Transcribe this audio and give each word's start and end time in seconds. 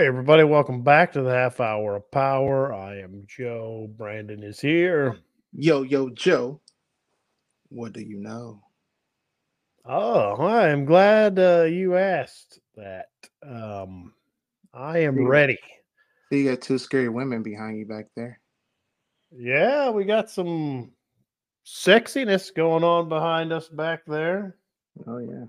Hey, 0.00 0.06
everybody, 0.06 0.44
welcome 0.44 0.82
back 0.82 1.12
to 1.12 1.20
the 1.20 1.28
half 1.30 1.60
hour 1.60 1.96
of 1.96 2.10
power. 2.10 2.72
I 2.72 3.00
am 3.00 3.24
Joe. 3.26 3.86
Brandon 3.98 4.42
is 4.42 4.58
here. 4.58 5.18
Yo, 5.52 5.82
yo, 5.82 6.08
Joe. 6.08 6.58
What 7.68 7.92
do 7.92 8.00
you 8.00 8.16
know? 8.18 8.62
Oh, 9.84 10.36
I 10.42 10.68
am 10.68 10.86
glad 10.86 11.38
uh, 11.38 11.64
you 11.64 11.98
asked 11.98 12.60
that. 12.76 13.10
Um, 13.46 14.14
I 14.72 15.00
am 15.00 15.16
See- 15.16 15.22
ready. 15.22 15.58
See, 16.32 16.44
you 16.44 16.50
got 16.50 16.62
two 16.62 16.78
scary 16.78 17.10
women 17.10 17.42
behind 17.42 17.78
you 17.78 17.84
back 17.84 18.06
there. 18.16 18.40
Yeah, 19.30 19.90
we 19.90 20.04
got 20.04 20.30
some 20.30 20.92
sexiness 21.66 22.54
going 22.54 22.84
on 22.84 23.10
behind 23.10 23.52
us 23.52 23.68
back 23.68 24.06
there. 24.06 24.56
Oh 25.06 25.18
yeah. 25.18 25.44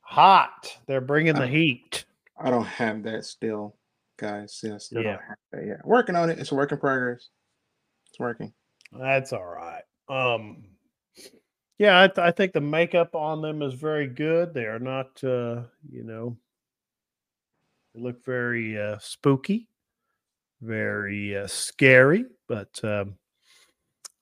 Hot. 0.00 0.76
They're 0.88 1.00
bringing 1.00 1.36
the 1.36 1.44
Uh, 1.44 1.46
heat. 1.46 2.06
I 2.40 2.50
don't 2.50 2.64
have 2.66 3.02
that 3.04 3.24
still, 3.24 3.76
guys. 4.18 4.60
Yeah, 4.62 4.74
I 4.74 4.78
still 4.78 5.02
Yeah. 5.02 5.12
don't 5.12 5.22
have 5.28 5.36
that 5.52 5.66
yet. 5.66 5.86
Working 5.86 6.16
on 6.16 6.30
it. 6.30 6.38
It's 6.38 6.52
a 6.52 6.54
work 6.54 6.72
in 6.72 6.78
progress. 6.78 7.28
It's 8.08 8.18
working. 8.18 8.52
That's 8.92 9.32
all 9.32 9.44
right. 9.44 9.82
Um, 10.08 10.64
yeah, 11.78 12.00
I, 12.02 12.06
th- 12.08 12.18
I 12.18 12.30
think 12.30 12.52
the 12.52 12.60
makeup 12.60 13.14
on 13.14 13.42
them 13.42 13.62
is 13.62 13.74
very 13.74 14.06
good. 14.06 14.54
They 14.54 14.64
are 14.64 14.78
not, 14.78 15.22
uh, 15.22 15.62
you 15.90 16.04
know, 16.04 16.36
they 17.94 18.00
look 18.00 18.24
very 18.24 18.80
uh, 18.80 18.98
spooky, 18.98 19.68
very 20.60 21.36
uh, 21.36 21.46
scary. 21.46 22.24
But 22.48 22.82
um, 22.82 23.16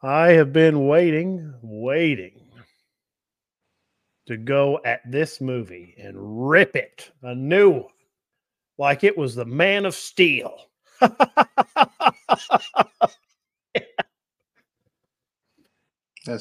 I 0.02 0.28
have 0.30 0.52
been 0.52 0.86
waiting, 0.86 1.54
waiting 1.62 2.42
to 4.26 4.36
go 4.36 4.80
at 4.84 5.00
this 5.08 5.40
movie 5.40 5.94
and 5.98 6.50
rip 6.50 6.74
it 6.74 7.12
a 7.22 7.34
new 7.34 7.70
one, 7.70 7.84
like 8.78 9.04
it 9.04 9.16
was 9.16 9.34
the 9.34 9.44
Man 9.44 9.86
of 9.86 9.94
Steel. 9.94 10.56
That's 11.00 11.14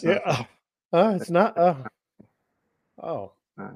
not 0.03 0.25
Yeah. 0.25 0.45
Uh, 0.93 1.17
it's 1.19 1.29
not. 1.29 1.57
Uh, 1.57 1.75
oh. 3.01 3.31
Uh, 3.59 3.69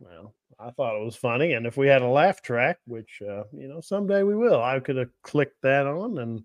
Well, 0.00 0.34
I 0.60 0.70
thought 0.70 1.00
it 1.00 1.04
was 1.04 1.16
funny, 1.16 1.54
and 1.54 1.66
if 1.66 1.76
we 1.76 1.88
had 1.88 2.02
a 2.02 2.08
laugh 2.08 2.42
track, 2.42 2.78
which 2.86 3.20
uh, 3.22 3.44
you 3.52 3.68
know 3.68 3.80
someday 3.80 4.22
we 4.22 4.36
will, 4.36 4.62
I 4.62 4.78
could 4.80 4.96
have 4.96 5.10
clicked 5.22 5.60
that 5.62 5.86
on, 5.86 6.18
and 6.18 6.44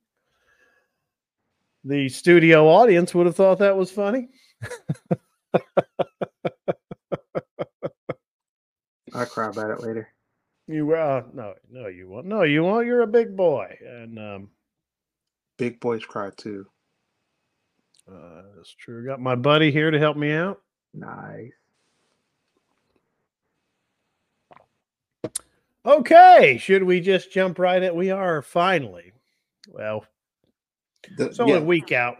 the 1.83 2.09
studio 2.09 2.67
audience 2.67 3.13
would 3.13 3.25
have 3.25 3.35
thought 3.35 3.59
that 3.59 3.77
was 3.77 3.91
funny. 3.91 4.29
I'll 9.13 9.25
cry 9.27 9.49
about 9.49 9.71
it 9.71 9.81
later. 9.81 10.07
You 10.67 10.85
were 10.85 10.97
uh, 10.97 11.23
no, 11.33 11.53
no, 11.69 11.87
you 11.87 12.07
won't. 12.07 12.25
No, 12.25 12.43
you 12.43 12.63
won't. 12.63 12.85
You're 12.87 13.01
a 13.01 13.07
big 13.07 13.35
boy, 13.35 13.77
and 13.85 14.17
um, 14.17 14.49
Big 15.57 15.79
boys 15.79 16.03
cry 16.05 16.29
too. 16.35 16.65
uh, 18.11 18.43
that's 18.55 18.73
true. 18.73 19.05
Got 19.05 19.19
my 19.21 19.35
buddy 19.35 19.71
here 19.71 19.91
to 19.91 19.99
help 19.99 20.15
me 20.17 20.31
out. 20.31 20.61
Nice. 20.93 21.51
Okay, 25.85 26.57
should 26.61 26.83
we 26.83 27.01
just 27.01 27.31
jump 27.31 27.59
right 27.59 27.81
in? 27.83 27.95
We 27.95 28.09
are 28.09 28.41
finally. 28.41 29.11
Well, 29.67 30.05
The- 31.17 31.25
it's 31.27 31.39
only 31.39 31.53
yeah, 31.53 31.59
a 31.59 31.63
week 31.63 31.91
out. 31.91 32.17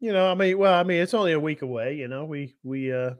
You 0.00 0.12
know, 0.12 0.28
I 0.30 0.34
mean, 0.34 0.58
well, 0.58 0.74
I 0.74 0.82
mean, 0.82 1.00
it's 1.00 1.14
only 1.14 1.32
a 1.32 1.38
week 1.40 1.62
away. 1.62 1.94
You 1.94 2.08
know, 2.08 2.24
we 2.24 2.56
we 2.64 2.92
uh 2.92 3.12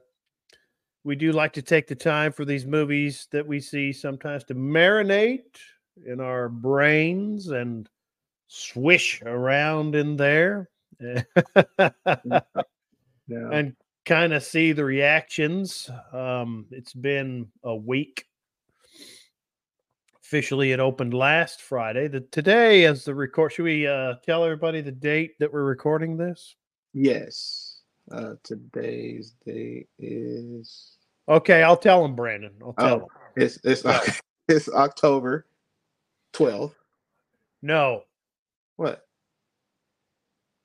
we 1.05 1.17
do 1.17 1.33
like 1.33 1.53
to 1.55 1.63
take 1.63 1.87
the 1.87 1.95
time 1.95 2.33
for 2.33 2.45
these 2.45 2.65
movies 2.65 3.27
that 3.33 3.47
we 3.47 3.61
see 3.61 3.93
sometimes 3.93 4.45
to 4.45 4.55
marinate 4.55 5.59
in 6.07 6.21
our 6.21 6.49
brains 6.49 7.49
and 7.49 7.89
swish 8.47 9.23
around 9.23 9.95
in 9.95 10.17
there 10.17 10.69
yeah. 11.01 11.23
and 13.53 13.75
kind 14.05 14.33
of 14.33 14.43
see 14.43 14.73
the 14.73 14.85
reactions. 14.85 15.91
Um, 16.13 16.67
it's 16.71 16.93
been 16.93 17.49
a 17.65 17.75
week. 17.75 18.27
Officially, 20.23 20.73
it 20.73 20.81
opened 20.81 21.13
last 21.13 21.61
Friday. 21.61 22.09
The 22.09 22.21
today, 22.21 22.87
as 22.87 23.05
the 23.05 23.15
record, 23.15 23.53
should 23.53 23.65
we 23.65 23.87
uh, 23.87 24.15
tell 24.25 24.45
everybody 24.45 24.81
the 24.81 24.93
date 24.93 25.39
that 25.41 25.53
we're 25.53 25.65
recording 25.65 26.17
this? 26.17 26.57
Yes. 26.95 27.72
Uh, 28.11 28.35
today's 28.43 29.35
date 29.47 29.89
is 29.99 30.99
Okay, 31.29 31.63
I'll 31.63 31.77
tell 31.77 32.05
him, 32.05 32.15
Brandon. 32.17 32.53
I'll 32.63 32.73
tell 32.75 32.95
oh, 32.95 32.99
him. 33.01 33.09
it's 33.37 33.59
it's 33.65 33.85
it's 34.49 34.69
October 34.69 35.47
12th. 36.35 36.75
No, 37.63 38.03
What? 38.77 39.07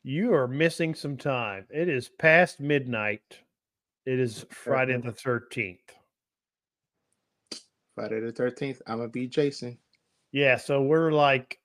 you 0.04 0.34
are 0.34 0.48
missing 0.48 0.96
some 0.96 1.16
time. 1.16 1.68
It 1.70 1.90
is 1.90 2.10
past 2.10 2.60
midnight. 2.60 3.22
It 4.06 4.20
is 4.20 4.46
Friday 4.50 4.98
the 4.98 5.12
thirteenth. 5.12 5.94
Friday 7.94 8.20
the 8.20 8.32
13th. 8.32 8.82
I'm 8.88 8.98
gonna 8.98 9.10
be 9.10 9.28
Jason. 9.28 9.78
Yeah, 10.32 10.58
so 10.58 10.82
we're 10.82 11.12
like 11.12 11.60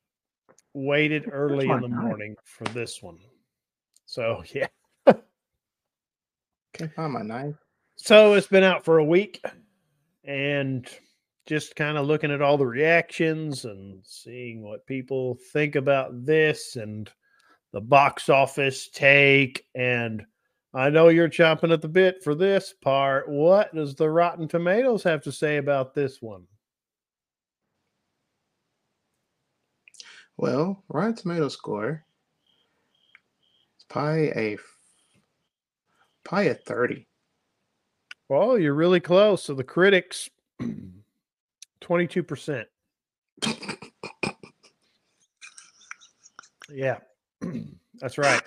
waited 0.75 1.29
early 1.33 1.69
in 1.69 1.81
the 1.81 1.89
morning 1.89 2.37
for 2.45 2.65
this 2.65 3.03
one. 3.03 3.19
So 4.07 4.43
yeah. 4.55 4.67
Can't 6.83 6.95
find 6.95 7.13
my 7.13 7.23
knife. 7.23 7.55
So 7.95 8.35
it's 8.35 8.49
been 8.49 8.65
out 8.65 8.85
for 8.85 8.99
a 8.99 9.05
week 9.05 9.41
and 10.25 10.85
just 11.47 11.77
kind 11.77 11.97
of 11.97 12.09
looking 12.09 12.33
at 12.33 12.43
all 12.43 12.59
the 12.59 12.67
reactions 12.67 13.65
and 13.65 14.05
seeing 14.05 14.65
what 14.65 14.85
people 14.85 15.39
think 15.53 15.77
about 15.77 16.27
this 16.27 16.75
and 16.75 17.09
the 17.73 17.81
box 17.81 18.29
office 18.29 18.89
take. 18.89 19.65
And 19.77 20.27
I 20.75 20.91
know 20.91 21.07
you're 21.07 21.29
chomping 21.29 21.73
at 21.73 21.83
the 21.83 21.89
bit 21.89 22.21
for 22.25 22.35
this 22.35 22.75
part. 22.83 23.29
What 23.29 23.73
does 23.73 23.95
the 23.95 24.11
Rotten 24.11 24.49
Tomatoes 24.49 25.05
have 25.05 25.23
to 25.23 25.31
say 25.31 25.59
about 25.59 25.95
this 25.95 26.21
one? 26.21 26.49
Well, 30.37 30.83
Rotten 30.89 31.15
Tomato 31.15 31.47
score. 31.47 32.05
It's 33.77 33.85
probably 33.89 34.31
a 34.31 34.57
probably 36.25 36.49
a 36.49 36.55
30. 36.55 37.07
Well, 38.29 38.59
you're 38.59 38.75
really 38.75 39.01
close. 39.01 39.43
So 39.45 39.55
the 39.55 39.65
critics, 39.65 40.29
22%. 41.81 42.65
Yeah, 46.75 46.99
that's 48.01 48.17
right. 48.17 48.43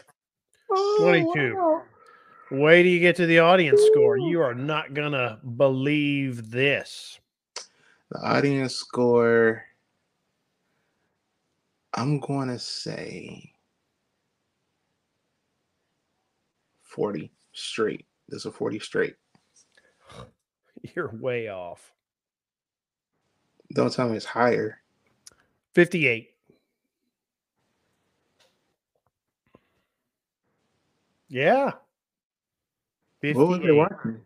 22. 1.00 1.82
Wait 2.52 2.84
till 2.84 2.92
you 2.92 3.00
get 3.00 3.16
to 3.18 3.26
the 3.26 3.40
audience 3.40 3.82
score. 3.92 4.18
You 4.18 4.42
are 4.42 4.56
not 4.56 4.94
gonna 4.94 5.40
believe 5.58 6.50
this. 6.50 7.20
The 8.12 8.20
audience 8.20 8.76
score. 8.76 9.64
I'm 11.94 12.20
going 12.20 12.50
to 12.50 12.60
say 12.60 13.54
40 16.82 17.32
straight. 17.56 18.06
There's 18.30 18.46
a 18.46 18.52
40 18.52 18.80
straight. 18.80 19.16
You're 20.96 21.10
way 21.10 21.48
off. 21.50 21.92
Don't 23.74 23.92
tell 23.92 24.08
me 24.10 24.18
it's 24.18 24.26
higher. 24.26 24.80
58. 25.74 26.30
Yeah. 31.28 31.72
What 33.22 33.48
was 33.48 33.58
they 33.60 33.66
58. 33.66 33.78
watching? 33.78 34.22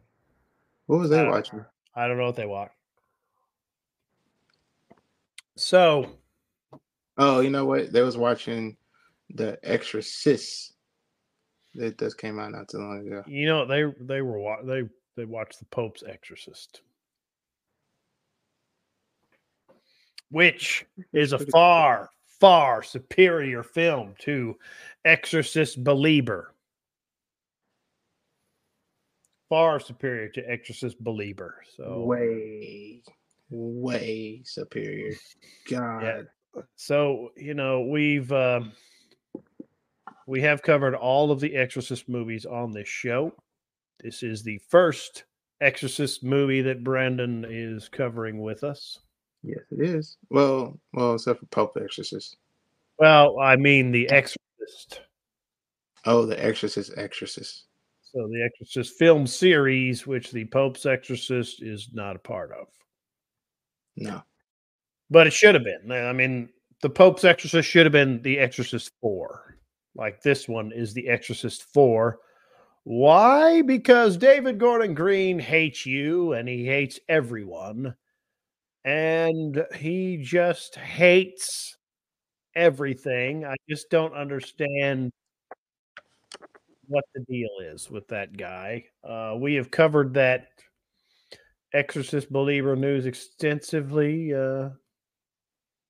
What 0.87 0.99
was 0.99 1.09
they 1.09 1.25
Uh, 1.25 1.29
watching? 1.31 1.65
I 1.95 2.07
don't 2.07 2.17
know 2.17 2.25
what 2.25 2.35
they 2.35 2.45
watch. 2.45 2.71
So 5.55 6.11
Oh, 7.17 7.41
you 7.41 7.49
know 7.49 7.65
what? 7.65 7.91
They 7.91 8.01
was 8.01 8.17
watching 8.17 8.77
The 9.29 9.59
Exorcist. 9.63 10.73
That 11.75 11.99
just 11.99 12.17
came 12.17 12.39
out 12.39 12.51
not 12.51 12.67
too 12.67 12.79
long 12.79 13.05
ago. 13.05 13.23
you 13.27 13.45
know 13.45 13.65
they 13.65 13.85
they 13.99 14.21
were 14.21 14.57
they 14.63 14.83
they 15.15 15.25
watched 15.25 15.59
the 15.59 15.65
Pope's 15.65 16.03
Exorcist, 16.07 16.81
which 20.31 20.85
is 21.13 21.33
a 21.33 21.39
far 21.39 22.09
far 22.39 22.81
superior 22.81 23.63
film 23.63 24.15
to 24.19 24.55
Exorcist 25.05 25.83
Belieber. 25.83 26.45
Far 29.49 29.79
superior 29.79 30.29
to 30.29 30.49
Exorcist 30.49 31.03
Belieber. 31.03 31.53
So 31.75 32.03
Way, 32.05 33.01
way 33.49 34.41
superior. 34.45 35.15
God. 35.69 36.27
so 36.75 37.29
you 37.35 37.53
know 37.53 37.81
we've 37.81 38.31
um 38.31 38.71
we 40.29 40.41
have 40.41 40.61
covered 40.61 40.95
all 40.95 41.31
of 41.31 41.39
the 41.39 41.55
exorcist 41.55 42.07
movies 42.07 42.45
on 42.45 42.71
this 42.71 42.87
show 42.87 43.33
this 44.03 44.23
is 44.23 44.43
the 44.43 44.59
first 44.69 45.25
exorcist 45.61 46.23
movie 46.23 46.61
that 46.61 46.83
brandon 46.83 47.45
is 47.49 47.89
covering 47.89 48.41
with 48.41 48.63
us 48.63 48.99
Yes, 49.43 49.59
it 49.71 49.81
is. 49.81 50.17
Well, 50.29 50.77
well, 50.93 51.15
except 51.15 51.39
for 51.39 51.45
Pope 51.47 51.77
Exorcist. 51.81 52.37
Well, 52.97 53.39
I 53.39 53.55
mean 53.55 53.91
The 53.91 54.09
Exorcist. 54.09 55.01
Oh, 56.05 56.25
The 56.25 56.43
Exorcist, 56.43 56.91
Exorcist. 56.97 57.65
So 58.01 58.27
the 58.27 58.43
Exorcist 58.43 58.97
film 58.97 59.27
series, 59.27 60.07
which 60.07 60.31
the 60.31 60.45
Pope's 60.45 60.85
Exorcist 60.85 61.61
is 61.61 61.89
not 61.93 62.15
a 62.15 62.19
part 62.19 62.51
of. 62.51 62.67
No. 63.95 64.23
But 65.11 65.27
it 65.27 65.33
should 65.33 65.55
have 65.55 65.63
been. 65.63 65.91
I 65.91 66.11
mean, 66.11 66.49
the 66.81 66.89
Pope's 66.89 67.23
Exorcist 67.23 67.69
should 67.69 67.85
have 67.85 67.93
been 67.93 68.21
The 68.21 68.39
Exorcist 68.39 68.91
4. 69.01 69.48
Like 69.95 70.21
this 70.21 70.47
one 70.47 70.71
is 70.71 70.93
The 70.93 71.07
Exorcist 71.09 71.63
4. 71.73 72.19
Why? 72.83 73.61
Because 73.61 74.17
David 74.17 74.57
Gordon 74.59 74.93
Green 74.93 75.39
hates 75.39 75.85
you 75.85 76.33
and 76.33 76.47
he 76.47 76.65
hates 76.65 76.99
everyone. 77.09 77.95
And 78.85 79.65
he 79.75 80.17
just 80.17 80.75
hates 80.75 81.77
everything. 82.55 83.45
I 83.45 83.55
just 83.69 83.89
don't 83.89 84.13
understand 84.13 85.11
what 86.87 87.05
the 87.13 87.21
deal 87.29 87.49
is 87.61 87.89
with 87.89 88.07
that 88.07 88.35
guy. 88.35 88.85
Uh, 89.03 89.35
we 89.37 89.53
have 89.55 89.69
covered 89.69 90.13
that 90.15 90.47
Exorcist 91.73 92.31
Believer 92.31 92.75
news 92.75 93.05
extensively. 93.05 94.33
Uh, 94.33 94.69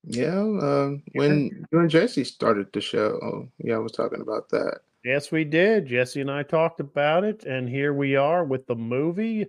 yeah, 0.04 0.40
um, 0.40 1.04
when 1.14 1.66
you 1.72 1.80
and 1.80 1.90
Jesse 1.90 2.24
started 2.24 2.68
the 2.74 2.82
show, 2.82 3.20
oh, 3.22 3.50
yeah, 3.60 3.76
I 3.76 3.80
was 3.80 3.92
talking 3.92 4.22
about 4.22 4.50
that. 4.50 4.80
Yes, 5.04 5.32
we 5.32 5.44
did. 5.44 5.88
Jesse 5.88 6.22
and 6.22 6.32
I 6.32 6.44
talked 6.44 6.80
about 6.80 7.24
it, 7.24 7.46
and 7.46 7.70
here 7.70 7.94
we 7.94 8.16
are 8.16 8.44
with 8.44 8.66
the 8.68 8.76
movie. 8.76 9.48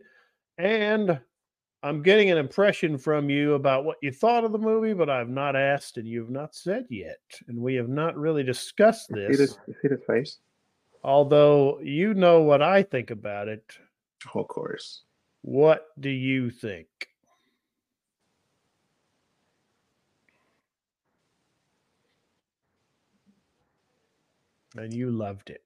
And 0.59 1.21
I'm 1.83 2.03
getting 2.03 2.31
an 2.31 2.39
impression 2.39 2.99
from 2.99 3.31
you 3.31 3.55
about 3.55 3.85
what 3.85 3.97
you 4.03 4.13
thought 4.13 4.45
of 4.45 4.53
the 4.53 4.59
movie, 4.59 4.93
but 4.93 5.09
I've 5.09 5.29
not 5.29 5.57
asked, 5.57 5.97
and 5.97 6.07
you've 6.07 6.31
not 6.31 6.55
said 6.55 6.87
yet, 6.91 7.21
and 7.49 7.59
we 7.59 7.75
have 7.75 7.89
not 7.89 8.17
really 8.17 8.43
discussed 8.43 9.09
this. 9.11 9.37
See 9.37 9.45
the, 9.45 9.75
see 9.83 9.89
the 9.89 10.03
face? 10.07 10.39
Although 11.03 11.81
you 11.81 12.13
know 12.15 12.43
what 12.43 12.63
I 12.63 12.83
think 12.83 13.11
about 13.11 13.49
it. 13.49 13.65
of 14.35 14.49
course. 14.49 15.03
What 15.43 15.87
do 15.99 16.11
you 16.11 16.51
think? 16.51 16.89
And 24.77 24.93
you 24.93 25.11
loved 25.11 25.51
it. 25.51 25.65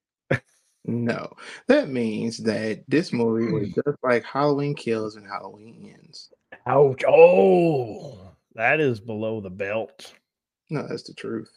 no, 0.84 1.30
that 1.68 1.88
means 1.88 2.38
that 2.38 2.84
this 2.88 3.12
movie 3.12 3.52
was 3.52 3.68
mm. 3.68 3.74
just 3.74 3.98
like 4.02 4.24
Halloween 4.24 4.74
Kills 4.74 5.16
and 5.16 5.26
Halloween 5.26 5.94
Ends. 5.98 6.30
Ouch. 6.66 7.04
Oh, 7.06 8.32
that 8.54 8.80
is 8.80 9.00
below 9.00 9.40
the 9.40 9.50
belt. 9.50 10.14
No, 10.70 10.86
that's 10.88 11.02
the 11.02 11.14
truth. 11.14 11.52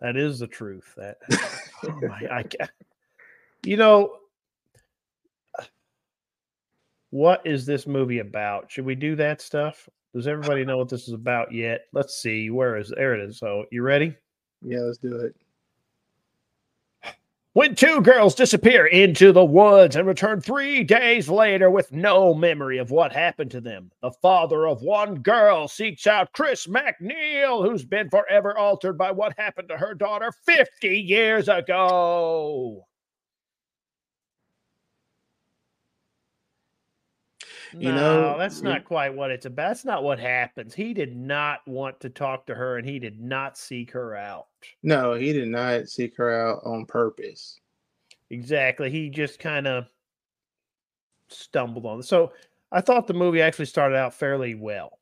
That 0.00 0.16
is 0.16 0.40
the 0.40 0.48
truth. 0.48 0.92
That 0.96 1.18
oh 1.84 2.00
my, 2.02 2.28
I 2.30 2.42
can't. 2.42 2.70
You 3.64 3.76
know, 3.76 4.16
what 7.10 7.46
is 7.46 7.66
this 7.66 7.86
movie 7.86 8.18
about? 8.18 8.70
Should 8.70 8.86
we 8.86 8.96
do 8.96 9.14
that 9.16 9.40
stuff? 9.40 9.88
Does 10.14 10.26
everybody 10.26 10.64
know 10.64 10.76
what 10.78 10.88
this 10.88 11.06
is 11.06 11.14
about 11.14 11.52
yet? 11.52 11.82
Let's 11.92 12.16
see. 12.16 12.50
Where 12.50 12.76
is 12.76 12.88
there? 12.88 13.14
It 13.14 13.28
is. 13.28 13.38
So, 13.38 13.66
you 13.70 13.82
ready? 13.82 14.16
Yeah, 14.62 14.80
let's 14.80 14.98
do 14.98 15.16
it. 15.20 15.36
When 17.54 17.74
two 17.74 18.00
girls 18.00 18.34
disappear 18.34 18.86
into 18.86 19.30
the 19.30 19.44
woods 19.44 19.94
and 19.94 20.06
return 20.06 20.40
three 20.40 20.82
days 20.84 21.28
later 21.28 21.68
with 21.68 21.92
no 21.92 22.32
memory 22.32 22.78
of 22.78 22.90
what 22.90 23.12
happened 23.12 23.50
to 23.50 23.60
them, 23.60 23.90
the 24.00 24.10
father 24.10 24.66
of 24.66 24.80
one 24.80 25.16
girl 25.16 25.68
seeks 25.68 26.06
out 26.06 26.32
Chris 26.32 26.66
MacNeil, 26.66 27.62
who's 27.62 27.84
been 27.84 28.08
forever 28.08 28.56
altered 28.56 28.96
by 28.96 29.10
what 29.10 29.38
happened 29.38 29.68
to 29.68 29.76
her 29.76 29.92
daughter 29.92 30.32
50 30.46 30.98
years 30.98 31.46
ago. 31.50 32.86
You 37.74 37.90
no, 37.92 37.96
know, 37.96 38.38
that's 38.38 38.60
not 38.62 38.84
quite 38.84 39.14
what 39.14 39.30
it's 39.30 39.46
about. 39.46 39.68
That's 39.68 39.84
not 39.84 40.02
what 40.02 40.18
happens. 40.18 40.74
He 40.74 40.92
did 40.92 41.16
not 41.16 41.66
want 41.66 42.00
to 42.00 42.10
talk 42.10 42.46
to 42.46 42.54
her 42.54 42.76
and 42.76 42.86
he 42.86 42.98
did 42.98 43.20
not 43.20 43.56
seek 43.56 43.90
her 43.92 44.14
out. 44.14 44.46
No, 44.82 45.14
he 45.14 45.32
did 45.32 45.48
not 45.48 45.88
seek 45.88 46.16
her 46.16 46.32
out 46.32 46.60
on 46.64 46.84
purpose. 46.86 47.60
Exactly. 48.30 48.90
He 48.90 49.08
just 49.08 49.38
kind 49.38 49.66
of 49.66 49.86
stumbled 51.28 51.86
on 51.86 52.00
it. 52.00 52.04
So 52.04 52.32
I 52.70 52.80
thought 52.80 53.06
the 53.06 53.14
movie 53.14 53.42
actually 53.42 53.66
started 53.66 53.96
out 53.96 54.14
fairly 54.14 54.54
well, 54.54 54.98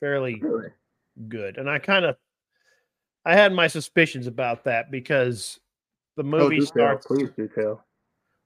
fairly 0.00 0.38
Really? 0.40 0.70
good. 1.28 1.58
And 1.58 1.68
I 1.68 1.78
kind 1.78 2.04
of 2.04 2.16
I 3.24 3.34
had 3.34 3.52
my 3.52 3.68
suspicions 3.68 4.26
about 4.26 4.64
that 4.64 4.90
because 4.90 5.60
the 6.16 6.22
oh, 6.22 6.26
movie 6.26 6.44
oh, 6.44 6.48
do 6.50 6.56
tell. 6.58 6.66
starts 6.66 7.06
Please 7.06 7.30
do 7.36 7.48
tell. 7.48 7.84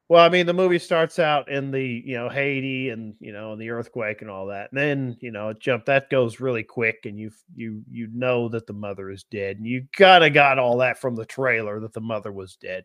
Well, 0.09 0.25
I 0.25 0.29
mean, 0.29 0.47
the 0.47 0.53
movie 0.55 0.79
starts 0.79 1.19
out 1.19 1.49
in 1.49 1.73
the 1.73 1.83
you 1.83 2.17
know 2.17 2.29
Haiti 2.29 2.91
and 2.91 3.15
you 3.19 3.33
know 3.33 3.53
and 3.53 3.61
the 3.61 3.71
earthquake 3.71 4.23
and 4.23 4.31
all 4.31 4.47
that, 4.47 4.71
and 4.71 4.79
then 4.79 5.17
you 5.21 5.33
know 5.33 5.49
it 5.49 5.59
jump 5.61 5.85
that 5.87 6.11
goes 6.11 6.39
really 6.39 6.63
quick, 6.63 7.07
and 7.07 7.19
you 7.19 7.33
you 7.57 7.83
you 7.91 8.09
know 8.13 8.49
that 8.51 8.67
the 8.69 8.73
mother 8.73 9.11
is 9.11 9.25
dead, 9.25 9.57
and 9.57 9.67
you 9.67 9.85
kind 9.93 10.23
of 10.25 10.33
got 10.33 10.61
all 10.61 10.79
that 10.79 11.01
from 11.01 11.17
the 11.17 11.27
trailer 11.27 11.81
that 11.81 11.93
the 11.93 12.01
mother 12.01 12.31
was 12.31 12.55
dead. 12.57 12.85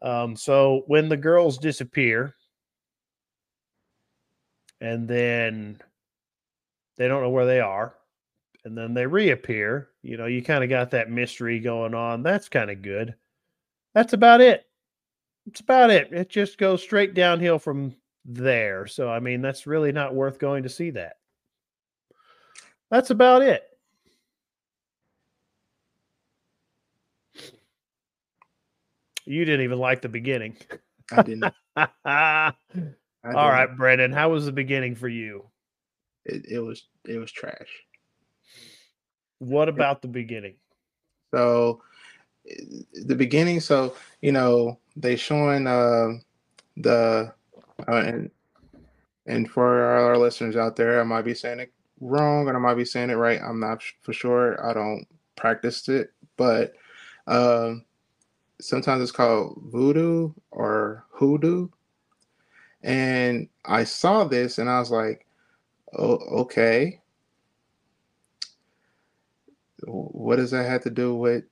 Um, 0.00 0.36
so 0.36 0.84
when 0.86 1.10
the 1.10 1.16
girls 1.18 1.58
disappear, 1.58 2.34
and 4.80 5.06
then 5.06 5.78
they 6.96 7.08
don't 7.08 7.22
know 7.22 7.30
where 7.30 7.46
they 7.46 7.60
are, 7.60 7.94
and 8.64 8.76
then 8.76 8.94
they 8.94 9.06
reappear, 9.06 9.90
you 10.02 10.16
know, 10.16 10.26
you 10.26 10.42
kind 10.42 10.64
of 10.64 10.70
got 10.70 10.90
that 10.92 11.10
mystery 11.10 11.60
going 11.60 11.94
on. 11.94 12.22
That's 12.22 12.48
kind 12.48 12.70
of 12.70 12.80
good. 12.82 13.14
That's 13.94 14.12
about 14.14 14.40
it 14.40 14.69
that's 15.50 15.60
about 15.60 15.90
it. 15.90 16.12
It 16.12 16.28
just 16.28 16.58
goes 16.58 16.80
straight 16.80 17.12
downhill 17.12 17.58
from 17.58 17.96
there. 18.24 18.86
So 18.86 19.10
I 19.10 19.18
mean, 19.18 19.42
that's 19.42 19.66
really 19.66 19.90
not 19.90 20.14
worth 20.14 20.38
going 20.38 20.62
to 20.62 20.68
see 20.68 20.90
that. 20.90 21.14
That's 22.88 23.10
about 23.10 23.42
it. 23.42 23.64
You 29.26 29.44
didn't 29.44 29.64
even 29.64 29.78
like 29.80 30.02
the 30.02 30.08
beginning. 30.08 30.56
I 31.10 31.22
didn't. 31.22 31.44
All 31.76 31.92
I 32.04 32.52
didn't. 33.62 33.76
Brendan, 33.76 34.12
how 34.12 34.30
was 34.30 34.46
the 34.46 34.52
beginning 34.52 34.94
for 34.94 35.08
you? 35.08 35.46
It, 36.24 36.46
it 36.48 36.60
was 36.60 36.86
it 37.08 37.18
was 37.18 37.32
trash. 37.32 37.84
What 39.40 39.68
about 39.68 40.00
the 40.00 40.08
beginning? 40.08 40.54
So 41.34 41.82
the 43.04 43.14
beginning, 43.14 43.60
so 43.60 43.94
you 44.20 44.32
know, 44.32 44.78
they 44.96 45.16
showing 45.16 45.66
uh, 45.66 46.14
the 46.76 47.32
uh, 47.88 47.92
and 47.92 48.30
and 49.26 49.50
for 49.50 49.82
our 49.82 50.18
listeners 50.18 50.56
out 50.56 50.76
there, 50.76 51.00
I 51.00 51.04
might 51.04 51.24
be 51.24 51.34
saying 51.34 51.60
it 51.60 51.72
wrong 52.00 52.48
and 52.48 52.56
I 52.56 52.60
might 52.60 52.74
be 52.74 52.84
saying 52.84 53.10
it 53.10 53.14
right. 53.14 53.40
I'm 53.40 53.60
not 53.60 53.82
for 54.02 54.12
sure. 54.12 54.64
I 54.64 54.72
don't 54.72 55.06
practice 55.36 55.88
it, 55.88 56.12
but 56.36 56.72
um, 57.26 57.84
sometimes 58.60 59.02
it's 59.02 59.12
called 59.12 59.62
voodoo 59.66 60.32
or 60.50 61.04
hoodoo. 61.10 61.68
And 62.82 63.48
I 63.64 63.84
saw 63.84 64.24
this 64.24 64.58
and 64.58 64.68
I 64.68 64.78
was 64.80 64.90
like, 64.90 65.26
oh, 65.96 66.16
okay. 66.40 67.00
What 69.84 70.36
does 70.36 70.50
that 70.50 70.68
have 70.68 70.82
to 70.82 70.90
do 70.90 71.14
with 71.14 71.44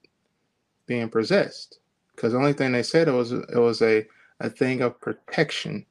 being 0.88 1.09
possessed? 1.09 1.78
Because 2.16 2.33
the 2.33 2.38
only 2.38 2.52
thing 2.52 2.73
they 2.73 2.83
said 2.83 3.07
it 3.07 3.12
was 3.12 3.30
it 3.30 3.54
was 3.54 3.80
a, 3.83 4.04
a 4.40 4.50
thing 4.50 4.80
of 4.80 5.00
protection 5.00 5.87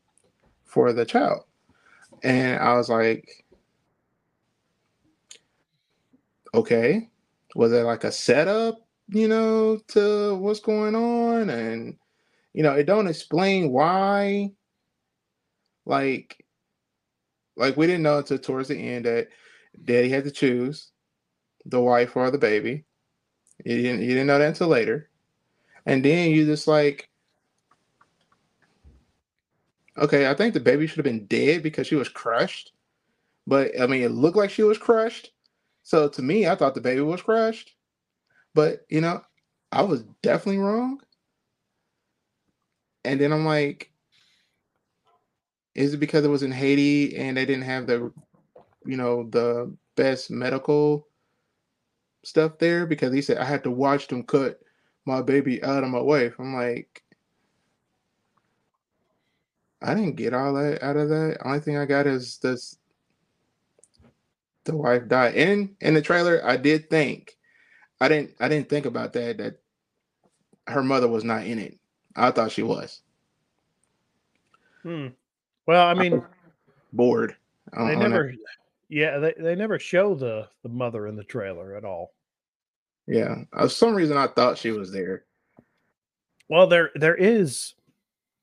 for 0.66 0.92
the 0.92 1.06
child. 1.06 1.44
And 2.24 2.60
I 2.60 2.74
was 2.74 2.90
like, 2.90 3.46
okay, 6.54 7.10
was 7.56 7.72
it 7.72 7.84
like 7.84 8.04
a 8.04 8.12
setup, 8.12 8.86
you 9.08 9.28
know, 9.28 9.80
to 9.90 10.36
what's 10.36 10.60
going 10.60 10.96
on? 10.96 11.50
And 11.50 11.98
you 12.54 12.64
know, 12.64 12.74
it 12.74 12.86
don't 12.86 13.08
explain 13.08 13.72
why. 13.72 14.52
Like, 15.86 16.44
like 17.56 17.78
we 17.78 17.88
didn't 17.88 18.04
know 18.04 18.18
until 18.18 18.38
towards 18.38 18.68
the 18.68 18.78
end 18.78 19.06
that 19.06 19.30
daddy 19.86 20.10
had 20.10 20.26
to 20.26 20.32
choose 20.32 20.92
the 21.66 21.80
wife 21.80 22.16
or 22.16 22.30
the 22.32 22.38
baby. 22.38 22.84
You 23.68 23.82
didn't 23.82 24.02
you 24.02 24.08
didn't 24.10 24.28
know 24.28 24.40
that 24.40 24.48
until 24.48 24.70
later. 24.70 25.10
And 25.86 26.04
then 26.04 26.32
you 26.32 26.46
just 26.46 26.70
like 26.70 27.10
okay, 29.98 30.30
I 30.30 30.34
think 30.36 30.54
the 30.54 30.62
baby 30.62 30.88
should 30.88 30.98
have 30.98 31.04
been 31.04 31.26
dead 31.26 31.64
because 31.64 31.86
she 31.86 31.96
was 31.96 32.08
crushed. 32.08 32.72
But 33.46 33.78
I 33.80 33.86
mean 33.88 34.04
it 34.04 34.12
looked 34.12 34.38
like 34.38 34.52
she 34.52 34.64
was 34.64 34.78
crushed. 34.78 35.34
So 35.84 36.08
to 36.08 36.22
me, 36.22 36.48
I 36.48 36.56
thought 36.56 36.76
the 36.76 36.82
baby 36.82 37.02
was 37.02 37.22
crushed. 37.22 37.76
But 38.54 38.86
you 38.90 39.02
know, 39.02 39.22
I 39.74 39.82
was 39.82 40.04
definitely 40.22 40.60
wrong. 40.60 41.02
And 43.04 43.20
then 43.20 43.34
I'm 43.34 43.46
like, 43.46 43.92
is 45.76 45.94
it 45.94 45.98
because 45.98 46.24
it 46.24 46.30
was 46.30 46.44
in 46.44 46.52
Haiti 46.52 47.18
and 47.18 47.36
they 47.36 47.46
didn't 47.46 47.66
have 47.66 47.86
the 47.86 48.14
you 48.86 48.96
know 48.96 49.28
the 49.30 49.76
best 49.98 50.32
medical 50.32 51.07
stuff 52.28 52.58
there 52.58 52.86
because 52.86 53.14
he 53.14 53.22
said 53.22 53.38
I 53.38 53.46
had 53.46 53.64
to 53.64 53.72
watch 53.72 54.08
them 54.08 54.24
cut 54.24 54.60
my 55.06 55.22
baby 55.22 55.64
out 55.64 55.84
of 55.84 55.90
my 55.90 56.02
wife. 56.02 56.36
I'm 56.38 56.54
like, 56.54 57.02
I 59.82 59.94
didn't 59.94 60.16
get 60.16 60.34
all 60.34 60.54
that 60.56 60.84
out 60.84 60.98
of 60.98 61.10
that. 61.10 61.38
Only 61.46 61.60
thing 61.60 61.78
I 61.78 61.86
got 61.86 62.06
is 62.06 62.38
this 62.40 62.78
the 64.66 64.76
wife 64.76 65.08
died. 65.08 65.36
In 65.36 65.76
in 65.80 65.94
the 65.94 66.02
trailer, 66.02 66.42
I 66.46 66.58
did 66.58 66.90
think 66.90 67.38
I 68.02 68.08
didn't 68.10 68.32
I 68.40 68.50
didn't 68.50 68.70
think 68.70 68.86
about 68.86 69.14
that 69.14 69.38
that 69.38 69.60
her 70.68 70.84
mother 70.84 71.08
was 71.08 71.24
not 71.24 71.46
in 71.46 71.60
it. 71.60 71.80
I 72.16 72.32
thought 72.32 72.52
she 72.52 72.64
was. 72.64 73.02
Hmm. 74.84 75.08
Well, 75.66 75.88
I 75.88 75.94
mean, 75.94 76.22
bored. 76.92 77.36
They 77.76 77.96
never, 77.96 78.32
that. 78.32 78.38
yeah, 78.90 79.20
they, 79.20 79.34
they 79.38 79.56
never 79.56 79.80
show 79.80 80.16
the 80.16 80.48
the 80.64 80.70
mother 80.70 81.08
in 81.08 81.16
the 81.16 81.24
trailer 81.24 81.76
at 81.76 81.86
all. 81.86 82.14
Yeah, 83.08 83.36
for 83.52 83.62
uh, 83.62 83.68
some 83.68 83.96
reason 83.96 84.18
I 84.18 84.28
thought 84.28 84.58
she 84.58 84.72
was 84.72 84.92
there. 84.92 85.24
Well, 86.50 86.68
there 86.68 86.92
there 86.96 87.16
is. 87.16 87.74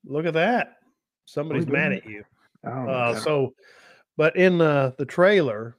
Look 0.04 0.26
at 0.26 0.34
that. 0.34 0.78
Somebody's 1.26 1.66
mad 1.66 1.92
at 1.92 2.06
you. 2.06 2.24
Oh, 2.66 2.88
uh, 2.88 3.14
so, 3.14 3.54
but 4.16 4.36
in 4.36 4.58
the 4.58 4.94
the 4.98 5.06
trailer, 5.06 5.76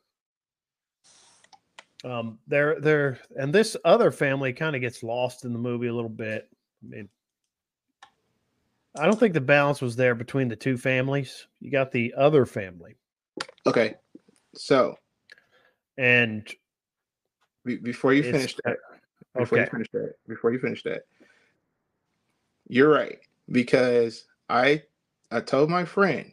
um, 2.03 2.39
there 2.47 2.79
there 2.79 3.19
and 3.35 3.53
this 3.53 3.75
other 3.85 4.11
family 4.11 4.53
kind 4.53 4.75
of 4.75 4.81
gets 4.81 5.03
lost 5.03 5.45
in 5.45 5.53
the 5.53 5.59
movie 5.59 5.87
a 5.87 5.93
little 5.93 6.09
bit. 6.09 6.47
I 6.83 6.87
mean, 6.87 7.09
I 8.97 9.05
don't 9.05 9.19
think 9.19 9.33
the 9.33 9.41
balance 9.41 9.81
was 9.81 9.95
there 9.95 10.15
between 10.15 10.47
the 10.47 10.55
two 10.55 10.77
families. 10.77 11.47
You 11.59 11.71
got 11.71 11.91
the 11.91 12.13
other 12.15 12.45
family. 12.45 12.95
Okay, 13.65 13.95
so 14.55 14.95
and 15.97 16.47
before 17.65 18.13
you 18.13 18.23
finish 18.23 18.55
uh, 18.55 18.69
that, 18.69 18.77
before 19.35 19.57
okay. 19.57 19.65
you 19.65 19.71
finish 19.71 19.87
that, 19.93 20.13
before 20.27 20.51
you 20.51 20.59
finish 20.59 20.83
that, 20.83 21.03
you're 22.67 22.89
right 22.89 23.19
because 23.51 24.25
I 24.49 24.83
I 25.31 25.41
told 25.41 25.69
my 25.69 25.85
friend, 25.85 26.31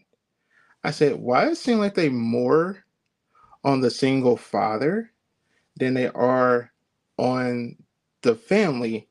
I 0.84 0.90
said, 0.90 1.16
why 1.16 1.44
does 1.44 1.58
it 1.58 1.62
seem 1.62 1.78
like 1.78 1.94
they 1.94 2.08
more 2.08 2.84
on 3.64 3.80
the 3.80 3.90
single 3.90 4.36
father 4.36 5.10
than 5.76 5.94
they 5.94 6.08
are 6.08 6.70
on 7.16 7.76
the 8.22 8.34
family 8.34 9.08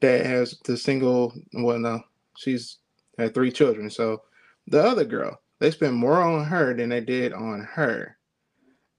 that 0.00 0.26
has 0.26 0.58
the 0.64 0.76
single 0.76 1.32
well 1.52 1.78
no, 1.78 2.02
she's 2.36 2.78
had 3.18 3.34
three 3.34 3.52
children. 3.52 3.90
So 3.90 4.22
the 4.66 4.82
other 4.82 5.04
girl, 5.04 5.40
they 5.58 5.70
spend 5.70 5.94
more 5.94 6.20
on 6.20 6.44
her 6.44 6.74
than 6.74 6.88
they 6.88 7.00
did 7.00 7.32
on 7.32 7.60
her. 7.60 8.16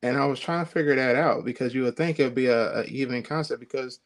And 0.03 0.17
I 0.17 0.25
was 0.25 0.39
trying 0.39 0.65
to 0.65 0.71
figure 0.71 0.95
that 0.95 1.15
out 1.15 1.45
because 1.45 1.73
you 1.73 1.83
would 1.83 1.97
think 1.97 2.19
it'd 2.19 2.35
be 2.35 2.47
a, 2.47 2.81
a 2.81 2.83
even 2.83 3.23
concept 3.23 3.59
because 3.59 3.99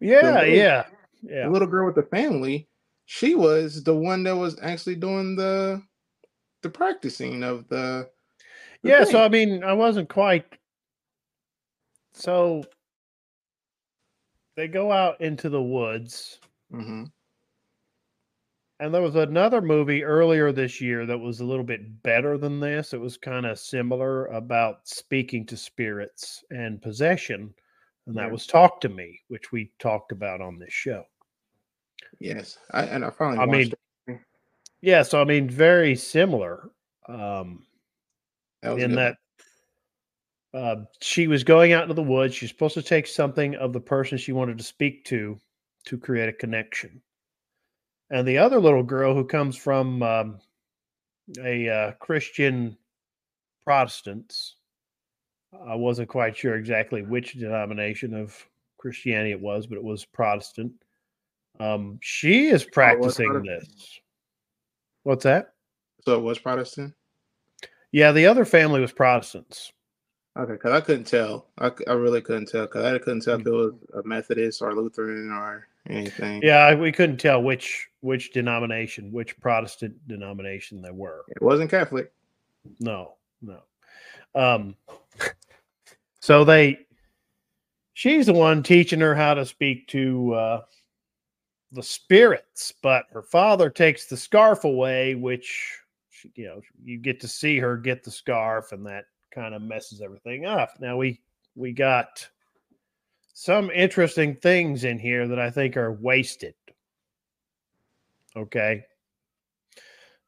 yeah, 0.00 0.40
little, 0.40 0.46
yeah, 0.46 0.86
yeah. 1.22 1.44
The 1.44 1.50
little 1.50 1.68
girl 1.68 1.86
with 1.86 1.94
the 1.94 2.02
family, 2.02 2.68
she 3.06 3.34
was 3.34 3.82
the 3.84 3.94
one 3.94 4.22
that 4.24 4.36
was 4.36 4.58
actually 4.62 4.96
doing 4.96 5.36
the 5.36 5.82
the 6.62 6.70
practicing 6.70 7.42
of 7.42 7.68
the, 7.68 8.08
the 8.82 8.88
yeah 8.88 9.04
thing. 9.04 9.12
so 9.12 9.22
i 9.22 9.28
mean 9.28 9.62
i 9.62 9.72
wasn't 9.72 10.08
quite 10.08 10.46
so 12.14 12.64
they 14.56 14.66
go 14.66 14.90
out 14.90 15.20
into 15.20 15.50
the 15.50 15.60
woods 15.60 16.40
mm-hmm. 16.72 17.04
And 18.80 18.92
there 18.92 19.02
was 19.02 19.14
another 19.14 19.60
movie 19.62 20.02
earlier 20.02 20.50
this 20.52 20.80
year 20.80 21.06
that 21.06 21.18
was 21.18 21.40
a 21.40 21.44
little 21.44 21.64
bit 21.64 22.02
better 22.02 22.36
than 22.36 22.60
this 22.60 22.92
it 22.92 23.00
was 23.00 23.16
kind 23.16 23.46
of 23.46 23.58
similar 23.58 24.26
about 24.26 24.86
speaking 24.86 25.46
to 25.46 25.56
spirits 25.56 26.44
and 26.50 26.82
possession 26.82 27.52
and 28.06 28.16
that 28.16 28.30
was 28.30 28.46
talk 28.46 28.80
to 28.80 28.88
me 28.88 29.18
which 29.28 29.52
we 29.52 29.70
talked 29.78 30.12
about 30.12 30.40
on 30.40 30.58
this 30.58 30.72
show 30.72 31.04
Yes, 32.20 32.58
I, 32.72 32.84
and 32.84 33.04
I 33.04 33.10
finally. 33.10 33.38
I 33.38 33.46
mean, 33.46 33.72
it. 34.06 34.18
yeah. 34.80 35.02
So 35.02 35.20
I 35.20 35.24
mean, 35.24 35.48
very 35.48 35.94
similar. 35.96 36.70
Um, 37.08 37.64
that 38.62 38.78
in 38.78 38.94
that 38.94 39.16
uh, 40.54 40.76
she 41.00 41.26
was 41.26 41.44
going 41.44 41.72
out 41.72 41.82
into 41.82 41.94
the 41.94 42.02
woods. 42.02 42.34
She's 42.34 42.50
supposed 42.50 42.74
to 42.74 42.82
take 42.82 43.06
something 43.06 43.54
of 43.56 43.72
the 43.72 43.80
person 43.80 44.18
she 44.18 44.32
wanted 44.32 44.58
to 44.58 44.64
speak 44.64 45.04
to 45.06 45.38
to 45.86 45.98
create 45.98 46.28
a 46.28 46.32
connection. 46.32 47.02
And 48.10 48.26
the 48.26 48.38
other 48.38 48.60
little 48.60 48.82
girl 48.82 49.14
who 49.14 49.24
comes 49.24 49.56
from 49.56 50.02
um, 50.02 50.38
a 51.42 51.68
uh, 51.68 51.92
Christian 51.92 52.76
Protestants, 53.64 54.56
I 55.66 55.74
wasn't 55.74 56.08
quite 56.08 56.36
sure 56.36 56.56
exactly 56.56 57.02
which 57.02 57.32
denomination 57.32 58.14
of 58.14 58.36
Christianity 58.78 59.32
it 59.32 59.40
was, 59.40 59.66
but 59.66 59.76
it 59.76 59.84
was 59.84 60.04
Protestant. 60.04 60.72
Um, 61.60 61.98
she 62.02 62.48
is 62.48 62.64
oh, 62.64 62.70
practicing 62.72 63.30
oh, 63.30 63.40
this. 63.40 64.00
What's 65.04 65.24
that? 65.24 65.54
So 66.04 66.18
it 66.18 66.22
was 66.22 66.38
Protestant. 66.38 66.94
Yeah, 67.92 68.12
the 68.12 68.26
other 68.26 68.44
family 68.44 68.80
was 68.80 68.92
Protestants. 68.92 69.72
Okay, 70.36 70.52
because 70.52 70.72
I 70.72 70.80
couldn't 70.80 71.06
tell. 71.06 71.46
I, 71.58 71.70
I 71.86 71.92
really 71.92 72.20
couldn't 72.20 72.48
tell 72.48 72.62
because 72.62 72.84
I 72.84 72.98
couldn't 72.98 73.20
tell 73.20 73.38
if 73.38 73.46
it 73.46 73.50
was 73.50 73.74
a 73.94 74.06
Methodist 74.06 74.60
or 74.62 74.74
Lutheran 74.74 75.30
or 75.30 75.68
anything. 75.88 76.42
Yeah, 76.42 76.74
we 76.74 76.92
couldn't 76.92 77.18
tell 77.18 77.42
which 77.42 77.88
which 78.00 78.32
denomination, 78.32 79.12
which 79.12 79.38
Protestant 79.40 79.96
denomination 80.06 80.82
they 80.82 80.90
were. 80.90 81.24
It 81.28 81.42
wasn't 81.42 81.70
Catholic. 81.70 82.12
No, 82.80 83.14
no. 83.42 83.60
Um, 84.34 84.76
so 86.20 86.44
they, 86.44 86.78
she's 87.94 88.26
the 88.26 88.32
one 88.32 88.62
teaching 88.62 89.00
her 89.00 89.14
how 89.14 89.34
to 89.34 89.46
speak 89.46 89.88
to 89.88 90.34
uh, 90.34 90.62
the 91.72 91.82
spirits, 91.82 92.72
but 92.82 93.06
her 93.12 93.22
father 93.22 93.70
takes 93.70 94.06
the 94.06 94.16
scarf 94.16 94.64
away, 94.64 95.14
which 95.14 95.78
you 96.34 96.46
know 96.46 96.60
you 96.82 96.98
get 96.98 97.20
to 97.20 97.28
see 97.28 97.58
her 97.58 97.76
get 97.76 98.02
the 98.02 98.10
scarf, 98.10 98.72
and 98.72 98.86
that 98.86 99.04
kind 99.34 99.54
of 99.54 99.62
messes 99.62 100.00
everything 100.00 100.46
up. 100.46 100.70
Now 100.80 100.96
we 100.96 101.20
we 101.54 101.72
got 101.72 102.26
some 103.34 103.70
interesting 103.70 104.34
things 104.36 104.84
in 104.84 104.98
here 104.98 105.28
that 105.28 105.38
I 105.38 105.50
think 105.50 105.76
are 105.76 105.92
wasted. 105.92 106.54
Okay. 108.36 108.84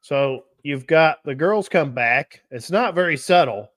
So 0.01 0.45
you've 0.63 0.85
got 0.87 1.23
the 1.25 1.35
girls 1.35 1.67
come 1.67 1.93
back. 1.93 2.41
It's 2.51 2.71
not 2.71 2.95
very 2.95 3.17
subtle 3.17 3.71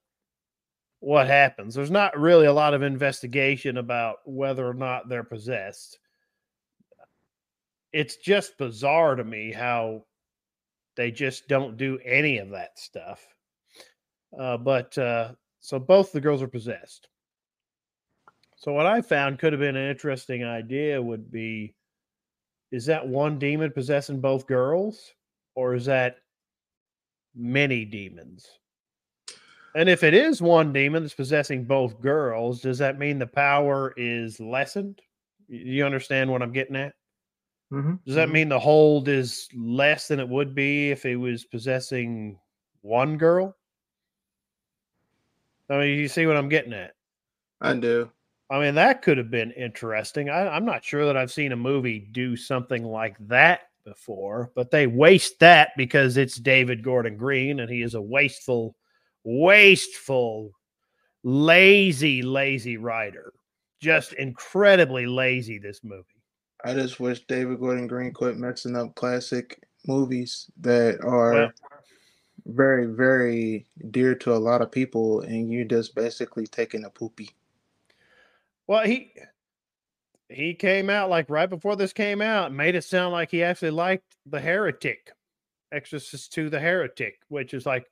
what 1.01 1.27
happens. 1.27 1.75
There's 1.75 1.91
not 1.91 2.19
really 2.19 2.47
a 2.47 2.53
lot 2.53 2.75
of 2.75 2.83
investigation 2.83 3.79
about 3.79 4.19
whether 4.27 4.69
or 4.69 4.75
not 4.75 5.09
they're 5.09 5.25
possessed 5.25 5.99
it's 7.93 8.17
just 8.17 8.59
bizarre 8.59 9.17
to 9.17 9.25
me 9.25 9.53
how 9.53 10.05
they 10.97 11.11
just 11.11 11.49
don't 11.49 11.77
do 11.77 11.99
any 12.05 12.39
of 12.39 12.51
that 12.51 12.79
stuff. 12.79 13.27
Uh, 14.39 14.57
but 14.57 14.97
uh, 14.99 15.33
so 15.61 15.79
both 15.79 16.13
the 16.13 16.21
girls 16.21 16.43
are 16.43 16.49
possessed. 16.49 17.09
So 18.61 18.75
what 18.75 18.85
I 18.85 19.01
found 19.01 19.39
could 19.39 19.55
have 19.55 19.61
been 19.61 19.75
an 19.75 19.89
interesting 19.89 20.45
idea 20.45 21.01
would 21.01 21.33
be 21.33 21.75
is 22.71 22.85
that 22.87 23.09
one 23.09 23.39
demon 23.39 23.73
possessing 23.73 24.21
both 24.21 24.47
girls 24.47 25.15
or 25.55 25.75
is 25.75 25.87
that 25.87 26.19
many 27.35 27.87
demons? 27.87 28.47
And 29.75 29.89
if 29.89 30.05
it 30.05 30.13
is 30.13 30.43
one 30.43 30.75
demon 30.75 31.03
that's 31.03 31.15
possessing 31.15 31.65
both 31.65 32.03
girls, 32.03 32.61
does 32.61 32.77
that 32.79 32.99
mean 32.99 33.19
the 33.19 33.27
power 33.27 33.95
is 33.97 34.39
lessened? 34.41 35.01
You 35.49 35.87
understand 35.87 36.31
what 36.31 36.43
I'm 36.43 36.53
getting 36.53 36.77
at? 36.77 36.93
Mm-hmm. 37.73 37.95
Does 38.05 38.15
that 38.15 38.27
mm-hmm. 38.27 38.33
mean 38.35 38.49
the 38.51 38.59
hold 38.59 39.09
is 39.09 39.49
less 39.57 40.07
than 40.07 40.21
it 40.21 40.29
would 40.29 40.55
be 40.55 40.91
if 40.91 41.07
it 41.07 41.17
was 41.17 41.47
possessing 41.47 42.39
one 42.83 43.17
girl? 43.17 43.57
I 45.71 45.79
mean, 45.79 45.99
you 45.99 46.09
see 46.09 46.27
what 46.27 46.37
I'm 46.37 46.51
getting 46.51 46.75
at? 46.75 46.93
I 47.63 47.73
do. 47.75 48.11
I 48.51 48.59
mean, 48.59 48.75
that 48.75 49.03
could 49.03 49.17
have 49.17 49.31
been 49.31 49.53
interesting. 49.53 50.29
I, 50.29 50.57
am 50.57 50.65
not 50.65 50.85
sure 50.85 51.07
that 51.07 51.17
I've 51.17 51.31
seen 51.31 51.53
a 51.53 51.57
movie 51.57 52.01
do 52.11 52.37
something 52.37 52.85
like 52.85 53.17
that 53.29 53.69
before, 53.85 54.51
but 54.57 54.73
they 54.73 54.89
waste 54.89 55.39
that 55.39 55.71
because 55.77 56.17
it's 56.17 56.35
David 56.35 56.83
Gordon 56.83 57.17
Green 57.17 57.61
and 57.61 57.71
he 57.71 57.83
is 57.83 57.95
a 57.95 58.03
wasteful, 58.03 58.75
wasteful, 59.23 60.51
lazy, 61.23 62.23
lazy 62.23 62.77
writer. 62.77 63.33
Just 63.81 64.15
incredibly 64.15 65.07
lazy, 65.07 65.59
this 65.59 65.85
movie. 65.85 66.05
I 66.65 66.75
just 66.75 66.99
wish 66.99 67.25
David 67.27 67.61
Gordon 67.61 67.87
Green 67.87 68.13
quit 68.13 68.37
mixing 68.37 68.77
up 68.77 68.97
classic 68.97 69.63
movies 69.87 70.51
that 70.61 71.01
are 71.05 71.33
well, 71.33 71.51
very, 72.47 72.87
very 72.87 73.67
dear 73.91 74.15
to 74.17 74.35
a 74.35 74.37
lot 74.37 74.61
of 74.61 74.73
people, 74.73 75.21
and 75.21 75.51
you're 75.51 75.65
just 75.65 75.95
basically 75.95 76.47
taking 76.47 76.85
a 76.85 76.91
poopy. 76.91 77.31
Well, 78.71 78.85
he 78.85 79.13
he 80.29 80.55
came 80.55 80.91
out 80.91 81.11
like 81.11 81.29
right 81.29 81.51
before 81.51 81.75
this 81.75 81.93
came 81.93 82.23
out, 82.23 82.53
made 82.53 82.77
it 82.77 82.85
sound 82.85 83.11
like 83.11 83.29
he 83.29 83.43
actually 83.43 83.73
liked 83.73 84.17
the 84.27 84.39
heretic, 84.39 85.11
Exorcist 85.73 86.33
to 86.35 86.49
the 86.49 86.61
heretic, 86.61 87.19
which 87.27 87.53
is 87.53 87.67
like 87.67 87.91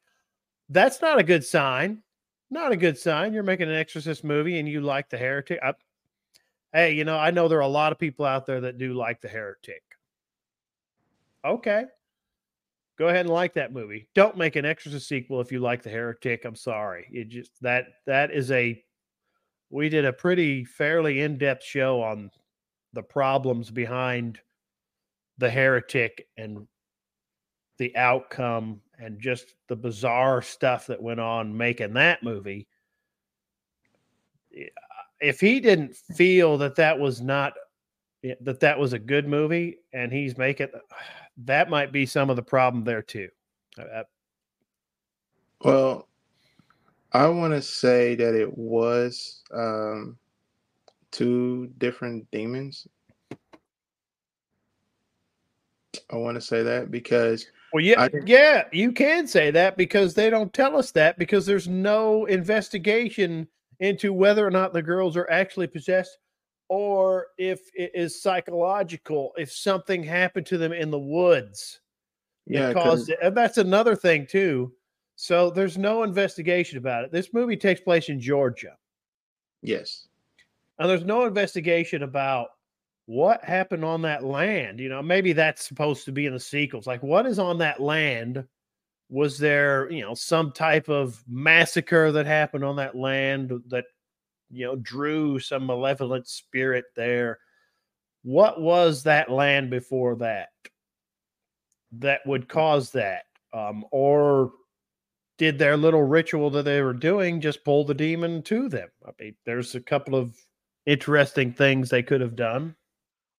that's 0.69 1.03
not 1.03 1.19
a 1.19 1.25
good 1.25 1.45
sign. 1.45 2.05
Not 2.49 2.71
a 2.71 2.77
good 2.77 2.97
sign. 2.97 3.33
You're 3.33 3.43
making 3.43 3.69
an 3.69 3.75
Exorcist 3.75 4.23
movie 4.23 4.61
and 4.61 4.69
you 4.69 4.81
like 4.81 5.11
the 5.11 5.19
Heretic. 5.19 5.59
I, 5.65 5.75
hey, 6.73 6.93
you 6.93 7.05
know, 7.05 7.19
I 7.19 7.33
know 7.33 7.49
there 7.49 7.59
are 7.59 7.63
a 7.63 7.67
lot 7.67 7.91
of 7.91 7.99
people 7.99 8.25
out 8.25 8.47
there 8.47 8.61
that 8.61 8.79
do 8.79 8.95
like 8.95 9.21
the 9.21 9.27
Heretic. 9.27 9.83
Okay. 11.45 11.87
Go 12.97 13.09
ahead 13.09 13.27
and 13.27 13.35
like 13.35 13.55
that 13.55 13.73
movie. 13.73 14.09
Don't 14.15 14.37
make 14.37 14.55
an 14.55 14.65
Exorcist 14.65 15.09
sequel 15.09 15.41
if 15.41 15.51
you 15.51 15.59
like 15.59 15.83
the 15.83 15.91
Heretic. 15.91 16.45
I'm 16.45 16.55
sorry. 16.55 17.09
It 17.11 17.31
just 17.31 17.61
that 17.63 17.87
that 18.07 18.31
is 18.31 18.53
a 18.53 18.81
we 19.71 19.89
did 19.89 20.05
a 20.05 20.13
pretty 20.13 20.65
fairly 20.65 21.21
in-depth 21.21 21.65
show 21.65 22.03
on 22.03 22.31
the 22.93 23.03
problems 23.03 23.71
behind 23.71 24.41
the 25.39 25.51
heretic 25.51 26.27
and 26.37 26.67
the 27.79 27.95
outcome 27.97 28.81
and 28.99 29.21
just 29.21 29.55
the 29.69 29.77
bizarre 29.77 30.43
stuff 30.43 30.87
that 30.87 31.01
went 31.01 31.21
on 31.21 31.57
making 31.57 31.95
that 31.95 32.23
movie. 32.23 32.67
If 35.21 35.41
he 35.41 35.61
didn't 35.61 35.95
feel 35.95 36.59
that 36.59 36.77
that 36.77 36.99
was 36.99 37.21
not 37.21 37.53
that 38.23 38.59
that 38.61 38.79
was 38.79 38.93
a 38.93 38.99
good 38.99 39.29
movie 39.29 39.79
and 39.93 40.13
he's 40.13 40.37
making 40.37 40.69
that 41.45 41.71
might 41.71 41.93
be 41.93 42.05
some 42.05 42.31
of 42.31 42.37
the 42.37 42.43
problem 42.43 42.83
there 42.83 43.03
too. 43.03 43.29
Uh, 43.79 44.03
well 45.63 46.08
i 47.13 47.27
want 47.27 47.53
to 47.53 47.63
say 47.63 48.15
that 48.15 48.35
it 48.35 48.57
was 48.57 49.43
um 49.53 50.17
two 51.11 51.69
different 51.79 52.31
demons 52.31 52.87
I 56.11 56.17
want 56.17 56.37
to 56.37 56.41
say 56.41 56.63
that 56.63 56.91
because 56.91 57.47
well, 57.73 57.85
yeah, 57.85 58.09
yeah, 58.25 58.65
you 58.73 58.93
can 58.93 59.27
say 59.27 59.51
that 59.51 59.77
because 59.77 60.15
they 60.15 60.31
don't 60.31 60.53
tell 60.55 60.77
us 60.77 60.91
that 60.93 61.19
because 61.19 61.45
there's 61.45 61.69
no 61.69 62.25
investigation 62.25 63.47
into 63.81 64.13
whether 64.13 64.47
or 64.47 64.51
not 64.51 64.73
the 64.73 64.83
girls 64.83 65.17
are 65.17 65.29
actually 65.31 65.67
possessed 65.67 66.19
or 66.71 67.27
if 67.37 67.61
it 67.75 67.91
is 67.95 68.23
psychological, 68.23 69.33
if 69.37 69.53
something 69.53 70.03
happened 70.03 70.47
to 70.47 70.59
them 70.59 70.73
in 70.73 70.91
the 70.91 70.99
woods. 70.99 71.81
Yeah, 72.47 72.73
caused 72.73 73.11
it. 73.11 73.19
And 73.23 73.37
that's 73.37 73.59
another 73.59 73.95
thing 73.95 74.27
too. 74.27 74.73
So 75.21 75.51
there's 75.51 75.77
no 75.77 76.05
investigation 76.05 76.79
about 76.79 77.03
it. 77.03 77.11
This 77.11 77.35
movie 77.35 77.57
takes 77.57 77.81
place 77.81 78.09
in 78.09 78.21
Georgia. 78.21 78.77
Yes. 79.63 80.07
And 80.79 80.89
there's 80.89 81.05
no 81.05 81.25
investigation 81.25 82.05
about 82.05 82.51
what 83.07 83.43
happened 83.43 83.85
on 83.85 84.01
that 84.03 84.23
land? 84.23 84.79
You 84.79 84.89
know, 84.89 85.03
maybe 85.03 85.33
that's 85.33 85.67
supposed 85.67 86.05
to 86.05 86.13
be 86.13 86.27
in 86.27 86.35
the 86.35 86.39
sequels. 86.39 86.87
Like, 86.87 87.03
what 87.03 87.27
is 87.27 87.41
on 87.41 87.59
that 87.59 87.81
land? 87.81 88.45
Was 89.11 89.39
there, 89.39 89.91
you 89.91 90.03
know, 90.03 90.15
some 90.15 90.53
type 90.53 90.89
of 90.89 91.21
massacre 91.27 92.13
that 92.13 92.27
happened 92.27 92.65
on 92.65 92.77
that 92.77 92.95
land 92.95 93.61
that, 93.71 93.87
you 94.53 94.67
know, 94.67 94.77
drew 94.77 95.41
some 95.41 95.67
malevolent 95.67 96.29
spirit 96.29 96.85
there? 96.95 97.41
What 98.23 98.61
was 98.61 99.03
that 99.03 99.33
land 99.33 99.69
before 99.69 100.15
that 100.19 100.51
that 101.91 102.21
would 102.25 102.49
cause 102.49 102.93
that? 102.93 103.25
Um, 103.53 103.85
or 103.91 104.53
did 105.39 105.59
their 105.59 105.77
little 105.77 106.03
ritual 106.03 106.51
that 106.51 106.65
they 106.65 106.83
were 106.83 106.93
doing 106.93 107.41
just 107.41 107.65
pull 107.65 107.85
the 107.85 107.95
demon 107.95 108.43
to 108.43 108.69
them? 108.69 108.89
I 109.07 109.11
mean, 109.19 109.35
there's 109.47 109.75
a 109.75 109.81
couple 109.81 110.15
of 110.15 110.37
interesting 110.85 111.53
things 111.53 111.89
they 111.89 112.03
could 112.03 112.21
have 112.21 112.37
done. 112.37 112.75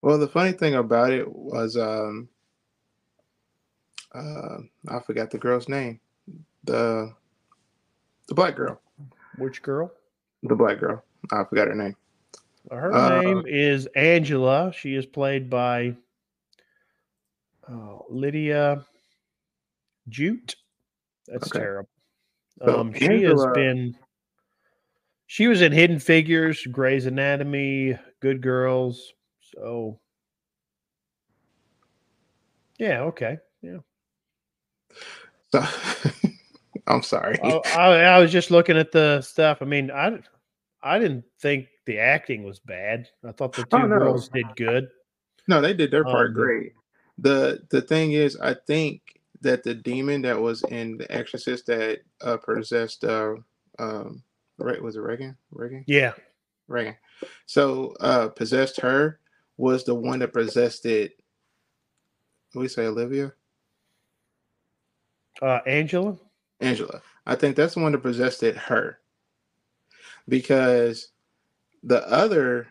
Well, 0.02 0.18
the 0.18 0.28
funny 0.28 0.54
thing 0.54 0.76
about 0.76 1.12
it 1.12 1.30
was, 1.30 1.76
um, 1.76 2.30
uh, 4.16 4.60
I 4.88 5.00
forgot 5.02 5.30
the 5.30 5.38
girl's 5.38 5.68
name. 5.68 6.00
The 6.64 7.14
the 8.28 8.36
black 8.36 8.56
girl. 8.56 8.80
Which 9.38 9.62
girl? 9.62 9.92
The 10.44 10.56
black 10.56 10.80
girl. 10.80 11.04
I 11.32 11.44
forgot 11.44 11.68
her 11.68 11.76
name. 11.76 11.96
Her 12.72 12.94
uh, 12.94 13.22
name 13.22 13.44
is 13.48 13.88
Angela. 13.96 14.72
She 14.74 14.96
is 14.96 15.06
played 15.06 15.50
by 15.50 15.96
oh, 17.70 18.06
Lidya 18.12 18.86
Jewett. 20.08 20.56
That's 21.32 21.48
okay. 21.48 21.60
terrible. 21.60 21.90
So 22.64 22.80
um, 22.80 22.94
she 22.94 23.06
Angela, 23.06 23.48
has 23.48 23.56
been. 23.56 23.96
She 25.28 25.48
was 25.48 25.62
in 25.62 25.72
Hidden 25.72 26.00
Figures, 26.00 26.66
Grey's 26.66 27.06
Anatomy, 27.06 27.98
Good 28.20 28.42
Girls, 28.42 29.14
so, 29.56 30.00
yeah, 32.78 33.02
okay, 33.02 33.38
yeah. 33.62 33.78
So, 35.52 35.64
I'm 36.88 37.04
sorry. 37.04 37.40
I, 37.42 37.62
I, 37.76 38.00
I, 38.02 38.20
was 38.20 38.32
just 38.32 38.52
looking 38.52 38.78
at 38.78 38.92
the 38.92 39.22
stuff. 39.22 39.60
I 39.62 39.66
mean, 39.66 39.92
I 39.92 40.20
I 40.82 41.00
didn't 41.00 41.26
think 41.40 41.68
the 41.86 42.00
acting 42.00 42.44
was 42.44 42.60
bad. 42.60 43.08
I 43.28 43.32
thought 43.32 43.54
the 43.54 43.64
two 43.64 43.70
oh, 43.74 43.88
no. 43.88 44.00
girls 44.00 44.30
did 44.30 44.46
good. 44.56 44.90
No, 45.48 45.62
they 45.62 45.74
did 45.74 45.92
their 45.92 46.04
part 46.04 46.28
um, 46.28 46.34
great. 46.34 46.74
The 47.18 47.62
the 47.70 47.82
thing 47.82 48.14
is, 48.14 48.38
I 48.38 48.54
think 48.54 49.19
that 49.42 49.64
the 49.64 49.74
demon 49.74 50.22
that 50.24 50.40
was 50.40 50.64
in 50.64 50.98
the 50.98 51.12
Exorcist 51.12 51.66
that 51.68 52.00
uh, 52.22 52.38
possessed 52.38 53.04
uh, 53.04 53.36
um, 53.78 54.24
right 54.58 54.82
was 54.82 54.96
it 54.96 55.02
Regan? 55.02 55.38
Regan? 55.52 55.84
Yeah, 55.88 56.14
Regan. 56.68 56.96
So 57.46 57.96
uh, 58.00 58.30
possessed 58.30 58.80
her 58.82 59.20
was 59.58 59.84
the 59.84 59.96
one 59.96 60.20
that 60.20 60.34
possessed 60.34 60.86
it. 60.86 61.20
We 62.56 62.68
say, 62.68 62.86
Olivia? 62.86 63.34
Uh, 65.42 65.60
Angela. 65.68 66.18
Angela. 66.60 67.02
I 67.26 67.36
think 67.36 67.56
that's 67.56 67.76
the 67.76 67.82
one 67.82 67.92
that 67.92 68.00
possessed 68.00 68.44
it. 68.44 68.58
Her. 68.58 69.00
Because 70.28 71.10
the 71.84 72.08
other, 72.10 72.68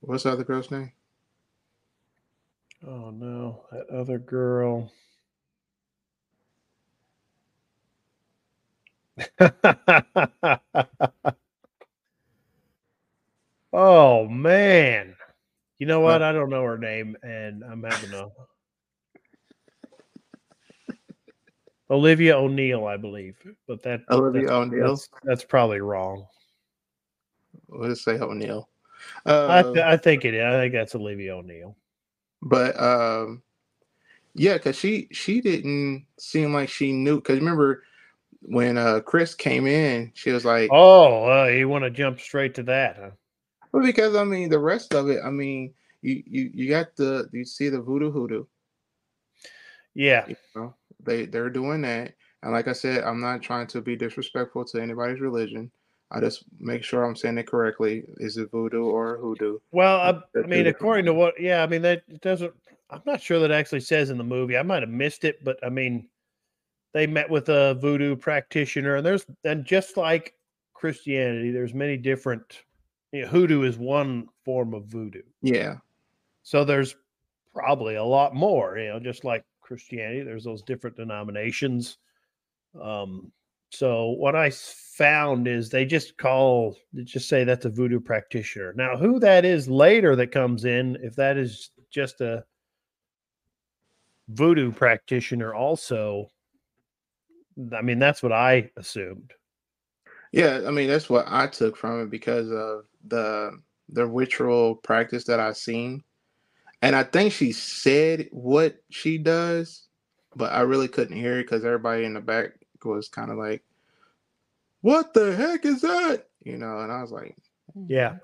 what's 0.00 0.24
the 0.24 0.32
other 0.32 0.44
girl's 0.44 0.70
name? 0.70 0.92
Oh 2.86 3.10
no, 3.10 3.64
that 3.72 3.88
other 3.90 4.18
girl. 4.18 4.92
oh 13.72 14.26
man. 14.28 15.14
You 15.78 15.86
know 15.86 16.00
what? 16.00 16.22
I 16.22 16.32
don't 16.32 16.50
know 16.50 16.64
her 16.64 16.76
name, 16.78 17.16
and 17.22 17.62
I'm 17.62 17.84
having 17.84 18.12
a 18.12 18.26
Olivia 21.90 22.36
O'Neill, 22.36 22.86
I 22.86 22.96
believe, 22.96 23.36
but 23.66 23.82
that 23.84 24.02
Olivia 24.10 24.42
that's, 24.42 24.52
O'Neill. 24.52 24.88
That's, 24.88 25.08
that's, 25.22 25.44
probably 25.44 25.80
wrong. 25.80 26.26
We'll 27.68 27.90
just 27.90 28.04
say 28.04 28.18
O'Neill. 28.18 28.68
Uh, 29.24 29.46
I, 29.48 29.62
th- 29.62 29.78
I 29.78 29.96
think 29.96 30.24
it 30.24 30.34
is. 30.34 30.42
I 30.42 30.58
think 30.58 30.72
that's 30.72 30.94
Olivia 30.96 31.36
O'Neill. 31.36 31.76
But 32.42 32.78
um, 32.80 33.42
yeah, 34.34 34.54
because 34.54 34.76
she 34.76 35.08
she 35.12 35.40
didn't 35.40 36.06
seem 36.18 36.52
like 36.52 36.68
she 36.68 36.92
knew. 36.92 37.16
Because 37.16 37.38
remember 37.38 37.84
when 38.50 38.78
uh 38.78 39.00
Chris 39.00 39.34
came 39.34 39.66
in, 39.66 40.10
she 40.14 40.30
was 40.30 40.44
like, 40.44 40.70
"Oh, 40.72 41.30
uh, 41.30 41.46
you 41.46 41.68
want 41.68 41.84
to 41.84 41.90
jump 41.90 42.20
straight 42.20 42.54
to 42.54 42.62
that?" 42.64 42.96
Huh? 42.96 43.10
Well, 43.72 43.82
because 43.82 44.16
I 44.16 44.24
mean, 44.24 44.48
the 44.48 44.58
rest 44.58 44.94
of 44.94 45.08
it, 45.08 45.20
I 45.24 45.30
mean, 45.30 45.74
you 46.02 46.22
you 46.26 46.50
you 46.54 46.68
got 46.68 46.96
the 46.96 47.28
you 47.32 47.44
see 47.44 47.68
the 47.68 47.80
voodoo 47.80 48.10
hoodoo. 48.10 48.44
Yeah, 49.94 50.26
you 50.28 50.36
know, 50.54 50.74
they 51.02 51.26
they're 51.26 51.50
doing 51.50 51.82
that, 51.82 52.14
and 52.42 52.52
like 52.52 52.68
I 52.68 52.72
said, 52.72 53.04
I'm 53.04 53.20
not 53.20 53.42
trying 53.42 53.66
to 53.68 53.80
be 53.80 53.96
disrespectful 53.96 54.64
to 54.66 54.80
anybody's 54.80 55.20
religion. 55.20 55.70
I 56.10 56.20
just 56.20 56.44
make 56.58 56.84
sure 56.84 57.04
I'm 57.04 57.16
saying 57.16 57.36
it 57.36 57.46
correctly. 57.46 58.04
Is 58.16 58.38
it 58.38 58.50
voodoo 58.50 58.84
or 58.84 59.18
hoodoo? 59.18 59.58
Well, 59.72 59.98
I, 59.98 60.38
I 60.38 60.46
mean, 60.46 60.66
according 60.66 61.04
to 61.04 61.12
what, 61.12 61.38
yeah, 61.38 61.62
I 61.62 61.66
mean 61.66 61.82
that 61.82 62.22
doesn't. 62.22 62.54
I'm 62.90 63.02
not 63.04 63.20
sure 63.20 63.40
that 63.40 63.50
actually 63.50 63.80
says 63.80 64.08
in 64.08 64.16
the 64.16 64.24
movie. 64.24 64.56
I 64.56 64.62
might 64.62 64.82
have 64.82 64.88
missed 64.88 65.24
it, 65.24 65.44
but 65.44 65.58
I 65.62 65.68
mean, 65.68 66.08
they 66.92 67.06
met 67.06 67.28
with 67.28 67.48
a 67.48 67.74
voodoo 67.74 68.16
practitioner, 68.16 68.96
and 68.96 69.06
there's 69.06 69.26
and 69.44 69.64
just 69.64 69.96
like 69.96 70.34
Christianity, 70.74 71.50
there's 71.50 71.74
many 71.74 71.96
different 71.96 72.62
you 73.12 73.22
know, 73.22 73.28
hoodoo 73.28 73.62
is 73.62 73.78
one 73.78 74.28
form 74.44 74.74
of 74.74 74.84
voodoo. 74.86 75.22
Yeah. 75.42 75.76
So 76.42 76.64
there's 76.64 76.96
probably 77.52 77.96
a 77.96 78.04
lot 78.04 78.34
more, 78.34 78.78
you 78.78 78.88
know, 78.88 79.00
just 79.00 79.24
like 79.24 79.44
Christianity, 79.60 80.22
there's 80.22 80.44
those 80.44 80.62
different 80.62 80.96
denominations. 80.96 81.98
Um, 82.80 83.32
so 83.70 84.10
what 84.10 84.34
I 84.34 84.50
found 84.50 85.46
is 85.46 85.68
they 85.68 85.84
just 85.84 86.16
call, 86.16 86.76
they 86.92 87.02
just 87.04 87.28
say 87.28 87.44
that's 87.44 87.66
a 87.66 87.70
voodoo 87.70 88.00
practitioner. 88.00 88.72
Now, 88.74 88.96
who 88.96 89.18
that 89.20 89.44
is 89.44 89.68
later 89.68 90.16
that 90.16 90.32
comes 90.32 90.64
in, 90.64 90.96
if 91.02 91.14
that 91.16 91.36
is 91.36 91.70
just 91.90 92.20
a 92.20 92.44
voodoo 94.28 94.72
practitioner, 94.72 95.54
also, 95.54 96.30
I 97.76 97.82
mean, 97.82 97.98
that's 97.98 98.22
what 98.22 98.32
I 98.32 98.70
assumed. 98.76 99.32
Yeah, 100.32 100.62
I 100.66 100.70
mean 100.70 100.88
that's 100.88 101.08
what 101.08 101.26
I 101.28 101.46
took 101.46 101.76
from 101.76 102.02
it 102.02 102.10
because 102.10 102.50
of 102.50 102.84
the 103.06 103.58
the 103.88 104.06
ritual 104.06 104.76
practice 104.76 105.24
that 105.24 105.40
I've 105.40 105.56
seen. 105.56 106.04
And 106.82 106.94
I 106.94 107.02
think 107.04 107.32
she 107.32 107.52
said 107.52 108.28
what 108.30 108.76
she 108.90 109.18
does, 109.18 109.88
but 110.36 110.52
I 110.52 110.60
really 110.60 110.88
couldn't 110.88 111.16
hear 111.16 111.38
it 111.38 111.44
because 111.44 111.64
everybody 111.64 112.04
in 112.04 112.14
the 112.14 112.20
back 112.20 112.50
was 112.84 113.08
kind 113.08 113.30
of 113.30 113.38
like 113.38 113.64
what 114.82 115.12
the 115.14 115.34
heck 115.34 115.64
is 115.64 115.80
that? 115.82 116.26
You 116.44 116.56
know, 116.58 116.80
and 116.80 116.92
I 116.92 117.02
was 117.02 117.10
like, 117.10 117.36
Yeah. 117.86 118.16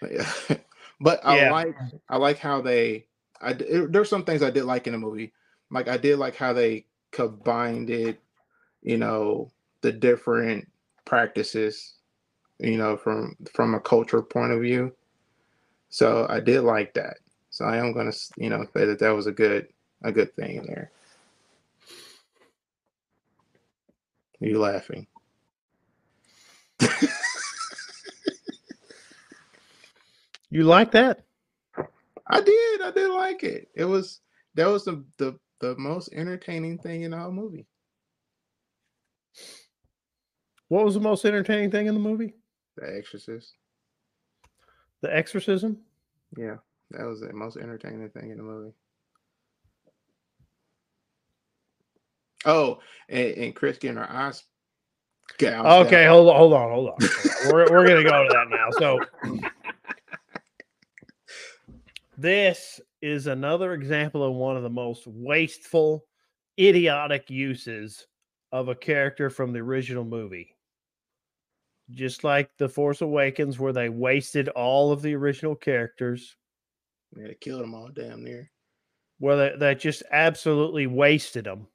but 1.00 1.20
I 1.24 1.36
Yeah. 1.36 1.50
like 1.52 1.76
I 2.08 2.16
like 2.16 2.38
how 2.38 2.60
they 2.60 3.06
I, 3.40 3.50
it- 3.52 3.92
there's 3.92 4.08
some 4.10 4.24
things 4.24 4.42
I 4.42 4.50
did 4.50 4.64
like 4.64 4.86
in 4.86 4.92
the 4.92 4.98
movie. 4.98 5.32
Like 5.70 5.88
I 5.88 5.96
did 5.96 6.18
like 6.18 6.36
how 6.36 6.52
they 6.52 6.86
combined 7.12 7.90
it, 7.90 8.20
you 8.82 8.98
know, 8.98 9.50
the 9.82 9.92
different 9.92 10.68
practices, 11.04 11.94
you 12.58 12.78
know, 12.78 12.96
from 12.96 13.36
from 13.52 13.74
a 13.74 13.80
cultural 13.80 14.22
point 14.22 14.52
of 14.52 14.60
view. 14.62 14.94
So 15.90 16.26
I 16.28 16.40
did 16.40 16.62
like 16.62 16.94
that. 16.94 17.18
So 17.50 17.64
I 17.64 17.78
am 17.78 17.92
gonna, 17.92 18.12
you 18.36 18.50
know, 18.50 18.66
say 18.74 18.86
that 18.86 18.98
that 19.00 19.10
was 19.14 19.26
a 19.26 19.32
good 19.32 19.68
a 20.04 20.12
good 20.12 20.34
thing 20.36 20.56
in 20.56 20.66
there. 20.66 20.90
You 24.40 24.58
laughing? 24.58 25.06
You 30.50 30.64
like 30.64 30.92
that? 30.92 31.24
I 32.28 32.40
did. 32.40 32.82
I 32.82 32.90
did 32.92 33.10
like 33.10 33.42
it. 33.44 33.68
It 33.74 33.84
was 33.84 34.20
that 34.54 34.66
was 34.66 34.84
the 34.84 35.04
the, 35.18 35.38
the 35.62 35.76
most 35.78 36.10
entertaining 36.12 36.76
thing 36.76 37.02
in 37.02 37.12
the 37.12 37.16
whole 37.16 37.30
movie. 37.30 37.66
What 40.68 40.84
was 40.84 40.94
the 40.94 41.00
most 41.00 41.24
entertaining 41.24 41.70
thing 41.70 41.86
in 41.86 41.94
the 41.94 42.00
movie? 42.00 42.34
The 42.76 42.96
Exorcist. 42.96 43.54
The 45.02 45.16
Exorcism? 45.16 45.78
Yeah, 46.36 46.56
that 46.90 47.06
was 47.06 47.20
the 47.20 47.32
most 47.32 47.56
entertaining 47.56 48.10
thing 48.10 48.30
in 48.30 48.38
the 48.38 48.42
movie. 48.42 48.72
Oh, 52.44 52.80
and, 53.08 53.28
and 53.28 53.54
Chris 53.54 53.78
getting 53.78 53.98
her 53.98 54.10
eyes 54.10 54.42
gouged. 55.38 55.86
Okay, 55.86 56.06
hold 56.06 56.28
on, 56.28 56.36
hold 56.36 56.54
on, 56.54 56.70
hold 56.70 56.88
on. 56.88 56.96
hold 56.98 57.46
on. 57.46 57.52
We're, 57.52 57.70
we're 57.70 57.86
gonna 57.86 58.02
go 58.02 58.24
to 58.24 58.28
that 58.32 58.48
now. 58.50 58.68
So 58.78 58.98
this 62.18 62.80
is 63.02 63.26
another 63.26 63.74
example 63.74 64.22
of 64.24 64.34
one 64.34 64.56
of 64.56 64.62
the 64.62 64.70
most 64.70 65.06
wasteful, 65.06 66.06
idiotic 66.58 67.28
uses 67.30 68.06
of 68.52 68.68
a 68.68 68.74
character 68.74 69.28
from 69.28 69.52
the 69.52 69.58
original 69.58 70.04
movie. 70.04 70.56
Just 71.90 72.24
like 72.24 72.56
The 72.56 72.68
Force 72.68 73.00
Awakens, 73.02 73.58
where 73.58 73.72
they 73.72 73.88
wasted 73.88 74.48
all 74.50 74.92
of 74.92 75.02
the 75.02 75.14
original 75.14 75.54
characters, 75.56 76.36
Yeah, 77.16 77.26
they 77.28 77.34
killed 77.34 77.62
them 77.62 77.74
all 77.74 77.88
damn 77.88 78.22
near. 78.24 78.50
where 79.18 79.36
they, 79.36 79.56
they 79.58 79.74
just 79.74 80.02
absolutely 80.10 80.86
wasted 80.86 81.44
them. 81.44 81.66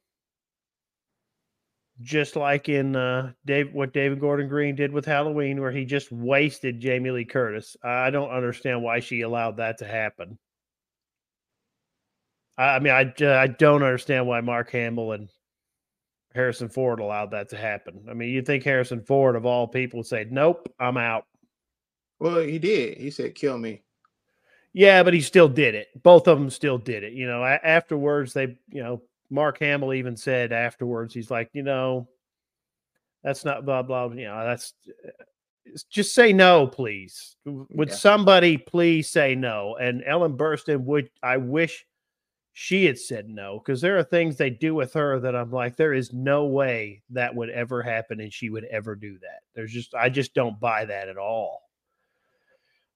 Just 2.00 2.36
like 2.36 2.68
in 2.68 2.94
uh, 2.94 3.32
Dave, 3.44 3.72
what 3.74 3.92
David 3.92 4.20
Gordon 4.20 4.48
Green 4.48 4.76
did 4.76 4.92
with 4.92 5.04
Halloween, 5.04 5.60
where 5.60 5.72
he 5.72 5.84
just 5.84 6.12
wasted 6.12 6.78
Jamie 6.80 7.10
Lee 7.10 7.24
Curtis. 7.24 7.76
I 7.82 8.10
don't 8.10 8.30
understand 8.30 8.82
why 8.84 9.00
she 9.00 9.22
allowed 9.22 9.56
that 9.56 9.78
to 9.78 9.84
happen. 9.84 10.38
I, 12.58 12.78
mean, 12.80 12.92
I, 12.92 13.12
I 13.24 13.46
don't 13.46 13.82
understand 13.82 14.26
why 14.26 14.40
Mark 14.40 14.70
Hamill 14.72 15.12
and 15.12 15.28
Harrison 16.34 16.68
Ford 16.68 17.00
allowed 17.00 17.30
that 17.30 17.48
to 17.50 17.56
happen. 17.56 18.04
I 18.10 18.14
mean, 18.14 18.30
you 18.30 18.42
think 18.42 18.64
Harrison 18.64 19.00
Ford, 19.00 19.36
of 19.36 19.46
all 19.46 19.66
people, 19.68 19.98
would 19.98 20.06
say, 20.06 20.26
"Nope, 20.30 20.72
I'm 20.78 20.96
out." 20.96 21.24
Well, 22.18 22.40
he 22.40 22.58
did. 22.58 22.98
He 22.98 23.10
said, 23.10 23.34
"Kill 23.34 23.58
me." 23.58 23.82
Yeah, 24.72 25.02
but 25.02 25.14
he 25.14 25.20
still 25.20 25.48
did 25.48 25.74
it. 25.74 25.88
Both 26.02 26.28
of 26.28 26.38
them 26.38 26.50
still 26.50 26.78
did 26.78 27.02
it. 27.02 27.12
You 27.12 27.26
know, 27.26 27.42
afterwards, 27.44 28.32
they, 28.32 28.58
you 28.68 28.82
know, 28.82 29.02
Mark 29.30 29.58
Hamill 29.60 29.94
even 29.94 30.16
said 30.16 30.52
afterwards, 30.52 31.14
he's 31.14 31.30
like, 31.30 31.50
you 31.52 31.62
know, 31.62 32.08
that's 33.24 33.44
not 33.44 33.64
blah, 33.64 33.82
blah, 33.82 34.08
you 34.10 34.24
know, 34.24 34.44
that's 34.44 34.74
just 35.90 36.14
say 36.14 36.32
no, 36.32 36.66
please. 36.66 37.36
Would 37.44 37.88
Yeah. 37.88 37.94
somebody 37.94 38.56
please 38.56 39.10
say 39.10 39.34
no? 39.34 39.76
And 39.76 40.02
Ellen 40.06 40.36
Burstyn 40.36 40.80
would, 40.84 41.10
I 41.22 41.38
wish 41.38 41.86
she 42.60 42.86
had 42.86 42.98
said 42.98 43.28
no 43.28 43.62
because 43.64 43.80
there 43.80 43.96
are 43.96 44.02
things 44.02 44.36
they 44.36 44.50
do 44.50 44.74
with 44.74 44.92
her 44.92 45.20
that 45.20 45.36
I'm 45.36 45.52
like, 45.52 45.76
there 45.76 45.94
is 45.94 46.12
no 46.12 46.46
way 46.46 47.04
that 47.10 47.32
would 47.32 47.50
ever 47.50 47.84
happen 47.84 48.18
and 48.18 48.32
she 48.32 48.50
would 48.50 48.64
ever 48.64 48.96
do 48.96 49.16
that. 49.20 49.42
There's 49.54 49.72
just, 49.72 49.94
I 49.94 50.08
just 50.08 50.34
don't 50.34 50.58
buy 50.58 50.84
that 50.84 51.08
at 51.08 51.16
all. 51.16 51.70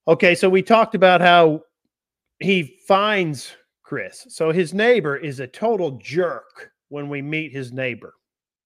Okay, 0.09 0.35
so 0.35 0.51
we 0.51 0.63
talked 0.63 0.97
about 0.97 1.21
how 1.21 1.63
he 2.41 2.77
finds 2.89 3.53
Chris. 3.85 4.27
So 4.31 4.51
his 4.51 4.75
neighbor 4.75 5.17
is 5.17 5.39
a 5.39 5.47
total 5.47 5.93
jerk 5.93 6.73
when 6.89 7.09
we 7.09 7.23
meet 7.23 7.53
his 7.53 7.71
neighbor. 7.71 8.15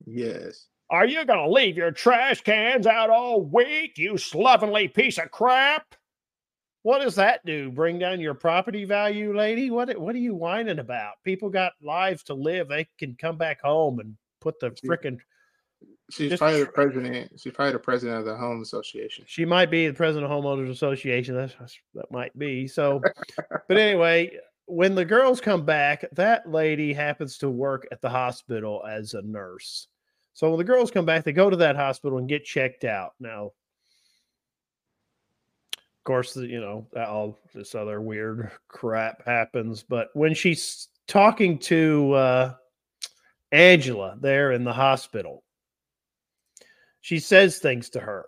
Yes. 0.06 0.68
Are 0.88 1.04
you 1.04 1.26
going 1.26 1.46
to 1.46 1.52
leave 1.52 1.76
your 1.76 1.92
trash 1.92 2.40
cans 2.40 2.86
out 2.86 3.10
all 3.10 3.42
week, 3.42 3.98
you 3.98 4.16
slovenly 4.16 4.88
piece 4.88 5.18
of 5.18 5.30
crap? 5.30 5.94
What 6.86 7.02
does 7.02 7.16
that 7.16 7.44
do? 7.44 7.72
Bring 7.72 7.98
down 7.98 8.20
your 8.20 8.34
property 8.34 8.84
value, 8.84 9.36
lady? 9.36 9.72
What 9.72 9.98
what 9.98 10.14
are 10.14 10.18
you 10.18 10.36
whining 10.36 10.78
about? 10.78 11.14
People 11.24 11.50
got 11.50 11.72
lives 11.82 12.22
to 12.22 12.34
live. 12.34 12.68
They 12.68 12.86
can 12.96 13.16
come 13.16 13.36
back 13.36 13.60
home 13.60 13.98
and 13.98 14.16
put 14.40 14.60
the 14.60 14.70
frickin' 14.70 15.18
She's 16.12 16.30
Just 16.30 16.40
probably 16.40 16.60
the 16.60 16.70
president. 16.70 17.40
She's 17.40 17.52
probably 17.52 17.72
the 17.72 17.80
president 17.80 18.20
of 18.20 18.24
the 18.24 18.36
home 18.36 18.62
association. 18.62 19.24
She 19.26 19.44
might 19.44 19.68
be 19.68 19.88
the 19.88 19.94
president 19.94 20.30
of 20.30 20.44
homeowners 20.44 20.70
association. 20.70 21.34
That's, 21.34 21.54
that's 21.58 21.76
that 21.96 22.12
might 22.12 22.38
be 22.38 22.68
so. 22.68 23.02
but 23.66 23.76
anyway, 23.76 24.38
when 24.66 24.94
the 24.94 25.04
girls 25.04 25.40
come 25.40 25.64
back, 25.64 26.04
that 26.12 26.48
lady 26.48 26.92
happens 26.92 27.36
to 27.38 27.50
work 27.50 27.88
at 27.90 28.00
the 28.00 28.10
hospital 28.10 28.84
as 28.88 29.14
a 29.14 29.22
nurse. 29.22 29.88
So 30.34 30.50
when 30.50 30.58
the 30.58 30.64
girls 30.64 30.92
come 30.92 31.04
back, 31.04 31.24
they 31.24 31.32
go 31.32 31.50
to 31.50 31.56
that 31.56 31.74
hospital 31.74 32.18
and 32.18 32.28
get 32.28 32.44
checked 32.44 32.84
out. 32.84 33.14
Now, 33.18 33.50
course, 36.06 36.36
you 36.36 36.60
know 36.60 36.86
all 36.96 37.38
this 37.54 37.74
other 37.74 38.00
weird 38.00 38.50
crap 38.68 39.26
happens. 39.26 39.82
But 39.82 40.08
when 40.14 40.32
she's 40.32 40.88
talking 41.06 41.58
to 41.60 42.12
uh, 42.14 42.54
Angela 43.52 44.16
there 44.20 44.52
in 44.52 44.64
the 44.64 44.72
hospital, 44.72 45.44
she 47.02 47.18
says 47.18 47.58
things 47.58 47.90
to 47.90 48.00
her 48.00 48.24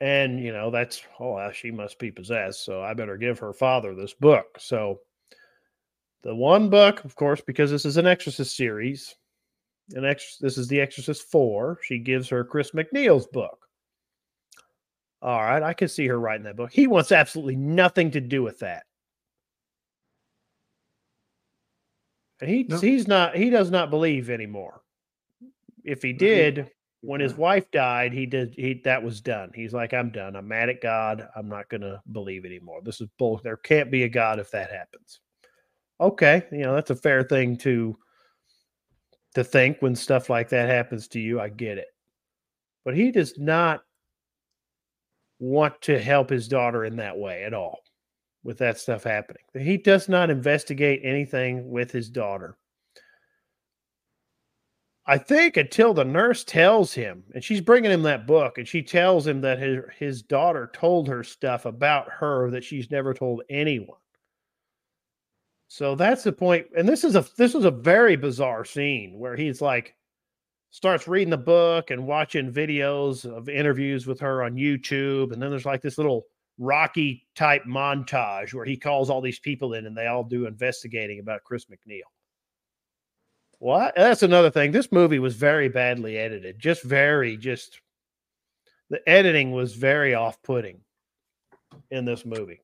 and 0.00 0.40
you 0.40 0.52
know 0.52 0.70
that's 0.70 1.02
oh 1.20 1.50
she 1.52 1.70
must 1.70 1.98
be 1.98 2.10
possessed 2.10 2.64
so 2.64 2.82
i 2.82 2.94
better 2.94 3.16
give 3.16 3.38
her 3.38 3.52
father 3.52 3.94
this 3.94 4.14
book 4.14 4.46
so 4.58 5.00
the 6.22 6.34
one 6.34 6.70
book 6.70 7.04
of 7.04 7.14
course 7.16 7.40
because 7.40 7.70
this 7.70 7.84
is 7.84 7.96
an 7.96 8.06
exorcist 8.06 8.56
series 8.56 9.16
an 9.94 10.04
ex 10.04 10.36
this 10.40 10.58
is 10.58 10.68
the 10.68 10.80
exorcist 10.80 11.30
4 11.30 11.78
she 11.82 11.98
gives 11.98 12.28
her 12.28 12.44
chris 12.44 12.74
macneil's 12.74 13.26
book 13.26 13.67
all 15.22 15.40
right 15.42 15.62
i 15.62 15.72
can 15.72 15.88
see 15.88 16.06
her 16.06 16.18
writing 16.18 16.44
that 16.44 16.56
book 16.56 16.72
he 16.72 16.86
wants 16.86 17.12
absolutely 17.12 17.56
nothing 17.56 18.10
to 18.10 18.20
do 18.20 18.42
with 18.42 18.58
that 18.60 18.84
and 22.40 22.48
he 22.50 22.64
No. 22.64 22.78
he's 22.78 23.08
not 23.08 23.34
he 23.36 23.50
does 23.50 23.70
not 23.70 23.90
believe 23.90 24.30
anymore 24.30 24.82
if 25.84 26.02
he 26.02 26.12
did 26.12 26.70
when 27.00 27.20
his 27.20 27.34
wife 27.34 27.70
died, 27.70 28.12
he 28.12 28.26
did 28.26 28.54
he 28.56 28.80
that 28.84 29.02
was 29.02 29.20
done. 29.20 29.50
He's 29.54 29.72
like, 29.72 29.94
I'm 29.94 30.10
done. 30.10 30.34
I'm 30.34 30.48
mad 30.48 30.68
at 30.68 30.80
God. 30.80 31.28
I'm 31.36 31.48
not 31.48 31.68
gonna 31.68 32.02
believe 32.12 32.44
anymore. 32.44 32.80
This 32.82 33.00
is 33.00 33.08
bull. 33.18 33.40
There 33.42 33.56
can't 33.56 33.90
be 33.90 34.02
a 34.02 34.08
God 34.08 34.38
if 34.38 34.50
that 34.50 34.70
happens. 34.70 35.20
Okay, 36.00 36.44
you 36.50 36.58
know 36.58 36.74
that's 36.74 36.90
a 36.90 36.96
fair 36.96 37.22
thing 37.22 37.56
to 37.58 37.96
to 39.34 39.44
think 39.44 39.80
when 39.80 39.94
stuff 39.94 40.28
like 40.28 40.48
that 40.48 40.68
happens 40.68 41.08
to 41.08 41.20
you. 41.20 41.40
I 41.40 41.48
get 41.48 41.78
it, 41.78 41.88
but 42.84 42.96
he 42.96 43.12
does 43.12 43.38
not 43.38 43.82
want 45.38 45.80
to 45.82 45.98
help 45.98 46.30
his 46.30 46.48
daughter 46.48 46.84
in 46.84 46.96
that 46.96 47.16
way 47.16 47.44
at 47.44 47.54
all. 47.54 47.80
With 48.44 48.58
that 48.58 48.78
stuff 48.78 49.02
happening, 49.02 49.42
he 49.52 49.76
does 49.76 50.08
not 50.08 50.30
investigate 50.30 51.00
anything 51.02 51.68
with 51.68 51.90
his 51.90 52.08
daughter. 52.08 52.56
I 55.06 55.16
think 55.18 55.56
until 55.56 55.94
the 55.94 56.04
nurse 56.04 56.44
tells 56.44 56.92
him, 56.92 57.24
and 57.34 57.42
she's 57.42 57.62
bringing 57.62 57.90
him 57.90 58.02
that 58.02 58.26
book, 58.26 58.58
and 58.58 58.68
she 58.68 58.82
tells 58.82 59.26
him 59.26 59.40
that 59.40 59.58
his 59.58 59.80
his 59.98 60.22
daughter 60.22 60.70
told 60.72 61.08
her 61.08 61.24
stuff 61.24 61.64
about 61.64 62.10
her 62.10 62.50
that 62.50 62.62
she's 62.62 62.90
never 62.90 63.12
told 63.12 63.42
anyone. 63.50 63.98
So 65.68 65.94
that's 65.94 66.24
the 66.24 66.32
point. 66.32 66.66
And 66.76 66.88
this 66.88 67.04
is 67.04 67.16
a 67.16 67.24
this 67.36 67.54
was 67.54 67.64
a 67.64 67.70
very 67.70 68.16
bizarre 68.16 68.64
scene 68.64 69.18
where 69.18 69.34
he's 69.36 69.60
like 69.60 69.94
starts 70.70 71.08
reading 71.08 71.30
the 71.30 71.36
book 71.36 71.90
and 71.90 72.06
watching 72.06 72.52
videos 72.52 73.24
of 73.24 73.48
interviews 73.48 74.06
with 74.06 74.20
her 74.20 74.42
on 74.42 74.54
YouTube, 74.54 75.32
and 75.32 75.42
then 75.42 75.50
there's 75.50 75.66
like 75.66 75.82
this 75.82 75.98
little 75.98 76.26
Rocky 76.58 77.26
type 77.36 77.62
montage 77.64 78.52
where 78.52 78.64
he 78.64 78.76
calls 78.76 79.10
all 79.10 79.20
these 79.20 79.38
people 79.38 79.74
in 79.74 79.86
and 79.86 79.96
they 79.96 80.08
all 80.08 80.24
do 80.24 80.46
investigating 80.46 81.20
about 81.20 81.44
Chris 81.44 81.66
MacNeil. 81.66 82.00
What? 83.60 83.94
That's 83.96 84.24
another 84.24 84.50
thing. 84.50 84.72
This 84.72 84.90
movie 84.92 85.20
was 85.20 85.36
very 85.36 85.68
badly 85.68 86.18
edited. 86.18 86.58
Just 86.58 86.82
very, 86.82 87.36
just 87.36 87.80
the 88.90 89.00
editing 89.08 89.52
was 89.52 89.74
very 89.74 90.14
off 90.14 90.42
putting 90.42 90.80
in 91.90 92.04
this 92.04 92.24
movie. 92.24 92.60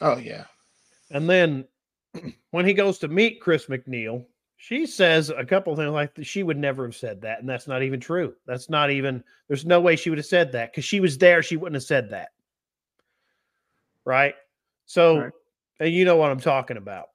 Oh 0.00 0.16
yeah. 0.18 0.44
And 1.10 1.28
then 1.28 1.66
when 2.50 2.66
he 2.66 2.74
goes 2.74 2.98
to 2.98 3.08
meet 3.08 3.40
Chris 3.40 3.66
MacNeil, 3.66 4.24
She 4.62 4.84
says 4.84 5.30
a 5.30 5.42
couple 5.42 5.74
things 5.74 5.90
like 5.90 6.12
she 6.20 6.42
would 6.42 6.58
never 6.58 6.84
have 6.84 6.94
said 6.94 7.22
that, 7.22 7.40
and 7.40 7.48
that's 7.48 7.66
not 7.66 7.82
even 7.82 7.98
true. 7.98 8.34
That's 8.46 8.68
not 8.68 8.90
even. 8.90 9.24
There's 9.48 9.64
no 9.64 9.80
way 9.80 9.96
she 9.96 10.10
would 10.10 10.18
have 10.18 10.26
said 10.26 10.52
that 10.52 10.70
because 10.70 10.84
she 10.84 11.00
was 11.00 11.16
there. 11.16 11.42
She 11.42 11.56
wouldn't 11.56 11.76
have 11.76 11.82
said 11.82 12.10
that, 12.10 12.28
right? 14.04 14.34
So, 14.84 15.18
Right. 15.18 15.32
and 15.80 15.90
you 15.94 16.04
know 16.04 16.16
what 16.16 16.30
I'm 16.30 16.40
talking 16.40 16.76
about. 16.76 17.06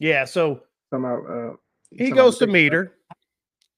Yeah. 0.00 0.24
So 0.24 0.64
Somehow, 0.90 1.24
uh, 1.24 1.56
he 1.92 2.10
goes 2.10 2.38
to 2.38 2.48
meet 2.48 2.72
her. 2.72 2.96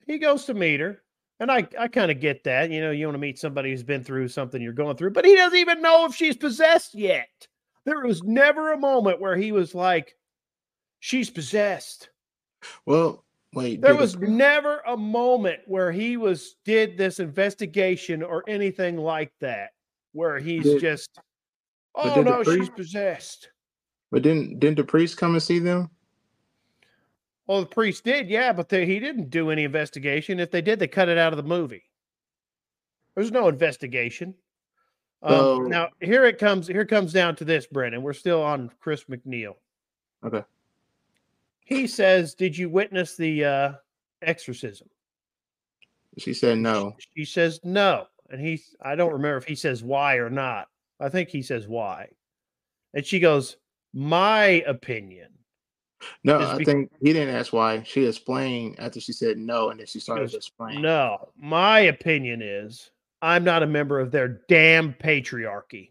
He 0.06 0.16
goes 0.16 0.46
to 0.46 0.54
meet 0.54 0.80
her. 0.80 1.02
And 1.38 1.52
I, 1.52 1.68
I 1.78 1.88
kind 1.88 2.10
of 2.10 2.18
get 2.18 2.44
that. 2.44 2.70
You 2.70 2.80
know, 2.80 2.92
you 2.92 3.04
want 3.06 3.14
to 3.14 3.20
meet 3.20 3.38
somebody 3.38 3.70
who's 3.70 3.82
been 3.82 4.02
through 4.02 4.28
something 4.28 4.62
you're 4.62 4.72
going 4.72 4.96
through, 4.96 5.10
but 5.10 5.26
he 5.26 5.36
doesn't 5.36 5.58
even 5.58 5.82
know 5.82 6.06
if 6.06 6.14
she's 6.14 6.36
possessed 6.36 6.94
yet. 6.94 7.28
There 7.84 8.00
was 8.00 8.22
never 8.22 8.72
a 8.72 8.78
moment 8.78 9.20
where 9.20 9.36
he 9.36 9.52
was 9.52 9.74
like, 9.74 10.14
she's 11.00 11.30
possessed. 11.30 12.08
Well, 12.86 13.24
wait. 13.54 13.80
There 13.80 13.94
was 13.96 14.16
priest- 14.16 14.32
never 14.32 14.78
a 14.86 14.96
moment 14.96 15.60
where 15.66 15.92
he 15.92 16.16
was 16.16 16.56
did 16.64 16.96
this 16.98 17.20
investigation 17.20 18.22
or 18.22 18.44
anything 18.48 18.96
like 18.96 19.32
that, 19.40 19.70
where 20.12 20.38
he's 20.38 20.64
Did- 20.64 20.80
just, 20.80 21.10
oh 21.94 22.20
no, 22.22 22.42
she's 22.42 22.68
possessed. 22.70 23.50
but 24.10 24.22
didn't 24.22 24.58
didn't 24.60 24.76
the 24.76 24.84
priest 24.84 25.16
come 25.16 25.32
and 25.34 25.42
see 25.42 25.58
them? 25.58 25.90
Well, 27.46 27.60
the 27.60 27.66
priest 27.66 28.04
did, 28.04 28.28
yeah, 28.28 28.52
but 28.52 28.68
they, 28.68 28.84
he 28.84 29.00
didn't 29.00 29.30
do 29.30 29.50
any 29.50 29.64
investigation. 29.64 30.38
If 30.38 30.50
they 30.50 30.60
did, 30.60 30.78
they 30.78 30.86
cut 30.88 31.08
it 31.08 31.16
out 31.16 31.32
of 31.32 31.38
the 31.38 31.42
movie. 31.48 31.84
There's 33.14 33.30
no 33.32 33.48
investigation. 33.48 34.34
Um, 35.22 35.32
So- 35.34 35.58
now 35.60 35.88
here 36.00 36.24
it 36.26 36.38
comes. 36.38 36.66
Here 36.66 36.84
comes 36.84 37.12
down 37.12 37.36
to 37.36 37.44
this, 37.44 37.66
Brennan. 37.66 38.02
We're 38.02 38.12
still 38.12 38.42
on 38.42 38.70
Chris 38.80 39.04
MacNeil. 39.04 39.54
Okay. 40.24 40.42
He 41.68 41.86
says, 41.86 42.34
"Did 42.34 42.56
you 42.56 42.70
witness 42.70 43.14
the 43.14 43.44
uh, 43.44 43.72
exorcism?" 44.22 44.88
She 46.16 46.32
said 46.32 46.56
no. 46.56 46.96
She 47.14 47.26
says 47.26 47.60
no, 47.62 48.06
and 48.30 48.40
he. 48.40 48.62
I 48.82 48.94
don't 48.94 49.12
remember 49.12 49.36
if 49.36 49.44
he 49.44 49.54
says 49.54 49.82
why 49.82 50.14
or 50.14 50.30
not. 50.30 50.68
I 50.98 51.10
think 51.10 51.28
he 51.28 51.42
says 51.42 51.68
why, 51.68 52.08
and 52.94 53.04
she 53.04 53.20
goes, 53.20 53.58
"My 53.92 54.64
opinion." 54.66 55.28
No, 56.24 56.38
I 56.38 56.56
bec- 56.56 56.64
think 56.64 56.90
he 57.02 57.12
didn't 57.12 57.34
ask 57.34 57.52
why. 57.52 57.82
She 57.82 58.06
explained 58.06 58.76
after 58.78 58.98
she 58.98 59.12
said 59.12 59.36
no, 59.36 59.68
and 59.68 59.78
then 59.78 59.86
she 59.86 60.00
started 60.00 60.22
goes, 60.22 60.30
to 60.30 60.36
explain. 60.38 60.80
No, 60.80 61.28
my 61.36 61.80
opinion 61.80 62.40
is 62.40 62.90
I'm 63.20 63.44
not 63.44 63.62
a 63.62 63.66
member 63.66 64.00
of 64.00 64.10
their 64.10 64.40
damn 64.48 64.94
patriarchy. 64.94 65.90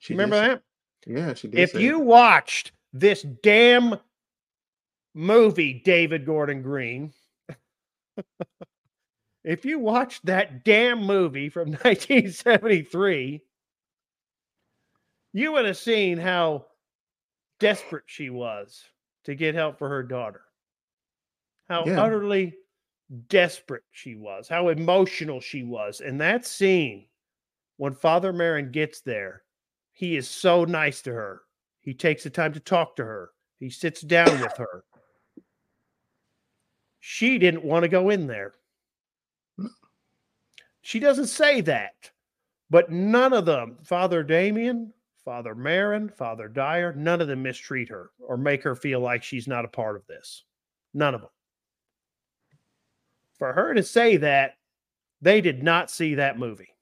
She 0.00 0.14
Remember 0.14 0.36
that? 0.36 0.62
Yeah, 1.06 1.34
she 1.34 1.48
did. 1.48 1.58
If 1.60 1.74
you 1.74 1.98
that. 1.98 2.04
watched 2.04 2.72
this 2.92 3.22
damn 3.42 3.96
movie, 5.14 5.82
David 5.84 6.24
Gordon 6.26 6.62
Green, 6.62 7.12
if 9.44 9.64
you 9.64 9.78
watched 9.78 10.26
that 10.26 10.64
damn 10.64 11.04
movie 11.04 11.48
from 11.48 11.68
1973, 11.72 13.42
you 15.32 15.52
would 15.52 15.64
have 15.64 15.76
seen 15.78 16.18
how 16.18 16.66
desperate 17.58 18.04
she 18.06 18.30
was 18.30 18.84
to 19.24 19.34
get 19.34 19.54
help 19.54 19.78
for 19.78 19.88
her 19.88 20.02
daughter. 20.02 20.42
How 21.68 21.84
Yeah. 21.86 22.02
utterly 22.02 22.54
desperate 23.28 23.84
she 23.90 24.14
was, 24.14 24.48
how 24.48 24.68
emotional 24.68 25.40
she 25.40 25.62
was. 25.62 26.00
And 26.00 26.20
that 26.20 26.44
scene, 26.44 27.06
when 27.76 27.94
Father 27.94 28.32
Merrin 28.32 28.72
gets 28.72 29.00
there, 29.00 29.42
he 29.92 30.16
is 30.16 30.28
so 30.28 30.64
nice 30.64 31.02
to 31.02 31.12
her. 31.12 31.42
He 31.80 31.94
takes 31.94 32.24
the 32.24 32.30
time 32.30 32.52
to 32.52 32.60
talk 32.60 32.96
to 32.96 33.04
her. 33.04 33.30
He 33.58 33.70
sits 33.70 34.00
down 34.00 34.40
with 34.40 34.56
her. 34.56 34.84
She 37.00 37.38
didn't 37.38 37.64
want 37.64 37.82
to 37.82 37.88
go 37.88 38.10
in 38.10 38.26
there. 38.26 38.54
She 40.82 40.98
doesn't 40.98 41.26
say 41.26 41.60
that, 41.62 42.10
but 42.70 42.90
none 42.90 43.32
of 43.32 43.44
them, 43.44 43.78
Father 43.84 44.22
Damien, 44.22 44.92
Father 45.24 45.54
Merrin, 45.54 46.12
Father 46.12 46.48
Dyer, 46.48 46.92
none 46.94 47.20
of 47.20 47.28
them 47.28 47.42
mistreat 47.42 47.88
her 47.88 48.10
or 48.18 48.36
make 48.36 48.62
her 48.64 48.74
feel 48.74 49.00
like 49.00 49.22
she's 49.22 49.46
not 49.46 49.64
a 49.64 49.68
part 49.68 49.94
of 49.94 50.06
this. 50.08 50.42
None 50.92 51.14
of 51.14 51.20
them. 51.20 51.30
For 53.38 53.52
her 53.52 53.74
to 53.74 53.82
say 53.82 54.16
that, 54.18 54.56
they 55.20 55.40
did 55.40 55.62
not 55.62 55.90
see 55.90 56.16
that 56.16 56.38
movie. 56.38 56.74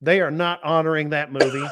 They 0.00 0.20
are 0.20 0.30
not 0.30 0.62
honoring 0.62 1.10
that 1.10 1.32
movie. 1.32 1.66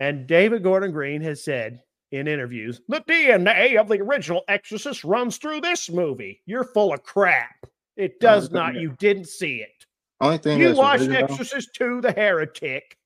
And 0.00 0.26
David 0.26 0.62
Gordon 0.62 0.92
Green 0.92 1.20
has 1.22 1.42
said 1.42 1.80
in 2.12 2.28
interviews, 2.28 2.80
the 2.88 3.00
DNA 3.00 3.78
of 3.78 3.88
the 3.88 4.00
original 4.00 4.42
Exorcist 4.48 5.04
runs 5.04 5.36
through 5.38 5.60
this 5.60 5.90
movie. 5.90 6.40
You're 6.46 6.64
full 6.64 6.92
of 6.92 7.02
crap. 7.02 7.66
It 7.96 8.20
does 8.20 8.50
not. 8.50 8.76
You 8.76 8.94
didn't 8.98 9.26
see 9.28 9.56
it. 9.56 9.84
only 10.20 10.38
thing 10.38 10.60
You 10.60 10.74
watched 10.74 11.02
original, 11.02 11.24
Exorcist 11.24 11.70
2, 11.74 12.00
The 12.00 12.12
Heretic, 12.12 12.96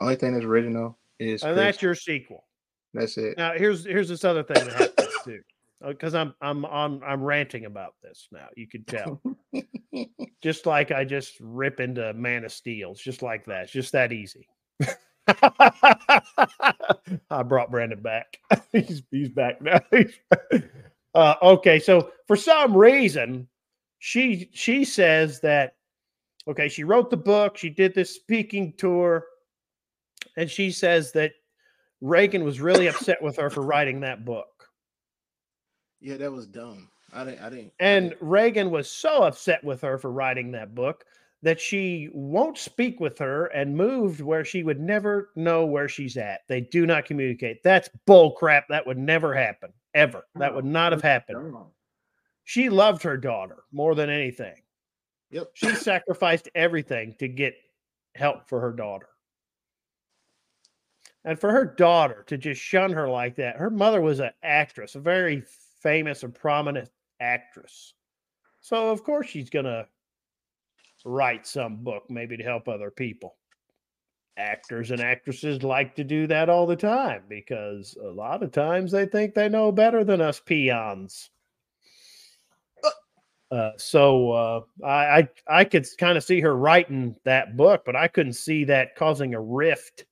only 0.00 0.16
thing 0.16 0.32
that's 0.32 0.44
original 0.44 0.98
is 1.18 1.42
and 1.42 1.54
Chris. 1.54 1.64
that's 1.64 1.82
your 1.82 1.94
sequel. 1.94 2.44
That's 2.94 3.18
it. 3.18 3.36
Now 3.36 3.52
here's 3.54 3.84
here's 3.84 4.08
this 4.08 4.24
other 4.24 4.42
thing 4.42 4.64
that 4.64 4.74
happens 4.74 5.14
too. 5.24 5.40
Uh, 5.84 5.88
because 5.88 6.14
I'm 6.14 6.34
I'm 6.40 6.64
on 6.64 7.02
I'm 7.04 7.22
ranting 7.22 7.66
about 7.66 7.94
this 8.02 8.28
now. 8.32 8.46
You 8.56 8.66
can 8.68 8.84
tell. 8.84 9.20
just 10.42 10.66
like 10.66 10.90
I 10.90 11.04
just 11.04 11.36
rip 11.40 11.80
into 11.80 12.12
Man 12.14 12.44
of 12.44 12.52
Steel. 12.52 12.92
It's 12.92 13.02
just 13.02 13.22
like 13.22 13.44
that. 13.46 13.64
It's 13.64 13.72
just 13.72 13.92
that 13.92 14.12
easy. 14.12 14.48
I 17.30 17.42
brought 17.44 17.70
Brandon 17.70 18.00
back. 18.00 18.38
he's 18.72 19.02
he's 19.10 19.28
back 19.28 19.60
now. 19.60 19.80
uh, 21.14 21.34
okay, 21.42 21.78
so 21.78 22.10
for 22.26 22.36
some 22.36 22.76
reason, 22.76 23.48
she 23.98 24.48
she 24.52 24.84
says 24.84 25.40
that 25.40 25.74
okay, 26.48 26.68
she 26.68 26.84
wrote 26.84 27.10
the 27.10 27.16
book, 27.16 27.56
she 27.58 27.68
did 27.70 27.94
this 27.94 28.14
speaking 28.14 28.72
tour, 28.78 29.26
and 30.36 30.50
she 30.50 30.70
says 30.70 31.12
that 31.12 31.32
Regan 32.00 32.44
was 32.44 32.60
really 32.60 32.86
upset 32.88 33.22
with 33.22 33.36
her 33.36 33.50
for 33.50 33.62
writing 33.62 34.00
that 34.00 34.24
book. 34.24 34.46
Yeah, 36.00 36.16
that 36.16 36.32
was 36.32 36.46
dumb. 36.46 36.88
I 37.12 37.24
didn't. 37.24 37.40
I 37.40 37.50
didn't. 37.50 37.72
I 37.80 37.84
And 37.84 38.10
didn't- 38.10 38.22
Regan 38.22 38.70
was 38.70 38.90
so 38.90 39.24
upset 39.24 39.62
with 39.64 39.80
her 39.82 39.98
for 39.98 40.10
writing 40.10 40.52
that 40.52 40.74
book 40.74 41.04
that 41.42 41.60
she 41.60 42.08
won't 42.12 42.58
speak 42.58 42.98
with 42.98 43.18
her 43.18 43.46
and 43.46 43.76
moved 43.76 44.20
where 44.20 44.44
she 44.44 44.62
would 44.62 44.80
never 44.80 45.30
know 45.36 45.64
where 45.64 45.88
she's 45.88 46.16
at. 46.16 46.40
They 46.48 46.60
do 46.60 46.84
not 46.84 47.04
communicate. 47.04 47.62
That's 47.62 47.88
bull 48.06 48.32
crap. 48.32 48.66
That 48.68 48.86
would 48.86 48.98
never 48.98 49.34
happen, 49.34 49.72
ever. 49.94 50.26
That 50.34 50.54
would 50.54 50.64
Oh, 50.64 50.68
not 50.68 50.92
have 50.92 51.02
happened. 51.02 51.54
She 52.44 52.68
loved 52.68 53.02
her 53.02 53.16
daughter 53.16 53.58
more 53.70 53.94
than 53.94 54.10
anything. 54.10 54.56
Yep. 55.30 55.50
She 55.54 55.74
sacrificed 55.74 56.48
everything 56.54 57.14
to 57.18 57.28
get 57.28 57.54
help 58.14 58.48
for 58.48 58.60
her 58.60 58.72
daughter. 58.72 59.08
And 61.24 61.38
for 61.38 61.52
her 61.52 61.64
daughter 61.64 62.24
to 62.28 62.38
just 62.38 62.60
shun 62.60 62.90
her 62.92 63.08
like 63.08 63.36
that, 63.36 63.56
her 63.56 63.70
mother 63.70 64.00
was 64.00 64.20
an 64.20 64.30
actress, 64.42 64.94
a 64.94 65.00
very 65.00 65.42
famous 65.82 66.22
and 66.22 66.34
prominent 66.34 66.88
actress. 67.20 67.94
So, 68.60 68.90
of 68.90 69.04
course, 69.04 69.28
she's 69.28 69.50
going 69.50 69.66
to 69.66 69.86
write 71.04 71.46
some 71.46 71.76
book 71.76 72.04
maybe 72.08 72.36
to 72.36 72.44
help 72.44 72.68
other 72.68 72.90
people. 72.90 73.36
Actors 74.36 74.90
and 74.90 75.00
actresses 75.00 75.62
like 75.62 75.96
to 75.96 76.04
do 76.04 76.26
that 76.28 76.48
all 76.48 76.66
the 76.66 76.76
time 76.76 77.22
because 77.28 77.96
a 78.00 78.08
lot 78.08 78.42
of 78.42 78.52
times 78.52 78.92
they 78.92 79.06
think 79.06 79.34
they 79.34 79.48
know 79.48 79.72
better 79.72 80.04
than 80.04 80.20
us 80.20 80.40
peons. 80.40 81.30
Uh, 83.50 83.70
so 83.78 84.30
uh, 84.32 84.60
I, 84.84 85.18
I 85.18 85.28
I 85.60 85.64
could 85.64 85.86
kind 85.96 86.18
of 86.18 86.24
see 86.24 86.40
her 86.40 86.54
writing 86.54 87.16
that 87.24 87.56
book, 87.56 87.82
but 87.86 87.96
I 87.96 88.06
couldn't 88.06 88.34
see 88.34 88.64
that 88.64 88.94
causing 88.94 89.34
a 89.34 89.40
rift 89.40 90.04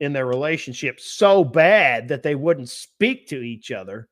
in 0.00 0.12
their 0.12 0.26
relationship 0.26 1.00
so 1.00 1.42
bad 1.42 2.06
that 2.08 2.22
they 2.22 2.36
wouldn't 2.36 2.68
speak 2.68 3.26
to 3.28 3.42
each 3.42 3.72
other. 3.72 4.08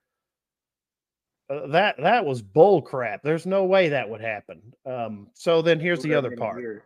Uh, 1.49 1.67
that 1.69 1.97
that 1.99 2.25
was 2.25 2.43
bull 2.43 2.83
crap. 2.83 3.23
There's 3.23 3.47
no 3.47 3.65
way 3.65 3.89
that 3.91 4.09
would 4.09 4.21
happen. 4.21 4.61
Um, 4.85 5.29
so 5.35 5.63
then 5.63 5.79
here's 5.79 6.03
the 6.03 6.15
other 6.15 6.37
part. 6.37 6.85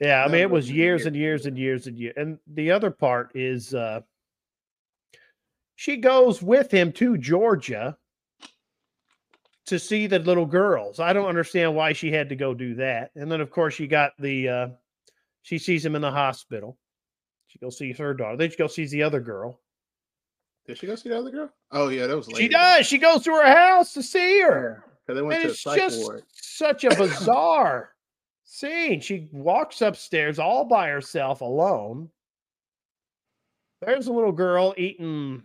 Yeah, 0.00 0.24
I 0.24 0.28
mean 0.28 0.40
it 0.40 0.50
was 0.50 0.70
years 0.70 1.06
and 1.06 1.16
years 1.16 1.46
and 1.46 1.58
years 1.58 1.86
and 1.86 1.98
years. 1.98 2.14
And 2.16 2.38
the 2.46 2.70
other 2.70 2.90
part 2.90 3.30
is 3.34 3.74
uh 3.74 4.00
she 5.76 5.96
goes 5.96 6.42
with 6.42 6.70
him 6.70 6.92
to 6.92 7.16
Georgia 7.18 7.96
to 9.66 9.78
see 9.78 10.06
the 10.06 10.18
little 10.18 10.46
girls. 10.46 11.00
I 11.00 11.12
don't 11.12 11.28
understand 11.28 11.74
why 11.74 11.92
she 11.92 12.12
had 12.12 12.28
to 12.28 12.36
go 12.36 12.54
do 12.54 12.74
that. 12.76 13.10
And 13.16 13.30
then 13.30 13.40
of 13.40 13.50
course 13.50 13.74
she 13.74 13.86
got 13.86 14.12
the 14.18 14.48
uh 14.48 14.68
she 15.42 15.58
sees 15.58 15.84
him 15.84 15.96
in 15.96 16.02
the 16.02 16.10
hospital. 16.10 16.78
She 17.48 17.58
goes 17.58 17.76
sees 17.78 17.98
her 17.98 18.14
daughter. 18.14 18.36
Then 18.36 18.50
she 18.50 18.56
goes 18.56 18.74
sees 18.74 18.90
the 18.92 19.02
other 19.02 19.20
girl. 19.20 19.60
Did 20.66 20.78
she 20.78 20.86
go 20.86 20.94
see 20.94 21.08
the 21.08 21.18
other 21.18 21.30
girl? 21.30 21.52
Oh 21.72 21.88
yeah, 21.88 22.06
that 22.06 22.16
was. 22.16 22.26
She 22.26 22.34
later, 22.34 22.48
though. 22.52 22.58
does. 22.58 22.86
She 22.86 22.98
goes 22.98 23.22
to 23.24 23.30
her 23.32 23.46
house 23.46 23.92
to 23.94 24.02
see 24.02 24.40
her. 24.42 24.84
Yeah, 25.08 25.14
they 25.16 25.22
went 25.22 25.34
And 25.34 25.42
to 25.42 25.48
a 25.48 25.50
it's 25.52 25.62
psych 25.62 25.78
just 25.78 26.00
ward. 26.00 26.22
such 26.32 26.84
a 26.84 26.90
bizarre 26.96 27.90
scene. 28.44 29.00
She 29.00 29.28
walks 29.32 29.80
upstairs 29.82 30.38
all 30.38 30.64
by 30.64 30.88
herself 30.88 31.40
alone. 31.40 32.08
There's 33.80 34.06
a 34.06 34.12
little 34.12 34.30
girl 34.32 34.74
eating 34.76 35.42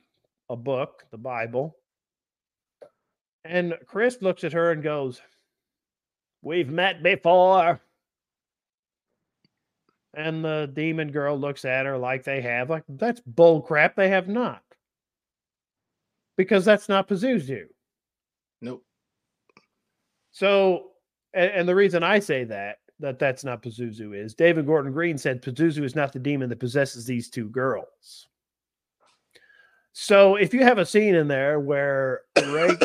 a 0.49 0.55
book, 0.55 1.05
the 1.09 1.17
Bible. 1.17 1.75
And 3.43 3.73
Chris 3.87 4.21
looks 4.21 4.43
at 4.43 4.53
her 4.53 4.71
and 4.71 4.83
goes, 4.83 5.19
We've 6.43 6.69
met 6.69 7.01
before. 7.01 7.81
And 10.13 10.43
the 10.43 10.69
demon 10.73 11.11
girl 11.11 11.37
looks 11.39 11.65
at 11.65 11.85
her 11.85 11.97
like 11.97 12.23
they 12.23 12.41
have. 12.41 12.69
Like, 12.69 12.83
that's 12.89 13.19
bull 13.21 13.61
crap. 13.61 13.95
They 13.95 14.09
have 14.09 14.27
not. 14.27 14.61
Because 16.37 16.63
that's 16.63 16.87
not 16.87 17.09
Pazuzu. 17.09 17.63
Nope. 18.61 18.83
So, 20.31 20.91
and, 21.33 21.51
and 21.51 21.67
the 21.67 21.75
reason 21.75 22.03
I 22.03 22.19
say 22.19 22.43
that, 22.45 22.77
that 22.99 23.19
that's 23.19 23.43
not 23.43 23.61
Pazuzu 23.63 24.15
is 24.15 24.33
David 24.33 24.65
Gordon 24.65 24.91
Green 24.91 25.17
said 25.17 25.41
Pazuzu 25.41 25.83
is 25.83 25.95
not 25.95 26.13
the 26.13 26.19
demon 26.19 26.49
that 26.49 26.59
possesses 26.59 27.05
these 27.05 27.29
two 27.29 27.49
girls. 27.49 28.27
So 29.93 30.35
if 30.35 30.53
you 30.53 30.63
have 30.63 30.77
a 30.77 30.85
scene 30.85 31.15
in 31.15 31.27
there 31.27 31.59
where 31.59 32.21
Regan, 32.37 32.77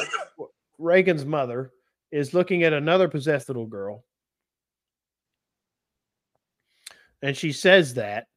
Regan's 0.78 1.26
mother 1.26 1.70
is 2.10 2.32
looking 2.32 2.62
at 2.62 2.72
another 2.72 3.08
possessed 3.08 3.48
little 3.48 3.66
girl, 3.66 4.04
and 7.20 7.36
she 7.36 7.52
says 7.52 7.94
that, 7.94 8.28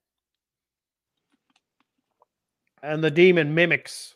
and 2.83 3.03
the 3.03 3.11
demon 3.11 3.55
mimics 3.55 4.14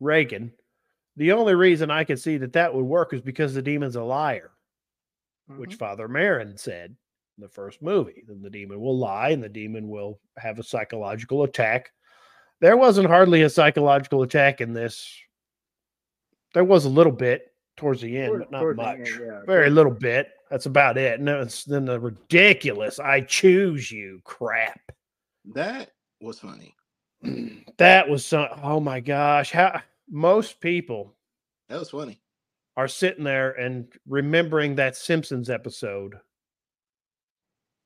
Regan, 0.00 0.52
the 1.16 1.32
only 1.32 1.54
reason 1.54 1.90
I 1.90 2.04
can 2.04 2.16
see 2.16 2.36
that 2.38 2.52
that 2.54 2.74
would 2.74 2.84
work 2.84 3.12
is 3.14 3.22
because 3.22 3.54
the 3.54 3.62
demon's 3.62 3.96
a 3.96 4.02
liar, 4.02 4.50
which 5.48 5.76
Mhm. 5.76 5.78
Father 5.78 6.08
Merrin 6.08 6.58
said 6.58 6.90
in 7.38 7.42
the 7.42 7.48
first 7.48 7.80
movie. 7.82 8.24
Then 8.26 8.42
the 8.42 8.50
demon 8.50 8.80
will 8.80 8.98
lie 8.98 9.30
and 9.30 9.42
the 9.42 9.48
demon 9.48 9.88
will 9.88 10.20
have 10.36 10.58
a 10.58 10.62
psychological 10.62 11.42
attack. 11.44 11.92
There 12.60 12.76
wasn't 12.76 13.08
hardly 13.08 13.42
a 13.42 13.50
psychological 13.50 14.22
attack 14.22 14.60
in 14.60 14.72
this. 14.72 15.18
There 16.54 16.64
was 16.64 16.84
a 16.86 16.90
little 16.90 17.12
bit 17.12 17.52
towards 17.76 18.00
the 18.00 18.16
end, 18.16 18.28
Toward- 18.28 18.40
but 18.40 18.50
not 18.50 18.76
much. 18.76 18.96
end, 18.98 19.08
yeah, 19.20 19.42
Very 19.44 19.64
toward- 19.66 19.72
little 19.72 19.92
bit. 19.94 20.32
That's 20.50 20.66
about 20.66 20.96
it. 20.96 21.18
And 21.18 21.28
then 21.28 21.40
it's 21.42 21.64
then 21.64 21.84
the 21.84 21.98
ridiculous 22.00 22.98
I 22.98 23.20
choose 23.22 23.90
you 23.92 24.20
crap. 24.24 24.80
That 25.54 25.90
was 26.20 26.38
funny. 26.40 26.74
That 27.78 28.08
was 28.08 28.24
so 28.24 28.48
oh 28.62 28.80
my 28.80 29.00
gosh. 29.00 29.52
How 29.52 29.82
most 30.10 30.60
people 30.60 31.14
That 31.68 31.78
was 31.78 31.90
funny. 31.90 32.20
are 32.76 32.88
sitting 32.88 33.22
there 33.24 33.50
and 33.52 33.86
remembering 34.08 34.76
that 34.76 34.96
Simpsons 34.96 35.50
episode 35.50 36.14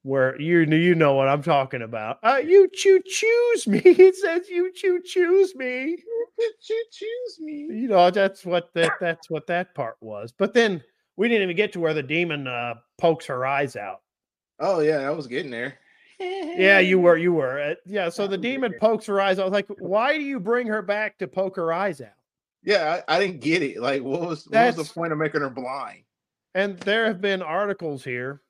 where 0.02 0.40
you 0.40 0.60
you 0.60 0.94
know 0.94 1.14
what 1.14 1.26
I'm 1.28 1.42
talking 1.42 1.82
about. 1.82 2.18
Uh, 2.22 2.36
you 2.36 2.68
choo 2.72 3.00
choose 3.04 3.66
me. 3.66 3.80
It 3.84 4.14
says 4.16 4.48
you 4.48 4.72
choo 4.72 5.00
choose 5.04 5.54
me. 5.56 5.96
You 6.38 6.84
choose 6.92 7.40
me. 7.40 7.52
You 7.80 7.88
know 7.88 8.10
that's 8.12 8.46
what 8.46 8.72
that 8.74 8.92
that's 9.00 9.28
what 9.28 9.48
that 9.48 9.74
part 9.74 9.96
was. 10.00 10.32
But 10.32 10.54
then 10.54 10.82
we 11.16 11.26
didn't 11.26 11.42
even 11.42 11.56
get 11.56 11.72
to 11.72 11.80
where 11.80 11.94
the 11.94 12.02
demon 12.02 12.46
uh, 12.46 12.74
pokes 12.96 13.26
her 13.26 13.44
eyes 13.44 13.74
out. 13.74 14.02
Oh 14.60 14.78
yeah, 14.78 14.98
I 15.00 15.10
was 15.10 15.26
getting 15.26 15.50
there. 15.50 15.79
Yeah, 16.20 16.78
you 16.78 16.98
were 17.00 17.16
you 17.16 17.32
were. 17.32 17.60
Uh, 17.60 17.74
yeah, 17.86 18.08
so 18.08 18.26
the 18.26 18.38
demon 18.38 18.74
pokes 18.80 19.06
her 19.06 19.20
eyes. 19.20 19.38
I 19.38 19.44
was 19.44 19.52
like, 19.52 19.68
why 19.78 20.16
do 20.16 20.22
you 20.24 20.38
bring 20.38 20.66
her 20.66 20.82
back 20.82 21.18
to 21.18 21.26
poke 21.28 21.56
her 21.56 21.72
eyes 21.72 22.00
out? 22.00 22.08
Yeah, 22.62 23.00
I, 23.08 23.16
I 23.16 23.20
didn't 23.20 23.40
get 23.40 23.62
it. 23.62 23.80
Like, 23.80 24.02
what 24.02 24.20
was 24.20 24.46
what 24.46 24.76
was 24.76 24.88
the 24.88 24.94
point 24.94 25.12
of 25.12 25.18
making 25.18 25.40
her 25.40 25.50
blind? 25.50 26.02
And 26.54 26.78
there 26.80 27.06
have 27.06 27.20
been 27.20 27.42
articles 27.42 28.04
here 28.04 28.42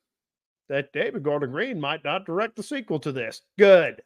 that 0.67 0.91
David 0.91 1.23
Gordon 1.23 1.51
Green 1.51 1.79
might 1.79 2.03
not 2.03 2.25
direct 2.25 2.55
the 2.55 2.63
sequel 2.63 2.99
to 3.01 3.11
this. 3.11 3.41
Good. 3.57 4.01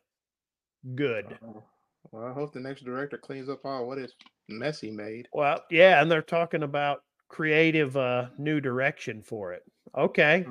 Good. 0.96 1.38
Oh, 1.44 1.64
Well, 2.12 2.26
I 2.26 2.34
hope 2.34 2.54
the 2.54 2.60
next 2.60 2.84
director 2.86 3.18
cleans 3.18 3.50
up 3.50 3.66
all 3.66 3.88
what 3.88 3.98
is 3.98 4.14
messy 4.48 4.92
made. 4.92 5.28
Well, 5.34 5.64
yeah, 5.72 6.02
and 6.02 6.12
they're 6.12 6.22
talking 6.22 6.64
about 6.64 7.02
creative 7.28 7.98
uh 7.98 8.28
new 8.38 8.62
direction 8.62 9.22
for 9.22 9.54
it. 9.54 9.64
Okay. 9.98 10.46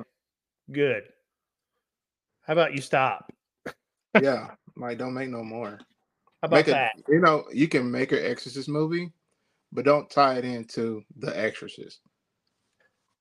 Good. 0.71 1.03
How 2.45 2.53
about 2.53 2.73
you 2.73 2.81
stop? 2.81 3.31
yeah, 4.21 4.51
like 4.77 4.97
don't 4.97 5.13
make 5.13 5.29
no 5.29 5.43
more. 5.43 5.79
How 6.41 6.47
about 6.47 6.55
Make 6.57 6.67
a, 6.67 6.71
that? 6.71 6.91
you 7.09 7.19
know, 7.19 7.45
you 7.51 7.67
can 7.67 7.89
make 7.89 8.11
an 8.11 8.23
Exorcist 8.23 8.69
movie, 8.69 9.11
but 9.71 9.85
don't 9.85 10.09
tie 10.09 10.35
it 10.35 10.45
into 10.45 11.03
the 11.17 11.37
Exorcist. 11.37 11.99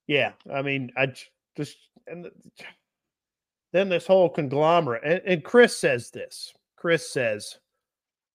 Yeah, 0.06 0.32
I 0.52 0.60
mean, 0.62 0.92
I 0.96 1.06
just 1.56 1.76
and 2.06 2.24
the- 2.26 2.32
then 3.72 3.88
this 3.88 4.06
whole 4.06 4.28
conglomerate, 4.28 5.02
and, 5.04 5.20
and 5.26 5.44
Chris 5.44 5.76
says 5.76 6.10
this. 6.10 6.52
Chris 6.76 7.10
says, 7.10 7.58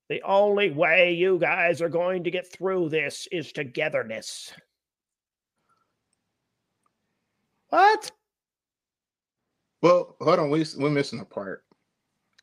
"The 0.10 0.22
only 0.24 0.72
way 0.72 1.14
you 1.14 1.38
guys 1.38 1.82
are 1.82 1.90
going 1.90 2.24
to 2.24 2.32
get 2.32 2.52
through 2.52 2.90
this 2.90 3.28
is 3.32 3.52
togetherness." 3.52 4.52
What? 7.70 8.12
Well, 9.82 10.16
hold 10.22 10.40
on, 10.40 10.50
we 10.50 10.66
we're 10.78 10.90
missing 10.90 11.20
a 11.20 11.26
part 11.26 11.64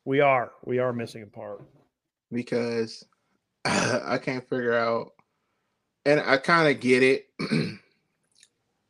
We 0.05 0.21
are, 0.21 0.51
we 0.65 0.79
are 0.79 0.93
missing 0.93 1.23
a 1.23 1.27
part. 1.27 1.61
because 2.31 3.05
I 3.65 4.17
can't 4.21 4.47
figure 4.49 4.73
out, 4.73 5.11
and 6.05 6.19
I 6.21 6.37
kind 6.37 6.69
of 6.73 6.81
get 6.81 7.03
it 7.03 7.27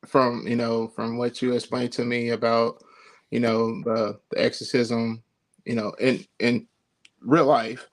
from 0.07 0.47
you 0.47 0.55
know 0.55 0.87
from 0.89 1.17
what 1.17 1.41
you 1.41 1.53
explained 1.53 1.91
to 1.93 2.05
me 2.05 2.29
about 2.29 2.83
you 3.31 3.39
know 3.39 3.81
the 3.83 4.19
the 4.31 4.43
exorcism, 4.43 5.23
you 5.65 5.75
know, 5.75 5.91
in 5.99 6.25
in 6.39 6.67
real 7.21 7.45
life, 7.45 7.89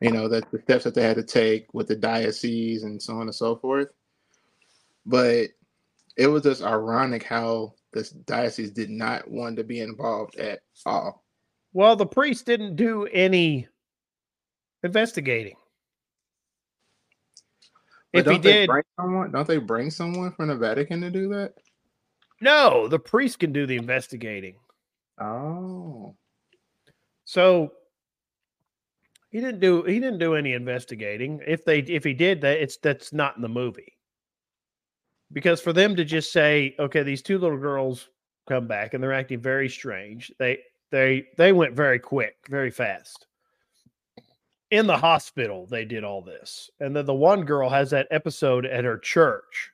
you 0.00 0.10
know 0.10 0.28
that 0.28 0.50
the 0.50 0.60
steps 0.62 0.84
that 0.84 0.94
they 0.94 1.02
had 1.02 1.16
to 1.16 1.22
take 1.24 1.72
with 1.74 1.88
the 1.88 1.96
diocese 1.96 2.82
and 2.84 3.00
so 3.02 3.14
on 3.16 3.22
and 3.22 3.34
so 3.34 3.56
forth. 3.56 3.92
But 5.06 5.50
it 6.16 6.28
was 6.28 6.42
just 6.42 6.62
ironic 6.62 7.22
how 7.24 7.74
this 7.92 8.10
diocese 8.10 8.70
did 8.70 8.90
not 8.90 9.30
want 9.30 9.56
to 9.56 9.64
be 9.64 9.80
involved 9.80 10.36
at 10.36 10.60
all. 10.86 11.24
Well, 11.72 11.96
the 11.96 12.06
priest 12.06 12.46
didn't 12.46 12.76
do 12.76 13.06
any 13.06 13.68
investigating. 14.82 15.56
But 18.12 18.20
if 18.20 18.26
he 18.26 18.32
don't 18.32 18.42
they 18.42 18.52
did, 18.52 18.66
bring 18.68 18.82
someone, 19.00 19.32
don't 19.32 19.48
they 19.48 19.58
bring 19.58 19.90
someone 19.90 20.32
from 20.32 20.48
the 20.48 20.56
Vatican 20.56 21.00
to 21.00 21.10
do 21.10 21.28
that? 21.30 21.54
no, 22.42 22.88
the 22.88 22.98
priest 22.98 23.38
can 23.38 23.52
do 23.52 23.66
the 23.66 23.76
investigating. 23.76 24.56
Oh, 25.20 26.16
So 27.24 27.72
he 29.30 29.40
didn't 29.40 29.60
do 29.60 29.84
he 29.84 30.00
didn't 30.00 30.18
do 30.18 30.34
any 30.34 30.52
investigating. 30.52 31.40
If 31.46 31.64
they 31.64 31.78
if 31.78 32.04
he 32.04 32.12
did 32.12 32.40
that, 32.42 32.60
it's 32.60 32.76
that's 32.76 33.12
not 33.12 33.36
in 33.36 33.42
the 33.42 33.48
movie. 33.48 33.96
Because 35.32 35.60
for 35.60 35.72
them 35.72 35.96
to 35.96 36.04
just 36.04 36.32
say, 36.32 36.74
okay, 36.78 37.02
these 37.02 37.22
two 37.22 37.38
little 37.38 37.58
girls 37.58 38.08
come 38.48 38.66
back 38.66 38.94
and 38.94 39.02
they're 39.02 39.12
acting 39.12 39.40
very 39.40 39.68
strange, 39.68 40.32
they 40.38 40.58
they 40.90 41.26
they 41.36 41.52
went 41.52 41.74
very 41.74 41.98
quick, 41.98 42.36
very 42.48 42.70
fast. 42.70 43.26
In 44.70 44.86
the 44.86 44.96
hospital, 44.96 45.66
they 45.66 45.84
did 45.84 46.02
all 46.04 46.22
this. 46.22 46.70
And 46.80 46.96
then 46.96 47.06
the 47.06 47.14
one 47.14 47.44
girl 47.44 47.68
has 47.68 47.90
that 47.90 48.08
episode 48.10 48.64
at 48.64 48.84
her 48.84 48.98
church. 48.98 49.70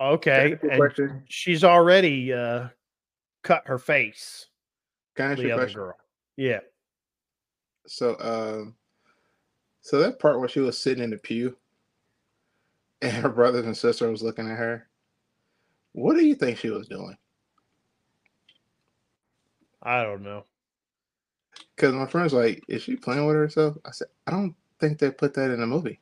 Okay. 0.00 0.56
Can 0.60 0.70
I 0.70 0.86
ask 0.86 0.98
you 0.98 1.04
a 1.04 1.08
And 1.08 1.22
she's 1.28 1.64
already 1.64 2.32
uh 2.32 2.68
cut 3.42 3.62
her 3.66 3.78
face 3.78 4.46
Can 5.16 5.26
I 5.26 5.32
ask 5.32 5.40
the 5.40 5.52
other 5.52 5.62
question? 5.62 5.80
girl. 5.80 5.96
Yeah. 6.36 6.60
So, 7.86 8.16
um, 8.20 8.74
so 9.80 9.98
that 9.98 10.18
part 10.18 10.38
where 10.38 10.48
she 10.48 10.60
was 10.60 10.76
sitting 10.76 11.02
in 11.02 11.10
the 11.10 11.16
pew, 11.16 11.56
and 13.02 13.12
her 13.12 13.28
brothers 13.28 13.66
and 13.66 13.76
sister 13.76 14.10
was 14.10 14.22
looking 14.22 14.50
at 14.50 14.58
her. 14.58 14.88
What 15.92 16.14
do 16.14 16.24
you 16.24 16.34
think 16.34 16.58
she 16.58 16.70
was 16.70 16.88
doing? 16.88 17.16
I 19.82 20.02
don't 20.02 20.22
know. 20.22 20.44
Because 21.74 21.94
my 21.94 22.06
friend's 22.06 22.32
like, 22.32 22.62
"Is 22.68 22.82
she 22.82 22.96
playing 22.96 23.26
with 23.26 23.36
herself?" 23.36 23.76
I 23.84 23.92
said, 23.92 24.08
"I 24.26 24.32
don't 24.32 24.54
think 24.80 24.98
they 24.98 25.10
put 25.10 25.34
that 25.34 25.50
in 25.50 25.60
the 25.60 25.66
movie." 25.66 26.00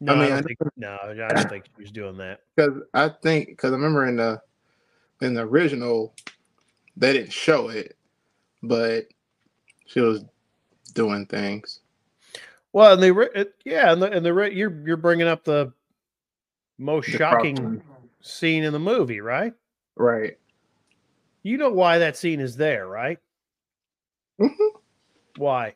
No, 0.00 0.14
I, 0.14 0.18
mean, 0.18 0.28
don't 0.28 0.38
I 0.38 0.42
think, 0.42 0.58
no, 0.76 0.98
I 1.02 1.14
don't 1.14 1.48
think 1.48 1.64
she 1.64 1.82
was 1.82 1.90
doing 1.90 2.16
that. 2.18 2.40
Because 2.56 2.82
I 2.94 3.08
think, 3.08 3.48
because 3.48 3.72
I 3.72 3.76
remember 3.76 4.06
in 4.06 4.16
the 4.16 4.40
in 5.20 5.34
the 5.34 5.42
original, 5.42 6.14
they 6.96 7.12
didn't 7.12 7.32
show 7.32 7.68
it, 7.68 7.96
but 8.62 9.06
she 9.86 10.00
was 10.00 10.24
doing 10.94 11.26
things. 11.26 11.80
Well, 12.76 12.92
and 12.92 13.02
they, 13.02 13.10
it, 13.40 13.54
yeah, 13.64 13.90
and 13.90 14.02
the, 14.02 14.10
and 14.12 14.26
the 14.26 14.34
you're 14.52 14.70
you're 14.86 14.98
bringing 14.98 15.26
up 15.26 15.44
the 15.44 15.72
most 16.76 17.10
The 17.10 17.16
shocking 17.16 17.56
cartoon. 17.56 17.82
scene 18.20 18.64
in 18.64 18.74
the 18.74 18.78
movie, 18.78 19.22
right? 19.22 19.54
Right. 19.96 20.36
You 21.42 21.56
know 21.56 21.70
why 21.70 21.96
that 22.00 22.18
scene 22.18 22.38
is 22.38 22.54
there, 22.54 22.86
right? 22.86 23.18
Mhm. 24.38 24.50
Why? 25.38 25.74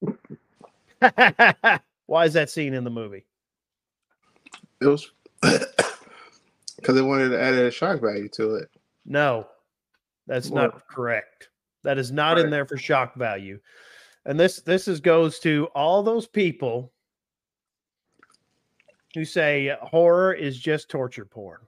why 2.06 2.24
is 2.24 2.32
that 2.32 2.50
scene 2.50 2.74
in 2.74 2.82
the 2.82 2.90
movie? 2.90 3.26
It 4.80 4.86
was 4.86 5.12
because 5.40 6.96
they 6.96 7.00
wanted 7.00 7.28
to 7.28 7.40
add 7.40 7.54
a 7.54 7.70
shock 7.70 8.00
value 8.00 8.28
to 8.30 8.56
it. 8.56 8.70
No, 9.06 9.46
that's 10.26 10.50
Well- 10.50 10.64
not 10.64 10.88
correct. 10.88 11.50
That 11.84 11.96
is 11.96 12.10
not 12.10 12.40
in 12.40 12.50
there 12.50 12.66
for 12.66 12.76
shock 12.76 13.14
value. 13.14 13.60
And 14.26 14.38
this 14.38 14.60
this 14.60 14.88
is 14.88 15.00
goes 15.00 15.38
to 15.40 15.68
all 15.74 16.02
those 16.02 16.26
people 16.26 16.92
who 19.14 19.24
say 19.24 19.76
horror 19.82 20.32
is 20.32 20.58
just 20.58 20.88
torture 20.88 21.24
porn. 21.24 21.60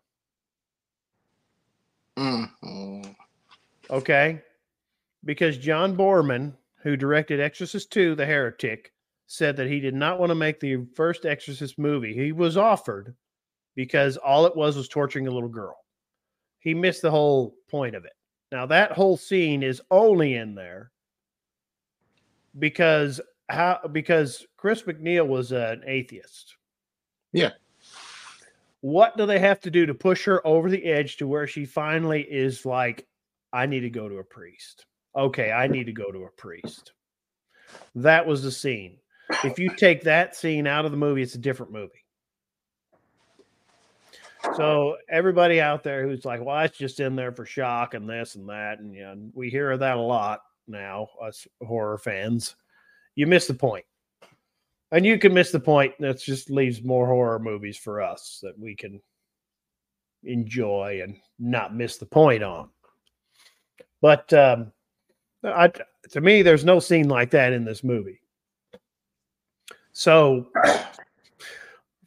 Mm-hmm. 2.19 3.13
Okay. 3.91 4.43
Because 5.25 5.59
John 5.59 5.97
Boorman, 5.97 6.55
who 6.83 6.97
directed 6.97 7.41
Exorcist 7.41 7.95
II: 7.97 8.15
The 8.15 8.27
Heretic, 8.27 8.93
said 9.27 9.57
that 9.57 9.69
he 9.69 9.81
did 9.81 9.95
not 9.95 10.19
want 10.19 10.31
to 10.31 10.35
make 10.35 10.61
the 10.61 10.87
first 10.95 11.27
Exorcist 11.27 11.79
movie. 11.79 12.15
He 12.15 12.33
was 12.33 12.57
offered 12.57 13.15
because 13.75 14.17
all 14.17 14.47
it 14.47 14.57
was 14.57 14.77
was 14.77 14.89
torturing 14.89 15.27
a 15.27 15.31
little 15.31 15.49
girl. 15.49 15.77
He 16.61 16.75
missed 16.75 17.03
the 17.03 17.11
whole 17.11 17.55
point 17.69 17.95
of 17.95 18.05
it. 18.05 18.15
Now, 18.51 18.67
that 18.67 18.93
whole 18.93 19.17
scene 19.17 19.63
is 19.63 19.83
only 19.91 20.37
in 20.37 20.55
there 20.55 20.91
because 22.59 23.21
how 23.49 23.81
because 23.93 24.47
Chris 24.57 24.83
MacNeil 24.83 25.27
was 25.27 25.53
an 25.53 25.83
atheist. 25.87 26.57
Yeah. 27.33 27.51
What 28.81 29.17
do 29.17 29.27
they 29.27 29.39
have 29.39 29.61
to 29.61 29.71
do 29.71 29.87
to 29.87 29.95
push 29.95 30.25
her 30.25 30.47
over 30.47 30.71
the 30.71 30.85
edge 30.85 31.17
to 31.19 31.27
where 31.27 31.47
she 31.47 31.65
finally 31.65 32.23
is 32.23 32.65
like, 32.65 33.07
I 33.53 33.67
need 33.67 33.81
to 33.81 33.91
go 33.91 34.09
to 34.09 34.19
a 34.19 34.25
priest. 34.25 34.87
Okay, 35.17 35.51
I 35.51 35.67
need 35.67 35.87
to 35.87 35.93
go 35.93 36.13
to 36.13 36.25
a 36.25 36.31
priest. 36.31 36.93
That 37.95 38.27
was 38.27 38.43
the 38.43 38.51
scene. 38.51 38.99
If 39.43 39.59
you 39.59 39.75
take 39.75 40.03
that 40.03 40.37
scene 40.37 40.67
out 40.67 40.85
of 40.85 40.93
the 40.93 40.97
movie, 40.97 41.23
it's 41.23 41.35
a 41.35 41.39
different 41.39 41.73
movie. 41.73 42.05
So 44.55 44.99
everybody 45.09 45.61
out 45.61 45.83
there 45.83 46.07
who's 46.07 46.25
like, 46.25 46.45
well, 46.45 46.61
it's 46.61 46.79
just 46.79 47.01
in 47.01 47.17
there 47.17 47.33
for 47.33 47.45
shock 47.45 47.95
and 47.95 48.09
this 48.09 48.37
and 48.37 48.49
that, 48.49 48.79
and 48.79 48.95
you 48.95 49.03
know, 49.03 49.17
we 49.35 49.51
hear 49.51 49.77
that 49.77 49.97
a 49.97 50.01
lot 50.01 50.43
now, 50.69 51.09
us 51.23 51.47
horror 51.65 51.99
fans. 51.99 52.57
You 53.15 53.27
miss 53.27 53.47
the 53.47 53.55
point. 53.55 53.85
And 54.93 55.05
you 55.05 55.19
can 55.19 55.35
miss 55.35 55.51
the 55.51 55.61
point. 55.61 55.95
That 55.99 56.21
just 56.21 56.51
leaves 56.51 56.83
more 56.83 57.07
horror 57.07 57.39
movies 57.39 57.77
for 57.77 58.01
us 58.01 58.39
that 58.43 58.59
we 58.59 58.75
can 58.75 59.01
enjoy 60.23 61.01
and 61.03 61.17
not 61.39 61.75
miss 61.75 61.97
the 61.97 62.07
point 62.07 62.43
on. 62.43 62.69
But 64.01 64.33
um, 64.33 64.73
I, 65.43 65.73
to 66.11 66.21
me, 66.21 66.43
there's 66.43 66.65
no 66.65 66.79
scene 66.79 67.09
like 67.09 67.31
that 67.31 67.53
in 67.53 67.65
this 67.65 67.83
movie. 67.83 68.21
So 69.93 70.47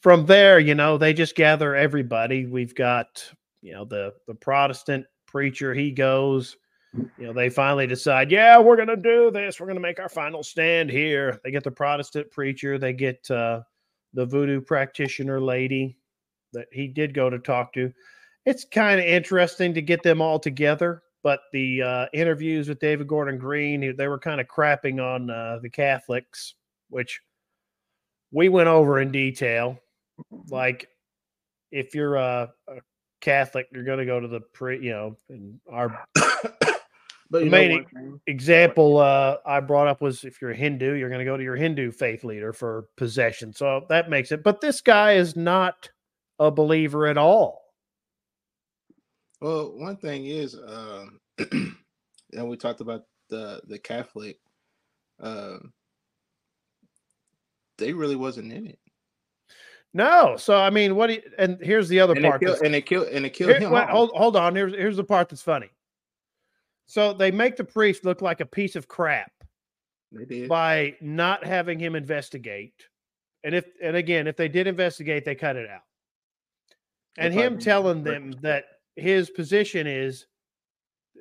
from 0.02 0.26
there, 0.26 0.60
you 0.60 0.76
know, 0.76 0.98
they 0.98 1.14
just 1.14 1.36
gather 1.36 1.76
everybody. 1.76 2.46
We've 2.46 2.76
got, 2.76 3.28
you 3.62 3.74
know, 3.74 3.84
the 3.84 4.14
the 4.28 4.36
Protestant 4.36 5.06
preacher. 5.26 5.74
He 5.74 5.92
goes. 5.92 6.56
You 6.94 7.28
know, 7.28 7.34
they 7.34 7.50
finally 7.50 7.86
decide, 7.86 8.32
yeah, 8.32 8.60
we're 8.60 8.76
going 8.76 8.88
to 8.88 8.96
do 8.96 9.30
this. 9.32 9.60
We're 9.60 9.68
going 9.68 9.76
to 9.76 9.82
make 9.82 10.00
our 10.00 10.10
final 10.10 10.42
stand 10.42 10.90
here. 10.90 11.40
They 11.44 11.52
get 11.52 11.64
the 11.64 11.72
Protestant 11.72 12.32
preacher. 12.32 12.78
They 12.78 12.94
get 12.94 13.30
uh, 13.30 13.62
the 14.14 14.26
voodoo 14.26 14.60
practitioner 14.60 15.40
lady 15.40 15.98
that 16.54 16.68
he 16.72 16.88
did 16.88 17.14
go 17.14 17.30
to 17.30 17.38
talk 17.38 17.74
to. 17.74 17.94
It's 18.46 18.66
kind 18.66 19.00
of 19.00 19.06
interesting 19.06 19.74
to 19.76 19.82
get 19.82 20.02
them 20.02 20.22
all 20.22 20.40
together. 20.40 21.04
But 21.22 21.42
the 21.52 21.82
uh, 21.82 22.06
interviews 22.14 22.70
with 22.70 22.80
David 22.80 23.08
Gordon 23.08 23.38
Green, 23.38 23.96
they 23.96 24.08
were 24.08 24.18
kind 24.18 24.42
of 24.42 24.48
crapping 24.48 25.04
on 25.04 25.30
uh, 25.30 25.60
the 25.62 25.70
Catholics, 25.70 26.56
which 26.90 27.22
we 28.32 28.50
went 28.50 28.70
over 28.70 29.00
in 29.00 29.12
detail. 29.12 29.78
Like, 30.50 30.88
if 31.72 31.94
you're 31.94 32.16
a, 32.16 32.50
a 32.68 32.76
Catholic, 33.22 33.68
you're 33.72 33.84
going 33.84 34.00
to 34.00 34.06
go 34.06 34.20
to 34.20 34.28
the 34.28 34.40
pre, 34.40 34.82
you 34.82 34.92
know, 34.92 35.18
and 35.30 35.60
our 35.70 36.04
But 37.32 37.44
the 37.44 37.50
main 37.50 37.86
one 37.92 38.20
example 38.26 38.98
uh, 38.98 39.38
I 39.46 39.60
brought 39.60 39.88
up 39.88 40.02
was 40.02 40.24
if 40.24 40.42
you're 40.42 40.52
a 40.52 40.56
Hindu, 40.56 40.94
you're 40.96 41.10
going 41.10 41.20
to 41.20 41.26
go 41.26 41.38
to 41.38 41.44
your 41.44 41.56
Hindu 41.56 41.92
faith 41.92 42.24
leader 42.24 42.54
for 42.54 42.88
possession. 42.98 43.54
So 43.54 43.86
that 43.90 44.10
makes 44.10 44.32
it. 44.32 44.44
But 44.44 44.62
this 44.62 44.82
guy 44.82 45.14
is 45.14 45.36
not 45.36 45.90
a 46.40 46.50
believer 46.50 47.06
at 47.06 47.18
all. 47.18 47.62
Well, 49.42 49.78
one 49.78 49.98
thing 49.98 50.26
is, 50.26 50.56
um, 50.68 51.20
and 52.34 52.50
we 52.50 52.58
talked 52.58 52.82
about 52.82 53.04
the 53.30 53.62
the 53.68 53.78
Catholic. 53.78 54.40
Um, 55.22 55.72
they 57.78 57.94
really 57.94 58.16
wasn't 58.16 58.52
in 58.52 58.68
it, 58.68 58.80
No. 59.94 60.36
So 60.38 60.58
I 60.58 60.70
mean, 60.70 60.96
what? 60.96 61.08
Do 61.08 61.14
you, 61.14 61.22
and 61.38 61.58
here's 61.62 61.88
the 61.90 62.00
other 62.00 62.14
and 62.16 62.26
it 62.26 62.28
part. 62.28 62.42
killed, 62.42 62.58
and 62.64 62.76
it 62.76 62.86
killed, 62.86 63.08
and 63.08 63.26
it 63.26 63.30
killed 63.32 63.52
Here- 63.52 63.60
him. 63.60 63.72
wait, 63.72 63.84
off. 63.84 63.90
hold, 63.90 64.12
hold 64.16 64.36
on. 64.36 64.56
Here's 64.56 64.74
here's 64.74 64.98
the 64.98 65.04
part 65.04 65.30
that's 65.30 65.42
funny. 65.42 65.70
So 66.90 67.14
they 67.14 67.30
make 67.30 67.56
the 67.56 67.64
priest 67.64 68.04
look 68.04 68.24
like 68.24 68.42
a 68.42 68.48
piece 68.48 68.76
of 68.76 68.88
crap 68.88 69.32
They 70.12 70.26
did. 70.26 70.50
by 70.50 70.96
not 71.02 71.46
having 71.46 71.78
him 71.78 71.96
investigate. 71.96 72.74
And 73.44 73.54
if 73.54 73.66
and 73.80 73.96
again, 73.96 74.26
if 74.26 74.36
they 74.36 74.48
did 74.48 74.66
investigate, 74.66 75.24
they 75.24 75.36
cut 75.36 75.56
it 75.56 75.70
out. 75.70 75.84
And 77.16 77.32
him 77.32 77.60
telling 77.60 78.04
them 78.04 78.34
that 78.42 78.66
his 78.96 79.30
position 79.30 79.86
is 79.86 80.26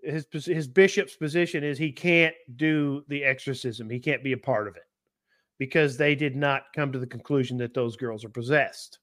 his 0.03 0.27
his 0.33 0.67
bishop's 0.67 1.17
position 1.17 1.63
is 1.63 1.77
he 1.77 1.93
can't 1.93 2.35
do 2.57 3.05
the 3.09 3.23
exorcism. 3.23 3.91
He 3.91 4.01
can't 4.01 4.25
be 4.25 4.33
a 4.33 4.39
part 4.39 4.69
of 4.69 4.77
it 4.77 4.87
because 5.59 5.99
they 5.99 6.15
did 6.15 6.35
not 6.35 6.63
come 6.75 6.93
to 6.93 6.99
the 6.99 7.07
conclusion 7.07 7.59
that 7.59 7.75
those 7.75 7.95
girls 7.95 8.25
are 8.25 8.31
possessed. 8.31 9.01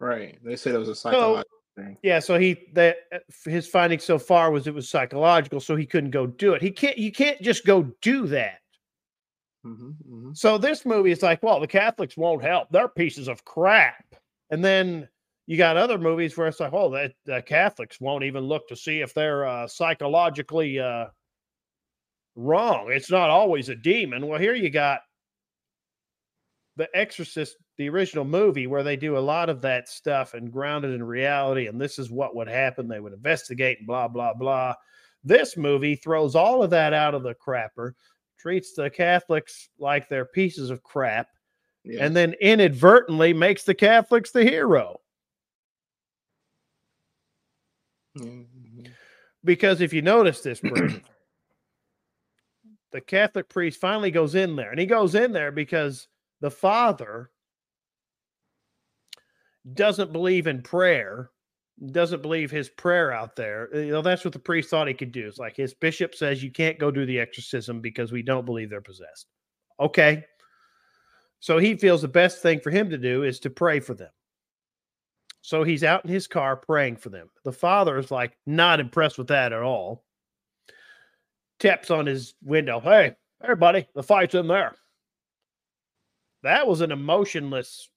Right. 0.00 0.38
They 0.42 0.56
said 0.56 0.74
it 0.74 0.78
was 0.78 0.88
a 0.88 0.94
psychological 0.94 1.57
thing. 1.78 1.96
Yeah, 2.02 2.18
so 2.18 2.38
he 2.38 2.68
that 2.74 2.96
uh, 3.12 3.18
his 3.44 3.66
finding 3.66 3.98
so 3.98 4.18
far 4.18 4.50
was 4.50 4.66
it 4.66 4.74
was 4.74 4.88
psychological, 4.88 5.60
so 5.60 5.76
he 5.76 5.86
couldn't 5.86 6.10
go 6.10 6.26
do 6.26 6.54
it. 6.54 6.62
He 6.62 6.70
can't. 6.70 6.98
You 6.98 7.12
can't 7.12 7.40
just 7.40 7.64
go 7.64 7.90
do 8.02 8.26
that. 8.28 8.58
hmm 9.64 9.90
hmm 9.90 10.30
So 10.34 10.58
this 10.58 10.84
movie 10.84 11.10
is 11.12 11.22
like, 11.22 11.42
well, 11.42 11.60
the 11.60 11.66
Catholics 11.66 12.16
won't 12.16 12.42
help. 12.42 12.68
They're 12.70 12.88
pieces 12.88 13.28
of 13.28 13.44
crap. 13.44 14.04
And 14.50 14.64
then 14.64 15.08
you 15.46 15.56
got 15.56 15.76
other 15.76 15.98
movies 15.98 16.36
where 16.36 16.48
it's 16.48 16.60
like, 16.60 16.72
oh, 16.72 16.90
that 16.90 17.12
the 17.24 17.42
Catholics 17.42 18.00
won't 18.00 18.24
even 18.24 18.44
look 18.44 18.68
to 18.68 18.76
see 18.76 19.00
if 19.00 19.14
they're 19.14 19.46
uh, 19.46 19.66
psychologically 19.66 20.78
uh, 20.78 21.06
wrong. 22.36 22.90
It's 22.90 23.10
not 23.10 23.30
always 23.30 23.68
a 23.68 23.74
demon. 23.74 24.26
Well, 24.26 24.38
here 24.40 24.54
you 24.54 24.70
got 24.70 25.00
the 26.76 26.88
Exorcist, 26.94 27.56
the 27.78 27.88
original 27.88 28.24
movie, 28.24 28.66
where 28.66 28.82
they 28.82 28.96
do 28.96 29.16
a 29.16 29.20
lot 29.20 29.48
of 29.48 29.62
that 29.62 29.88
stuff 29.88 30.34
and 30.34 30.52
grounded 30.52 30.92
in 30.92 31.02
reality. 31.02 31.68
And 31.68 31.80
this 31.80 31.98
is 31.98 32.10
what 32.10 32.36
would 32.36 32.48
happen. 32.48 32.88
They 32.88 33.00
would 33.00 33.12
investigate 33.14 33.78
and 33.78 33.86
blah 33.86 34.08
blah 34.08 34.34
blah. 34.34 34.74
This 35.24 35.56
movie 35.56 35.96
throws 35.96 36.34
all 36.34 36.62
of 36.62 36.70
that 36.70 36.92
out 36.92 37.14
of 37.14 37.22
the 37.22 37.34
crapper 37.34 37.92
treats 38.38 38.72
the 38.74 38.88
Catholics 38.88 39.68
like 39.78 40.08
they're 40.08 40.24
pieces 40.24 40.70
of 40.70 40.82
crap, 40.84 41.28
Yeah. 41.84 42.04
and 42.04 42.14
then 42.14 42.34
inadvertently 42.40 43.32
makes 43.32 43.64
the 43.64 43.74
Catholics 43.74 44.30
the 44.30 44.44
hero. 44.44 45.00
Mhm. 48.16 48.92
Because 49.44 49.80
if 49.80 49.92
you 49.92 50.02
notice 50.02 50.40
this, 50.40 50.60
Brady, 50.60 51.02
the 52.92 53.00
Catholic 53.00 53.48
priest 53.48 53.80
finally 53.80 54.10
goes 54.10 54.34
in 54.34 54.56
there, 54.56 54.70
and 54.70 54.80
he 54.80 54.86
goes 54.86 55.14
in 55.14 55.32
there 55.32 55.50
because 55.52 56.08
the 56.40 56.50
father 56.50 57.30
doesn't 59.74 60.12
believe 60.12 60.46
in 60.46 60.62
prayer, 60.62 61.30
doesn't 61.92 62.22
believe 62.22 62.50
his 62.50 62.68
prayer 62.68 63.12
out 63.12 63.36
there. 63.36 63.68
Eh, 63.74 63.84
you 63.84 63.92
know, 63.92 64.02
that's 64.02 64.24
what 64.24 64.32
the 64.32 64.38
priest 64.38 64.70
thought 64.70 64.88
he 64.88 64.94
could 64.94 65.12
do. 65.12 65.26
It's 65.26 65.38
like 65.38 65.56
his 65.56 65.74
bishop 65.74 66.14
says 66.14 66.42
you 66.42 66.50
can't 66.50 66.78
go 66.78 66.90
do 66.90 67.06
the 67.06 67.20
exorcism 67.20 67.80
because 67.80 68.12
we 68.12 68.22
don't 68.22 68.46
believe 68.46 68.70
they're 68.70 68.80
possessed. 68.80 69.26
Okay. 69.80 70.24
So 71.40 71.58
he 71.58 71.76
feels 71.76 72.02
the 72.02 72.08
best 72.08 72.42
thing 72.42 72.60
for 72.60 72.70
him 72.70 72.90
to 72.90 72.98
do 72.98 73.22
is 73.22 73.38
to 73.40 73.50
pray 73.50 73.80
for 73.80 73.94
them. 73.94 74.10
So 75.40 75.62
he's 75.62 75.84
out 75.84 76.04
in 76.04 76.10
his 76.10 76.26
car 76.26 76.56
praying 76.56 76.96
for 76.96 77.10
them. 77.10 77.30
The 77.44 77.52
father 77.52 77.96
is 77.98 78.10
like 78.10 78.36
not 78.44 78.80
impressed 78.80 79.18
with 79.18 79.28
that 79.28 79.52
at 79.52 79.62
all. 79.62 80.04
Taps 81.60 81.90
on 81.90 82.06
his 82.06 82.34
window. 82.42 82.80
Hey, 82.80 83.14
everybody, 83.42 83.86
the 83.94 84.02
fight's 84.02 84.34
in 84.34 84.48
there. 84.48 84.74
That 86.42 86.66
was 86.66 86.80
an 86.80 86.92
emotionless 86.92 87.88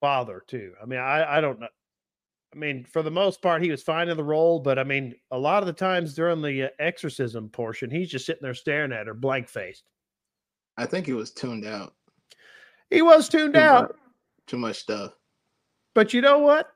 father, 0.00 0.42
too. 0.46 0.72
I 0.82 0.86
mean, 0.86 1.00
I, 1.00 1.38
I 1.38 1.40
don't 1.40 1.60
know. 1.60 1.68
I 2.54 2.58
mean, 2.58 2.84
for 2.84 3.02
the 3.02 3.10
most 3.10 3.42
part, 3.42 3.62
he 3.62 3.70
was 3.70 3.82
fine 3.82 4.08
in 4.08 4.16
the 4.16 4.24
role, 4.24 4.60
but 4.60 4.78
I 4.78 4.84
mean, 4.84 5.14
a 5.30 5.38
lot 5.38 5.62
of 5.62 5.66
the 5.66 5.72
times 5.72 6.14
during 6.14 6.40
the 6.40 6.64
uh, 6.64 6.68
exorcism 6.78 7.48
portion, 7.50 7.90
he's 7.90 8.08
just 8.08 8.24
sitting 8.24 8.42
there 8.42 8.54
staring 8.54 8.92
at 8.92 9.06
her, 9.06 9.14
blank 9.14 9.48
faced. 9.48 9.84
I 10.78 10.86
think 10.86 11.06
he 11.06 11.12
was 11.12 11.32
tuned 11.32 11.66
out. 11.66 11.94
He 12.90 13.02
was 13.02 13.28
tuned 13.28 13.54
Too 13.54 13.60
out. 13.60 13.82
much- 13.88 13.96
Too 14.46 14.58
much 14.58 14.76
stuff. 14.76 15.12
But 15.94 16.14
you 16.14 16.20
know 16.20 16.38
what? 16.38 16.68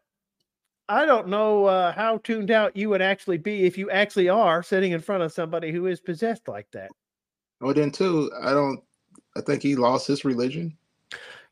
I 0.89 1.07
don't 1.07 1.29
know 1.29 1.67
uh, 1.67 1.93
how 1.93 2.19
tuned 2.19 2.51
out 2.51 2.77
you 2.77 2.89
would 2.89 3.01
actually 3.03 3.39
be 3.39 3.65
if 3.65 3.79
you 3.79 3.91
actually 3.91 4.29
are 4.29 4.63
sitting 4.63 4.91
in 4.93 5.01
front 5.01 5.23
of 5.23 5.33
somebody 5.33 5.71
who 5.71 5.87
is 5.87 6.01
possessed 6.01 6.49
like 6.49 6.67
that. 6.73 6.91
Well, 7.61 7.73
then 7.75 7.93
too, 7.93 8.31
I 8.43 8.51
don't. 8.51 8.83
I 9.37 9.41
think 9.41 9.63
he 9.63 9.77
lost 9.77 10.09
his 10.09 10.25
religion. 10.25 10.77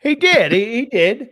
He 0.00 0.16
did. 0.16 0.50
He, 0.50 0.64
he 0.74 0.86
did. 0.86 1.30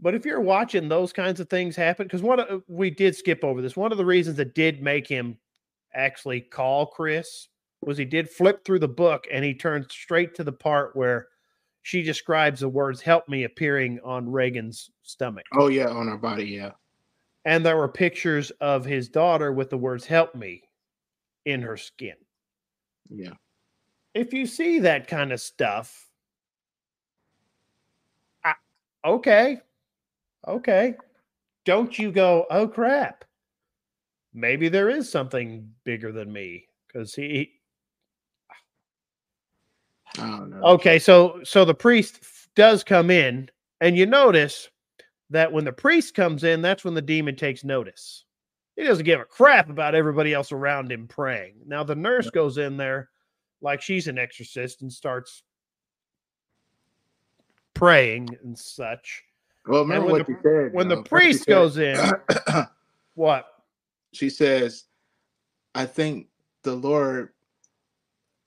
But 0.00 0.14
if 0.14 0.24
you're 0.24 0.40
watching 0.40 0.88
those 0.88 1.12
kinds 1.12 1.40
of 1.40 1.50
things 1.50 1.74
happen, 1.74 2.06
because 2.06 2.22
one 2.22 2.38
of, 2.38 2.62
we 2.68 2.90
did 2.90 3.16
skip 3.16 3.42
over 3.42 3.60
this. 3.60 3.76
One 3.76 3.90
of 3.90 3.98
the 3.98 4.06
reasons 4.06 4.36
that 4.36 4.54
did 4.54 4.80
make 4.82 5.08
him 5.08 5.38
actually 5.94 6.40
call 6.40 6.86
Chris 6.86 7.48
was 7.80 7.98
he 7.98 8.04
did 8.04 8.30
flip 8.30 8.64
through 8.64 8.78
the 8.78 8.88
book 8.88 9.26
and 9.32 9.44
he 9.44 9.54
turned 9.54 9.90
straight 9.90 10.34
to 10.36 10.44
the 10.44 10.52
part 10.52 10.94
where 10.94 11.28
she 11.82 12.02
describes 12.02 12.60
the 12.60 12.68
words 12.68 13.00
"help 13.00 13.28
me" 13.28 13.44
appearing 13.44 13.98
on 14.04 14.30
Regan's 14.30 14.90
stomach. 15.02 15.46
Oh 15.54 15.68
yeah, 15.68 15.88
on 15.88 16.06
her 16.06 16.18
body, 16.18 16.44
yeah. 16.44 16.72
And 17.44 17.64
there 17.64 17.76
were 17.76 17.88
pictures 17.88 18.50
of 18.60 18.84
his 18.84 19.08
daughter 19.08 19.52
with 19.52 19.70
the 19.70 19.78
words 19.78 20.04
"help 20.04 20.34
me" 20.34 20.62
in 21.44 21.62
her 21.62 21.76
skin. 21.76 22.16
Yeah. 23.08 23.34
If 24.14 24.32
you 24.32 24.46
see 24.46 24.80
that 24.80 25.06
kind 25.08 25.32
of 25.32 25.40
stuff, 25.40 26.10
I, 28.44 28.54
okay, 29.04 29.60
okay, 30.46 30.94
don't 31.64 31.98
you 31.98 32.12
go, 32.12 32.46
oh 32.50 32.68
crap, 32.68 33.24
maybe 34.32 34.68
there 34.68 34.90
is 34.90 35.10
something 35.10 35.70
bigger 35.84 36.12
than 36.12 36.32
me 36.32 36.66
because 36.86 37.14
he 37.14 37.52
I 40.18 40.20
don't. 40.20 40.62
Okay, 40.62 40.98
so 40.98 41.40
so 41.44 41.64
the 41.64 41.74
priest 41.74 42.18
f- 42.22 42.48
does 42.54 42.82
come 42.82 43.10
in, 43.10 43.50
and 43.80 43.96
you 43.96 44.06
notice 44.06 44.68
that 45.30 45.52
when 45.52 45.64
the 45.64 45.72
priest 45.72 46.14
comes 46.14 46.44
in, 46.44 46.62
that's 46.62 46.84
when 46.84 46.94
the 46.94 47.02
demon 47.02 47.36
takes 47.36 47.64
notice. 47.64 48.24
He 48.76 48.84
doesn't 48.84 49.04
give 49.04 49.20
a 49.20 49.24
crap 49.24 49.68
about 49.70 49.94
everybody 49.94 50.32
else 50.32 50.52
around 50.52 50.90
him 50.92 51.08
praying. 51.08 51.56
Now 51.66 51.82
the 51.82 51.96
nurse 51.96 52.30
goes 52.30 52.58
in 52.58 52.76
there 52.76 53.10
like 53.60 53.82
she's 53.82 54.06
an 54.06 54.18
exorcist 54.18 54.82
and 54.82 54.92
starts 54.92 55.42
praying 57.74 58.36
and 58.42 58.56
such. 58.56 59.24
Well, 59.68 59.82
remember 59.82 60.06
when 60.06 60.12
what 60.12 60.26
the- 60.26 60.32
you 60.32 60.38
said. 60.42 60.72
When 60.72 60.88
the 60.88 61.02
priest 61.02 61.46
goes 61.46 61.78
in, 61.78 61.98
what? 63.14 63.46
she 64.12 64.30
says, 64.30 64.84
I 65.74 65.86
think 65.86 66.28
the 66.62 66.74
Lord 66.74 67.30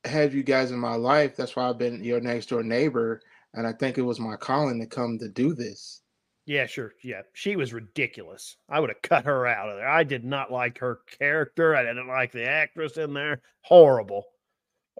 had 0.03 0.33
you 0.33 0.43
guys 0.43 0.71
in 0.71 0.79
my 0.79 0.95
life. 0.95 1.35
That's 1.35 1.55
why 1.55 1.69
I've 1.69 1.77
been 1.77 2.03
your 2.03 2.19
next 2.19 2.47
door 2.47 2.63
neighbor. 2.63 3.21
And 3.53 3.67
I 3.67 3.73
think 3.73 3.97
it 3.97 4.01
was 4.01 4.19
my 4.19 4.35
calling 4.35 4.79
to 4.79 4.87
come 4.87 5.19
to 5.19 5.29
do 5.29 5.53
this. 5.53 6.01
Yeah, 6.45 6.65
sure. 6.65 6.93
Yeah, 7.03 7.21
she 7.33 7.55
was 7.55 7.73
ridiculous. 7.73 8.57
I 8.67 8.79
would 8.79 8.89
have 8.89 9.01
cut 9.03 9.25
her 9.25 9.45
out 9.45 9.69
of 9.69 9.77
there. 9.77 9.87
I 9.87 10.03
did 10.03 10.25
not 10.25 10.51
like 10.51 10.79
her 10.79 11.01
character. 11.19 11.75
I 11.75 11.83
didn't 11.83 12.07
like 12.07 12.31
the 12.31 12.45
actress 12.47 12.97
in 12.97 13.13
there. 13.13 13.41
Horrible. 13.61 14.25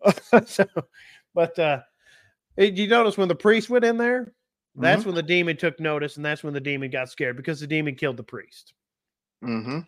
so, 0.45 0.65
but 1.33 1.57
uh 1.59 1.81
did 2.57 2.77
you 2.77 2.87
notice 2.87 3.17
when 3.17 3.27
the 3.27 3.35
priest 3.35 3.69
went 3.69 3.85
in 3.85 3.97
there? 3.97 4.33
That's 4.75 5.05
when 5.05 5.15
the 5.15 5.23
demon 5.23 5.57
took 5.57 5.79
notice, 5.79 6.15
and 6.15 6.25
that's 6.25 6.43
when 6.43 6.53
the 6.53 6.59
demon 6.59 6.89
got 6.89 7.09
scared 7.09 7.35
because 7.35 7.59
the 7.59 7.67
demon 7.67 7.95
killed 7.95 8.17
the 8.17 8.23
priest. 8.23 8.73
Mm-hmm. 9.43 9.79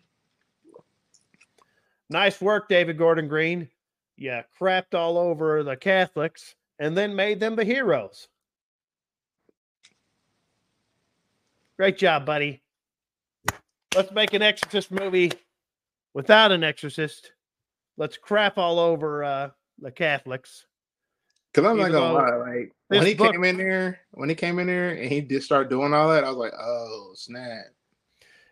Nice 2.10 2.40
work, 2.40 2.68
David 2.68 2.98
Gordon 2.98 3.28
Green. 3.28 3.68
Yeah, 4.16 4.42
crapped 4.60 4.94
all 4.94 5.16
over 5.16 5.62
the 5.62 5.76
Catholics 5.76 6.54
and 6.78 6.96
then 6.96 7.16
made 7.16 7.40
them 7.40 7.56
the 7.56 7.64
heroes. 7.64 8.28
Great 11.76 11.98
job, 11.98 12.24
buddy. 12.24 12.62
Let's 13.96 14.12
make 14.12 14.32
an 14.34 14.42
exorcist 14.42 14.90
movie 14.90 15.32
without 16.12 16.52
an 16.52 16.62
exorcist. 16.62 17.32
Let's 17.96 18.16
crap 18.16 18.58
all 18.58 18.78
over 18.78 19.24
uh, 19.24 19.50
the 19.80 19.90
Catholics. 19.90 20.66
Because 21.54 21.70
I'm 21.70 21.78
not 21.78 21.92
gonna 21.92 22.12
lie, 22.12 22.36
like 22.36 22.72
when 22.88 23.06
he 23.06 23.14
book- 23.14 23.32
came 23.32 23.44
in 23.44 23.56
there, 23.56 24.00
when 24.10 24.28
he 24.28 24.34
came 24.34 24.58
in 24.58 24.66
there 24.66 24.90
and 24.90 25.10
he 25.10 25.20
did 25.20 25.42
start 25.42 25.70
doing 25.70 25.94
all 25.94 26.10
that, 26.10 26.24
I 26.24 26.28
was 26.28 26.36
like, 26.36 26.52
oh 26.58 27.12
snap. 27.14 27.66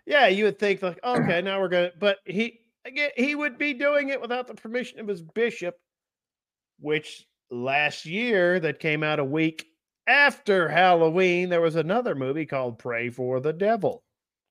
Yeah, 0.07 0.28
you 0.28 0.44
would 0.44 0.59
think 0.59 0.82
like, 0.82 1.00
okay, 1.03 1.42
now 1.42 1.61
we're 1.61 1.68
gonna, 1.68 1.90
but 1.98 2.18
he 2.24 2.61
again, 2.84 3.11
he 3.16 3.34
would 3.34 3.59
be 3.59 3.74
doing 3.74 4.11
it 4.11 4.20
without 4.20 4.46
the 4.46 4.55
permission 4.55 5.00
of 5.00 5.09
his 5.09 5.20
bishop, 5.20 5.74
which 6.78 7.26
last 7.50 8.07
year 8.07 8.61
that 8.61 8.78
came 8.78 9.03
out 9.03 9.18
a 9.18 9.24
week 9.24 9.66
after 10.07 10.68
Halloween, 10.68 11.48
there 11.48 11.61
was 11.61 11.76
another 11.76 12.14
movie 12.14 12.46
called 12.46 12.78
Pray 12.78 13.11
for 13.11 13.40
the 13.40 13.53
Devil, 13.53 14.05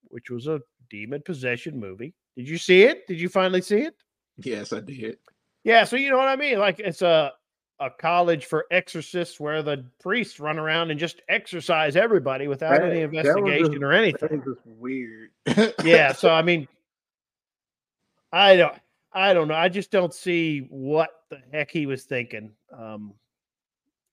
which 0.09 0.29
was 0.29 0.47
a 0.47 0.61
demon 0.89 1.21
possession 1.25 1.79
movie. 1.79 2.13
Did 2.35 2.49
you 2.49 2.57
see 2.57 2.83
it? 2.83 3.07
Did 3.07 3.19
you 3.19 3.29
finally 3.29 3.61
see 3.61 3.81
it? 3.81 3.95
Yes, 4.37 4.73
I 4.73 4.81
did. 4.81 5.17
Yeah, 5.63 5.83
so 5.83 5.95
you 5.95 6.09
know 6.09 6.17
what 6.17 6.27
I 6.27 6.35
mean? 6.35 6.59
Like 6.59 6.79
it's 6.79 7.01
a 7.01 7.31
a 7.81 7.89
college 7.89 8.45
for 8.45 8.65
exorcists 8.71 9.39
where 9.39 9.63
the 9.63 9.83
priests 9.99 10.39
run 10.39 10.59
around 10.59 10.91
and 10.91 10.99
just 10.99 11.21
exorcise 11.27 11.95
everybody 11.95 12.47
without 12.47 12.79
That- 12.79 12.91
any 12.91 13.01
investigation 13.01 13.71
just- 13.71 13.83
or 13.83 13.91
anything. 13.91 14.29
That 14.29 14.45
just 14.45 14.65
weird. 14.65 15.31
yeah 15.83 16.13
so 16.13 16.29
i 16.33 16.41
mean 16.43 16.67
i 18.31 18.55
don't 18.55 18.75
i 19.13 19.33
don't 19.33 19.47
know 19.47 19.55
i 19.55 19.67
just 19.67 19.89
don't 19.91 20.13
see 20.13 20.67
what 20.69 21.09
the 21.29 21.39
heck 21.51 21.71
he 21.71 21.85
was 21.87 22.03
thinking 22.03 22.51
um 22.77 23.13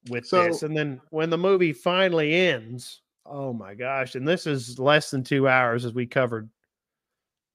with 0.09 0.29
this 0.31 0.63
and 0.63 0.75
then 0.77 1.01
when 1.11 1.29
the 1.29 1.37
movie 1.39 1.73
finally 1.75 2.35
ends 2.35 3.03
oh 3.27 3.53
my 3.53 3.75
gosh 3.75 4.15
and 4.15 4.27
this 4.27 4.47
is 4.47 4.79
less 4.79 5.11
than 5.11 5.23
two 5.23 5.47
hours 5.47 5.85
as 5.85 5.93
we 5.93 6.07
covered 6.07 6.49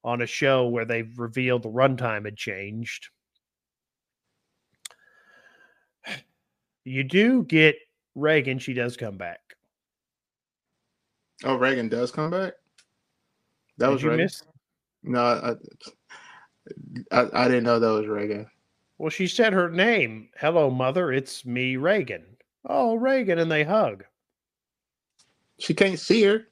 on 0.03 0.21
a 0.21 0.27
show 0.27 0.67
where 0.67 0.85
they've 0.85 1.17
revealed 1.17 1.63
the 1.63 1.69
runtime 1.69 2.25
had 2.25 2.35
changed 2.37 3.09
you 6.85 7.03
do 7.03 7.43
get 7.43 7.75
regan 8.15 8.59
she 8.59 8.73
does 8.73 8.95
come 8.97 9.17
back 9.17 9.39
oh, 11.43 11.55
Regan 11.55 11.89
does 11.89 12.11
come 12.11 12.31
back. 12.31 12.53
That 13.77 13.87
Did 13.87 13.93
was 13.93 14.03
you 14.03 14.09
Regan. 14.09 14.25
miss 14.25 14.43
No, 15.03 15.21
I, 17.11 17.19
I 17.19 17.29
I 17.33 17.47
didn't 17.47 17.63
know 17.63 17.79
that 17.79 17.87
was 17.87 18.07
Regan. 18.07 18.47
Well, 18.97 19.09
she 19.09 19.27
said 19.27 19.53
her 19.53 19.69
name. 19.69 20.29
Hello, 20.37 20.69
mother. 20.69 21.11
It's 21.11 21.45
me, 21.45 21.75
Regan. 21.75 22.25
Oh, 22.65 22.95
Regan. 22.95 23.39
And 23.39 23.51
they 23.51 23.63
hug. 23.63 24.05
She 25.59 25.73
can't 25.73 25.99
see 25.99 26.23
her. 26.23 26.47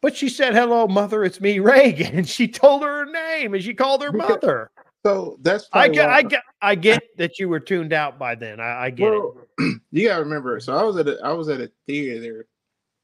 But 0.00 0.16
she 0.16 0.28
said, 0.28 0.54
hello, 0.54 0.86
mother. 0.86 1.24
It's 1.24 1.40
me, 1.40 1.58
Regan. 1.58 2.14
And 2.18 2.28
she 2.28 2.46
told 2.46 2.82
her 2.82 3.04
her 3.04 3.12
name 3.12 3.52
and 3.52 3.62
she 3.62 3.74
called 3.74 4.02
her 4.02 4.12
mother. 4.12 4.70
So 5.08 5.38
that's 5.40 5.68
I 5.72 5.88
get, 5.88 6.10
I 6.10 6.22
get, 6.22 6.42
I 6.60 6.74
get 6.74 7.02
that 7.16 7.38
you 7.38 7.48
were 7.48 7.60
tuned 7.60 7.94
out 7.94 8.18
by 8.18 8.34
then. 8.34 8.60
I, 8.60 8.84
I 8.84 8.90
get 8.90 9.12
it. 9.14 9.22
you 9.90 10.08
gotta 10.08 10.22
remember. 10.22 10.60
So 10.60 10.76
I 10.76 10.82
was 10.82 10.98
at 10.98 11.08
a, 11.08 11.18
I 11.24 11.32
was 11.32 11.48
at 11.48 11.62
a 11.62 11.70
theater, 11.86 12.46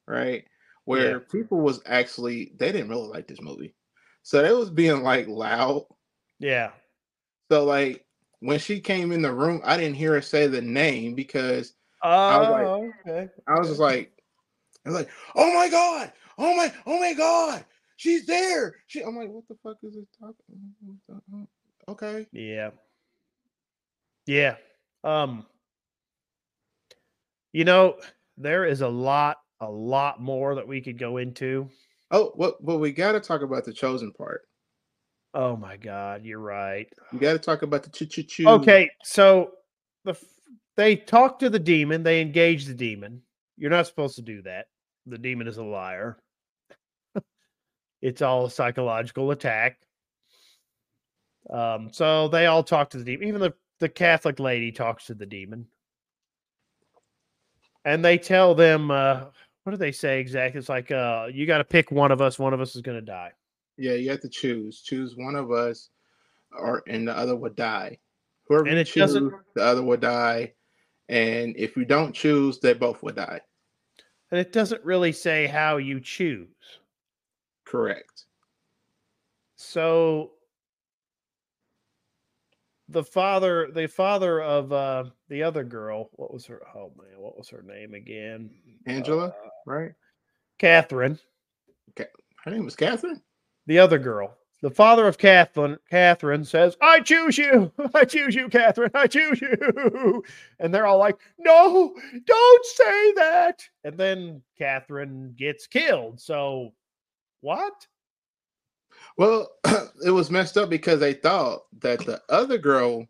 right, 0.06 0.44
where 0.84 1.12
Yeah. 1.12 1.18
people 1.32 1.60
was 1.60 1.80
actually 1.86 2.52
they 2.58 2.72
didn't 2.72 2.90
really 2.90 3.08
like 3.08 3.26
this 3.26 3.40
movie, 3.40 3.74
so 4.22 4.42
they 4.42 4.52
was 4.52 4.68
being 4.70 5.02
like 5.02 5.26
loud. 5.28 5.86
Yeah. 6.38 6.72
So 7.50 7.64
like 7.64 8.04
when 8.40 8.58
she 8.58 8.80
came 8.80 9.10
in 9.10 9.22
the 9.22 9.32
room, 9.32 9.62
I 9.64 9.78
didn't 9.78 9.96
hear 9.96 10.12
her 10.12 10.20
say 10.22 10.46
the 10.46 10.60
name 10.60 11.14
because 11.14 11.72
Oh, 12.02 12.38
was 12.40 12.48
like- 12.50 12.66
okay. 13.06 13.32
I 13.48 13.58
was 13.58 13.68
just 13.68 13.80
like, 13.80 14.12
I 14.84 14.90
was 14.90 14.98
like, 14.98 15.08
oh 15.36 15.54
my 15.54 15.70
god, 15.70 16.12
oh 16.36 16.54
my, 16.54 16.70
oh 16.84 17.00
my 17.00 17.14
god, 17.14 17.64
she's 17.96 18.26
there. 18.26 18.74
She, 18.88 19.00
I'm 19.00 19.16
like, 19.16 19.30
what 19.30 19.48
the 19.48 19.56
fuck 19.62 19.78
is 19.82 19.94
this 19.94 20.04
talking? 20.20 20.36
Okay. 21.88 22.26
Yeah. 22.32 22.70
Yeah. 24.26 24.56
Um, 25.02 25.46
you 27.52 27.64
know, 27.64 27.96
there 28.36 28.64
is 28.64 28.80
a 28.80 28.88
lot, 28.88 29.38
a 29.60 29.70
lot 29.70 30.20
more 30.20 30.54
that 30.54 30.66
we 30.66 30.80
could 30.80 30.98
go 30.98 31.18
into. 31.18 31.68
Oh, 32.10 32.32
well, 32.36 32.56
But 32.60 32.78
we 32.78 32.92
got 32.92 33.12
to 33.12 33.20
talk 33.20 33.42
about 33.42 33.64
the 33.64 33.72
chosen 33.72 34.12
part. 34.12 34.42
Oh 35.34 35.56
my 35.56 35.76
God, 35.76 36.24
you're 36.24 36.38
right. 36.38 36.86
We 37.12 37.18
got 37.18 37.32
to 37.32 37.40
talk 37.40 37.62
about 37.62 37.82
the 37.82 37.90
choo 37.90 38.06
choo 38.06 38.22
choo. 38.22 38.48
Okay, 38.48 38.88
so 39.02 39.50
the 40.04 40.16
they 40.76 40.94
talk 40.94 41.40
to 41.40 41.50
the 41.50 41.58
demon, 41.58 42.04
they 42.04 42.20
engage 42.20 42.66
the 42.66 42.74
demon. 42.74 43.20
You're 43.56 43.70
not 43.70 43.86
supposed 43.88 44.14
to 44.16 44.22
do 44.22 44.42
that. 44.42 44.66
The 45.06 45.18
demon 45.18 45.48
is 45.48 45.56
a 45.56 45.64
liar. 45.64 46.18
it's 48.02 48.22
all 48.22 48.46
a 48.46 48.50
psychological 48.50 49.32
attack. 49.32 49.78
Um, 51.50 51.90
so 51.92 52.28
they 52.28 52.46
all 52.46 52.62
talk 52.62 52.90
to 52.90 52.98
the 52.98 53.04
demon. 53.04 53.28
Even 53.28 53.40
the, 53.40 53.54
the 53.80 53.88
Catholic 53.88 54.40
lady 54.40 54.72
talks 54.72 55.06
to 55.06 55.14
the 55.14 55.26
demon. 55.26 55.66
And 57.84 58.04
they 58.04 58.16
tell 58.16 58.54
them, 58.54 58.90
uh, 58.90 59.24
what 59.64 59.70
do 59.72 59.76
they 59.76 59.92
say 59.92 60.20
exactly? 60.20 60.58
It's 60.58 60.68
like, 60.68 60.90
uh, 60.90 61.28
you 61.32 61.46
got 61.46 61.58
to 61.58 61.64
pick 61.64 61.90
one 61.90 62.12
of 62.12 62.20
us. 62.22 62.38
One 62.38 62.54
of 62.54 62.60
us 62.60 62.74
is 62.76 62.82
going 62.82 62.98
to 62.98 63.04
die. 63.04 63.32
Yeah, 63.76 63.92
you 63.94 64.10
have 64.10 64.20
to 64.20 64.28
choose. 64.28 64.80
Choose 64.82 65.16
one 65.16 65.34
of 65.34 65.50
us, 65.50 65.90
or 66.56 66.82
and 66.86 67.08
the 67.08 67.16
other 67.16 67.34
would 67.36 67.56
die. 67.56 67.98
Whoever 68.46 68.68
And 68.68 68.78
it 68.78 68.84
choose, 68.84 68.94
doesn't- 69.00 69.32
the 69.54 69.64
other 69.64 69.82
would 69.82 70.00
die. 70.00 70.52
And 71.08 71.54
if 71.58 71.76
you 71.76 71.84
don't 71.84 72.14
choose, 72.14 72.60
they 72.60 72.72
both 72.72 73.02
would 73.02 73.16
die. 73.16 73.40
And 74.30 74.40
it 74.40 74.52
doesn't 74.52 74.82
really 74.84 75.12
say 75.12 75.46
how 75.46 75.76
you 75.76 76.00
choose. 76.00 76.48
Correct. 77.64 78.24
So 79.56 80.32
the 82.88 83.04
father, 83.04 83.70
the 83.72 83.86
father 83.88 84.42
of 84.42 84.72
uh 84.72 85.04
the 85.28 85.42
other 85.42 85.64
girl, 85.64 86.10
what 86.12 86.32
was 86.32 86.46
her? 86.46 86.60
Oh 86.74 86.92
man, 86.98 87.18
what 87.18 87.36
was 87.38 87.48
her 87.50 87.62
name 87.62 87.94
again? 87.94 88.50
Angela, 88.86 89.28
Uh, 89.28 89.48
right? 89.66 89.92
Catherine, 90.58 91.18
okay. 91.90 92.08
Her 92.44 92.50
name 92.50 92.64
was 92.64 92.76
Catherine. 92.76 93.20
the 93.66 93.78
other 93.78 93.98
girl, 93.98 94.36
the 94.62 94.70
father 94.70 95.06
of 95.08 95.18
Catherine, 95.18 95.78
Catherine 95.90 96.44
says, 96.44 96.76
I 96.80 97.00
choose 97.00 97.36
you. 97.38 97.72
I 97.94 98.04
choose 98.04 98.34
you, 98.34 98.48
Catherine. 98.48 98.90
I 98.94 99.06
choose 99.06 99.40
you. 99.40 100.22
And 100.60 100.72
they're 100.72 100.86
all 100.86 100.98
like, 100.98 101.16
No, 101.38 101.94
don't 102.26 102.64
say 102.66 103.12
that. 103.14 103.62
And 103.84 103.96
then 103.98 104.42
Catherine 104.58 105.34
gets 105.36 105.66
killed. 105.66 106.20
So, 106.20 106.72
what? 107.40 107.72
Well, 109.16 109.50
it 110.06 110.10
was 110.12 110.30
messed 110.30 110.58
up 110.58 110.70
because 110.70 111.00
they 111.00 111.14
thought 111.14 111.62
that 111.80 112.04
the 112.06 112.22
other 112.30 112.58
girl 112.58 113.06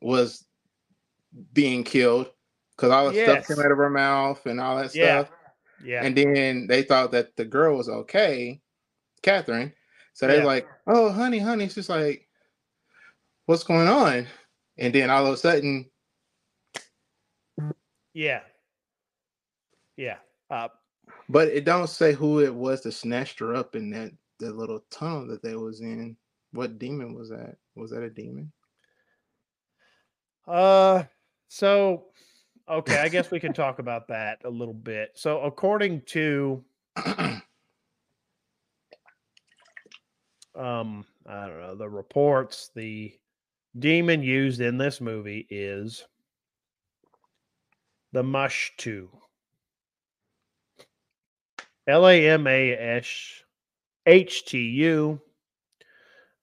was 0.00 0.46
being 1.52 1.84
killed 1.84 2.30
because 2.76 2.90
all 2.92 3.06
the 3.06 3.14
Yes. 3.14 3.46
stuff 3.46 3.48
came 3.48 3.60
out 3.64 3.72
of 3.72 3.78
her 3.78 3.90
mouth 3.90 4.44
and 4.46 4.60
all 4.60 4.78
that 4.78 4.92
Yeah. 4.92 5.22
stuff. 5.22 5.30
Yeah. 5.82 6.04
And 6.04 6.16
then 6.16 6.66
they 6.68 6.82
thought 6.82 7.12
that 7.12 7.36
the 7.36 7.44
girl 7.44 7.76
was 7.78 7.88
okay, 7.88 8.62
Catherine. 9.22 9.74
So 10.14 10.26
they're 10.28 10.38
Yeah. 10.38 10.44
like, 10.44 10.68
"Oh, 10.86 11.10
honey, 11.12 11.38
honey." 11.40 11.64
It's 11.66 11.74
just 11.76 11.88
like, 11.90 12.28
"What's 13.46 13.64
going 13.64 13.88
on?" 13.88 14.28
And 14.78 14.94
then 14.94 15.10
all 15.10 15.26
of 15.26 15.34
a 15.34 15.36
sudden, 15.36 15.90
yeah. 18.14 18.42
Yeah. 19.96 20.18
Uh, 20.50 20.68
but 21.28 21.48
it 21.48 21.64
don't 21.64 21.88
say 21.88 22.12
who 22.14 22.40
it 22.40 22.54
was 22.54 22.82
that 22.82 22.92
snatched 22.92 23.40
her 23.40 23.54
up 23.54 23.76
in 23.76 23.90
that 23.90 24.12
that 24.42 24.56
little 24.56 24.84
tunnel 24.90 25.26
that 25.28 25.42
they 25.42 25.56
was 25.56 25.80
in. 25.80 26.16
What 26.52 26.78
demon 26.78 27.14
was 27.14 27.30
that? 27.30 27.56
Was 27.74 27.90
that 27.90 28.02
a 28.02 28.10
demon? 28.10 28.52
Uh, 30.46 31.04
so 31.48 32.04
okay, 32.68 32.98
I 32.98 33.08
guess 33.08 33.30
we 33.30 33.40
can 33.40 33.52
talk 33.52 33.78
about 33.78 34.08
that 34.08 34.40
a 34.44 34.50
little 34.50 34.74
bit. 34.74 35.12
So, 35.14 35.40
according 35.40 36.02
to 36.06 36.64
um, 40.54 41.04
I 41.26 41.46
don't 41.46 41.60
know 41.60 41.74
the 41.74 41.88
reports, 41.88 42.70
the 42.74 43.12
demon 43.78 44.22
used 44.22 44.60
in 44.60 44.76
this 44.78 45.00
movie 45.00 45.46
is 45.48 46.04
the 48.12 48.22
Lamashtu. 48.22 49.08
L 51.88 52.06
A 52.06 52.28
M 52.28 52.46
A 52.46 52.72
S 52.72 53.42
H 54.06 54.44
T 54.46 54.58
U. 54.58 55.20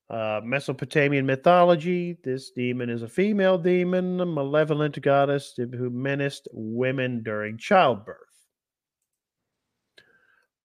Uh, 0.10 0.42
Mesopotamian 0.44 1.24
mythology, 1.24 2.18
this 2.24 2.50
demon 2.50 2.90
is 2.90 3.04
a 3.04 3.08
female 3.08 3.60
demon, 3.60 4.20
a 4.20 4.26
malevolent 4.26 5.00
goddess 5.04 5.54
who 5.56 5.92
menaced 5.92 6.48
women 6.52 7.22
during 7.22 7.60
childbirth. 7.60 8.18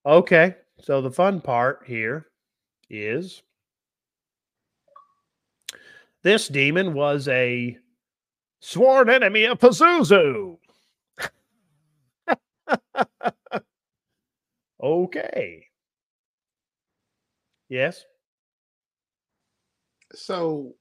Okay, 0.06 0.54
so 0.80 1.02
the 1.02 1.10
fun 1.10 1.42
part 1.42 1.82
here 1.86 2.28
is 2.88 3.42
this 6.22 6.48
demon 6.48 6.94
was 6.94 7.28
a 7.28 7.76
sworn 8.60 9.10
enemy 9.10 9.44
of 9.44 9.58
Pazuzu. 9.58 10.56
okay. 14.82 15.66
Yes. 17.74 18.04
So, 20.14 20.76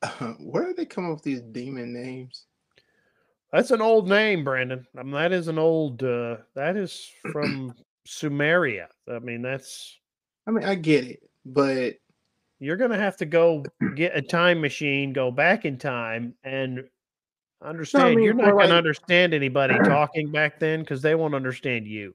where 0.40 0.64
did 0.64 0.78
they 0.78 0.86
come 0.86 1.04
up 1.04 1.16
with 1.16 1.24
these 1.24 1.42
demon 1.42 1.92
names? 1.92 2.46
That's 3.52 3.70
an 3.70 3.82
old 3.82 4.08
name, 4.08 4.42
Brandon. 4.42 4.86
I 4.98 5.02
mean, 5.02 5.12
that 5.12 5.32
is 5.32 5.48
an 5.48 5.58
old. 5.58 6.02
Uh, 6.02 6.38
that 6.54 6.78
is 6.78 7.06
from 7.32 7.74
Sumeria. 8.08 8.86
I 9.12 9.18
mean, 9.18 9.42
that's 9.42 9.98
I 10.46 10.52
mean, 10.52 10.64
I 10.64 10.74
get 10.74 11.04
it, 11.04 11.20
but 11.44 11.96
you're 12.60 12.78
gonna 12.78 12.96
have 12.96 13.18
to 13.18 13.26
go 13.26 13.62
get 13.94 14.16
a 14.16 14.22
time 14.22 14.62
machine, 14.62 15.12
go 15.12 15.30
back 15.30 15.66
in 15.66 15.76
time, 15.76 16.32
and 16.42 16.82
understand. 17.60 18.16
mean, 18.16 18.24
you're 18.24 18.32
not 18.32 18.48
for 18.48 18.56
gonna 18.56 18.74
understand 18.74 19.34
anybody 19.34 19.74
talking 19.84 20.32
back 20.32 20.58
then 20.60 20.80
because 20.80 21.02
they 21.02 21.14
won't 21.14 21.34
understand 21.34 21.86
you. 21.86 22.14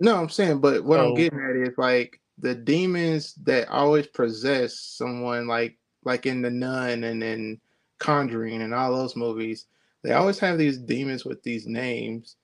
no, 0.00 0.16
I'm 0.16 0.30
saying, 0.30 0.62
but 0.62 0.84
what 0.84 1.00
I'm 1.00 1.12
getting 1.12 1.38
at 1.38 1.54
is 1.54 1.76
like 1.76 2.18
the 2.38 2.54
demons 2.54 3.34
that 3.44 3.68
always 3.68 4.06
possess 4.06 4.78
someone, 4.78 5.46
like 5.46 5.78
like 6.04 6.26
in 6.26 6.42
the 6.42 6.50
Nun 6.50 7.04
and 7.04 7.22
in 7.22 7.60
Conjuring 7.98 8.62
and 8.62 8.74
all 8.74 8.94
those 8.94 9.16
movies. 9.16 9.66
They 10.02 10.12
always 10.12 10.38
have 10.38 10.58
these 10.58 10.78
demons 10.78 11.24
with 11.24 11.42
these 11.42 11.66
names. 11.66 12.36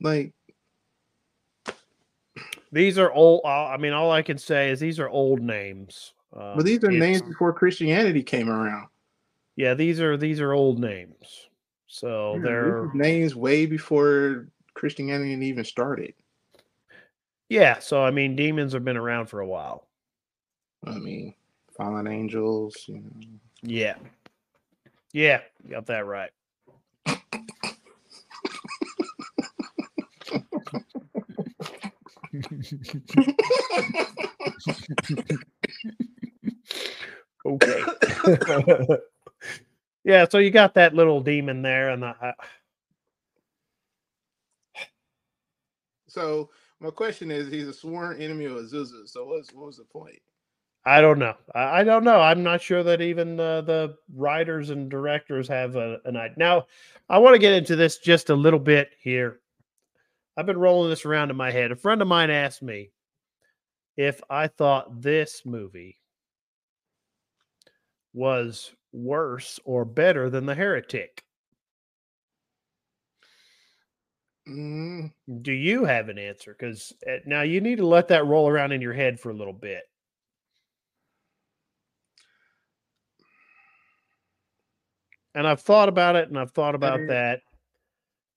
Like, 0.00 0.32
These 2.72 2.98
are 2.98 3.12
old. 3.12 3.44
I 3.44 3.76
mean, 3.78 3.92
all 3.92 4.10
I 4.10 4.22
can 4.22 4.38
say 4.38 4.70
is 4.70 4.80
these 4.80 4.98
are 4.98 5.08
old 5.08 5.40
names. 5.40 6.12
Um, 6.34 6.56
but 6.56 6.64
these 6.64 6.82
are 6.84 6.90
names 6.90 7.22
before 7.22 7.52
Christianity 7.52 8.22
came 8.22 8.48
around. 8.50 8.88
Yeah, 9.56 9.74
these 9.74 10.00
are 10.00 10.16
these 10.16 10.40
are 10.40 10.52
old 10.52 10.78
names. 10.78 11.48
So 11.86 12.34
Yeah, 12.36 12.42
they're 12.42 12.90
names 12.94 13.34
way 13.34 13.66
before 13.66 14.48
Christianity 14.74 15.32
even 15.46 15.64
started. 15.64 16.14
Yeah. 17.48 17.78
So 17.78 18.02
I 18.02 18.10
mean, 18.10 18.36
demons 18.36 18.72
have 18.72 18.84
been 18.84 18.96
around 18.96 19.26
for 19.26 19.40
a 19.40 19.46
while. 19.46 19.86
I 20.86 20.98
mean, 20.98 21.34
fallen 21.76 22.06
angels, 22.06 22.76
you 22.86 22.96
know. 22.96 23.10
Yeah. 23.62 23.96
Yeah, 25.12 25.40
got 25.68 25.86
that 25.86 26.06
right. 26.06 26.30
okay. 37.46 37.82
yeah, 40.04 40.26
so 40.28 40.38
you 40.38 40.50
got 40.50 40.74
that 40.74 40.94
little 40.94 41.20
demon 41.20 41.62
there, 41.62 41.90
and 41.90 42.04
I, 42.04 42.34
So 46.08 46.50
my 46.80 46.90
question 46.90 47.30
is, 47.30 47.50
he's 47.50 47.68
a 47.68 47.72
sworn 47.72 48.20
enemy 48.20 48.44
of 48.46 48.52
Pazuzu. 48.52 49.06
So 49.06 49.26
what's 49.26 49.52
what 49.52 49.66
was 49.66 49.76
the 49.78 49.84
point? 49.84 50.20
I 50.84 51.00
don't 51.00 51.18
know. 51.18 51.34
I, 51.54 51.80
I 51.80 51.84
don't 51.84 52.04
know. 52.04 52.20
I'm 52.20 52.42
not 52.42 52.62
sure 52.62 52.82
that 52.82 53.00
even 53.00 53.38
uh, 53.38 53.60
the 53.62 53.96
writers 54.14 54.70
and 54.70 54.90
directors 54.90 55.48
have 55.48 55.76
a, 55.76 55.98
an 56.04 56.16
idea. 56.16 56.36
Now, 56.38 56.66
I 57.08 57.18
want 57.18 57.34
to 57.34 57.40
get 57.40 57.52
into 57.52 57.76
this 57.76 57.98
just 57.98 58.30
a 58.30 58.34
little 58.34 58.60
bit 58.60 58.90
here. 59.00 59.40
I've 60.36 60.46
been 60.46 60.56
rolling 60.56 60.88
this 60.88 61.04
around 61.04 61.30
in 61.30 61.36
my 61.36 61.50
head. 61.50 61.72
A 61.72 61.76
friend 61.76 62.00
of 62.00 62.08
mine 62.08 62.30
asked 62.30 62.62
me 62.62 62.90
if 63.96 64.22
I 64.30 64.46
thought 64.46 65.02
this 65.02 65.42
movie 65.44 65.98
was 68.14 68.72
worse 68.92 69.58
or 69.64 69.84
better 69.84 70.30
than 70.30 70.46
The 70.46 70.54
Heretic. 70.54 71.24
Mm, 74.48 75.12
Do 75.42 75.52
you 75.52 75.84
have 75.84 76.08
an 76.08 76.18
answer? 76.18 76.56
Because 76.58 76.92
now 77.26 77.42
you 77.42 77.60
need 77.60 77.76
to 77.76 77.86
let 77.86 78.08
that 78.08 78.26
roll 78.26 78.48
around 78.48 78.72
in 78.72 78.80
your 78.80 78.94
head 78.94 79.20
for 79.20 79.30
a 79.30 79.34
little 79.34 79.52
bit. 79.52 79.82
And 85.34 85.46
I've 85.46 85.60
thought 85.60 85.88
about 85.88 86.16
it 86.16 86.28
and 86.28 86.38
I've 86.38 86.50
thought 86.52 86.74
about 86.74 87.00
that. 87.08 87.42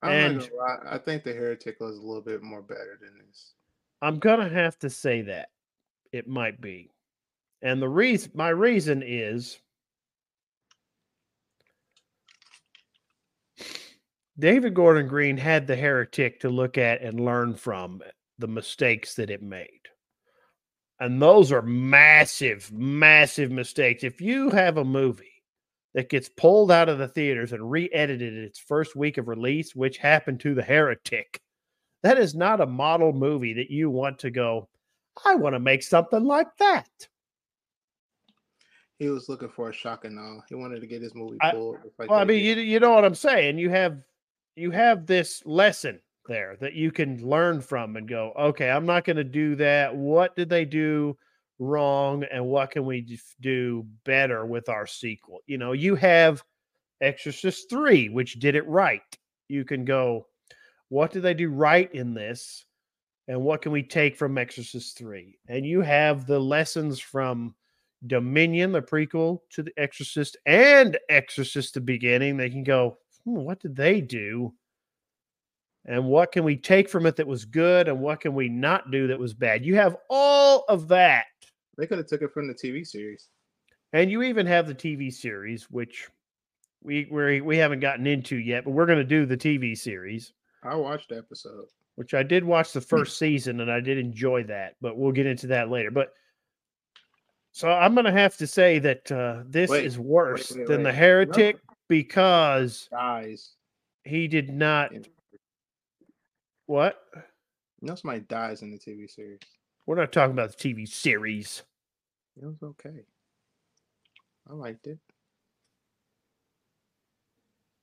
I'm 0.01 0.11
And- 0.11 0.37
not 0.37 0.49
gonna 0.49 0.55
lie. 0.61 0.95
I 0.95 0.97
think 0.97 1.23
the 1.23 1.33
Heretic 1.33 1.79
was 1.79 1.97
a 1.97 2.01
little 2.01 2.21
bit 2.21 2.41
more 2.41 2.61
better 2.61 2.97
than 3.01 3.17
this. 3.17 3.53
I'm 4.01 4.19
gonna 4.19 4.49
have 4.49 4.77
to 4.79 4.89
say 4.89 5.21
that 5.23 5.49
it 6.11 6.27
might 6.27 6.59
be. 6.59 6.91
And 7.61 7.81
the 7.81 7.89
reason 7.89 8.31
my 8.33 8.49
reason 8.49 9.03
is 9.05 9.59
David 14.41 14.73
Gordon 14.73 15.07
Green 15.07 15.37
had 15.37 15.67
the 15.67 15.75
heretic 15.75 16.39
to 16.39 16.49
look 16.49 16.75
at 16.75 17.03
and 17.03 17.19
learn 17.19 17.53
from 17.53 18.01
the 18.39 18.47
mistakes 18.47 19.13
that 19.13 19.29
it 19.29 19.43
made. 19.43 19.67
And 20.99 21.21
those 21.21 21.51
are 21.51 21.61
massive, 21.61 22.71
massive 22.71 23.51
mistakes. 23.51 24.03
If 24.03 24.19
you 24.19 24.49
have 24.49 24.77
a 24.77 24.83
movie 24.83 25.43
that 25.93 26.09
gets 26.09 26.27
pulled 26.27 26.71
out 26.71 26.89
of 26.89 26.97
the 26.97 27.07
theaters 27.07 27.53
and 27.53 27.69
re-edited 27.69 28.33
its 28.33 28.57
first 28.57 28.95
week 28.95 29.19
of 29.19 29.27
release, 29.27 29.75
which 29.75 29.99
happened 29.99 30.39
to 30.39 30.55
the 30.55 30.63
heretic, 30.63 31.39
that 32.01 32.17
is 32.17 32.33
not 32.33 32.61
a 32.61 32.65
model 32.65 33.13
movie 33.13 33.53
that 33.53 33.69
you 33.69 33.91
want 33.91 34.17
to 34.19 34.31
go, 34.31 34.69
I 35.23 35.35
want 35.35 35.53
to 35.53 35.59
make 35.59 35.83
something 35.83 36.23
like 36.23 36.47
that. 36.57 36.89
He 38.97 39.07
was 39.09 39.29
looking 39.29 39.49
for 39.49 39.69
a 39.69 39.73
shock 39.73 40.05
and 40.05 40.17
all. 40.17 40.43
He 40.49 40.55
wanted 40.55 40.81
to 40.81 40.87
get 40.87 41.03
his 41.03 41.13
movie 41.13 41.37
pulled. 41.51 41.77
just 41.83 41.99
like 41.99 42.09
Well, 42.09 42.19
I 42.19 42.23
mean, 42.23 42.43
you 42.43 42.55
you 42.55 42.79
know 42.79 42.93
what 42.93 43.05
I'm 43.05 43.15
saying. 43.15 43.59
You 43.59 43.69
have 43.69 44.01
you 44.55 44.71
have 44.71 45.05
this 45.05 45.45
lesson 45.45 45.99
there 46.27 46.57
that 46.59 46.73
you 46.73 46.91
can 46.91 47.27
learn 47.27 47.61
from 47.61 47.95
and 47.95 48.07
go, 48.07 48.33
okay, 48.37 48.69
I'm 48.69 48.85
not 48.85 49.05
going 49.05 49.17
to 49.17 49.23
do 49.23 49.55
that. 49.55 49.95
What 49.95 50.35
did 50.35 50.49
they 50.49 50.65
do 50.65 51.17
wrong, 51.59 52.23
and 52.31 52.45
what 52.45 52.71
can 52.71 52.85
we 52.85 53.17
do 53.39 53.85
better 54.05 54.45
with 54.45 54.69
our 54.69 54.87
sequel? 54.87 55.39
You 55.45 55.57
know, 55.57 55.73
you 55.73 55.95
have 55.95 56.43
Exorcist 57.01 57.69
three, 57.69 58.09
which 58.09 58.39
did 58.39 58.55
it 58.55 58.67
right. 58.67 59.01
You 59.47 59.65
can 59.65 59.85
go, 59.85 60.27
what 60.89 61.11
did 61.11 61.23
they 61.23 61.33
do 61.33 61.49
right 61.49 61.93
in 61.93 62.13
this? 62.13 62.65
and 63.31 63.41
what 63.41 63.61
can 63.61 63.71
we 63.71 63.81
take 63.81 64.17
from 64.17 64.37
Exorcist 64.37 64.97
3? 64.97 65.37
And 65.47 65.65
you 65.65 65.79
have 65.79 66.25
the 66.25 66.37
lessons 66.37 66.99
from 66.99 67.55
Dominion, 68.07 68.73
the 68.73 68.81
prequel 68.81 69.39
to 69.51 69.63
The 69.63 69.71
Exorcist, 69.77 70.35
and 70.45 70.97
Exorcist 71.09 71.75
the 71.75 71.79
beginning. 71.79 72.35
They 72.35 72.49
can 72.49 72.63
go, 72.65 72.97
hmm, 73.23 73.35
what 73.35 73.59
did 73.59 73.75
they 73.75 74.01
do? 74.01 74.53
And 75.85 76.05
what 76.05 76.31
can 76.31 76.43
we 76.43 76.55
take 76.55 76.89
from 76.89 77.05
it 77.05 77.15
that 77.15 77.27
was 77.27 77.45
good? 77.45 77.87
And 77.87 77.99
what 77.99 78.21
can 78.21 78.35
we 78.35 78.49
not 78.49 78.91
do 78.91 79.07
that 79.07 79.19
was 79.19 79.33
bad? 79.33 79.65
You 79.65 79.75
have 79.75 79.97
all 80.09 80.63
of 80.69 80.87
that. 80.89 81.25
They 81.77 81.87
could 81.87 81.97
have 81.97 82.07
took 82.07 82.21
it 82.21 82.33
from 82.33 82.47
the 82.47 82.53
TV 82.53 82.85
series. 82.85 83.29
And 83.93 84.11
you 84.11 84.21
even 84.21 84.45
have 84.45 84.67
the 84.67 84.75
TV 84.75 85.11
series, 85.11 85.69
which 85.71 86.07
we 86.83 87.07
we 87.11 87.41
we 87.41 87.57
haven't 87.57 87.79
gotten 87.79 88.07
into 88.07 88.37
yet, 88.37 88.63
but 88.63 88.71
we're 88.71 88.85
going 88.85 88.99
to 88.99 89.03
do 89.03 89.25
the 89.25 89.37
TV 89.37 89.77
series. 89.77 90.33
I 90.63 90.75
watched 90.75 91.09
the 91.09 91.17
episode, 91.17 91.65
which 91.95 92.13
I 92.13 92.23
did 92.23 92.43
watch 92.43 92.71
the 92.71 92.81
first 92.81 93.17
season, 93.17 93.59
and 93.59 93.71
I 93.71 93.79
did 93.79 93.97
enjoy 93.97 94.43
that. 94.43 94.75
But 94.81 94.97
we'll 94.97 95.11
get 95.11 95.25
into 95.25 95.47
that 95.47 95.69
later. 95.69 95.91
But 95.91 96.13
so 97.51 97.69
I'm 97.69 97.93
going 97.93 98.05
to 98.05 98.11
have 98.11 98.37
to 98.37 98.47
say 98.47 98.79
that 98.79 99.11
uh, 99.11 99.43
this 99.45 99.69
Wait, 99.69 99.85
is 99.85 99.99
worse 99.99 100.51
wait, 100.51 100.59
wait, 100.59 100.67
than 100.67 100.83
the. 100.83 100.93
Heretic 100.93 101.57
because 101.91 102.87
dies. 102.89 103.55
he 104.05 104.25
did 104.29 104.49
not. 104.49 104.93
What? 106.65 107.03
You 107.81 107.89
know, 107.89 107.95
somebody 107.95 108.21
dies 108.21 108.61
in 108.61 108.71
the 108.71 108.77
TV 108.77 109.13
series. 109.13 109.39
We're 109.85 109.97
not 109.97 110.13
talking 110.13 110.31
about 110.31 110.57
the 110.57 110.73
TV 110.73 110.87
series. 110.87 111.63
It 112.41 112.45
was 112.45 112.63
okay. 112.63 113.01
I 114.49 114.53
liked 114.53 114.87
it. 114.87 114.99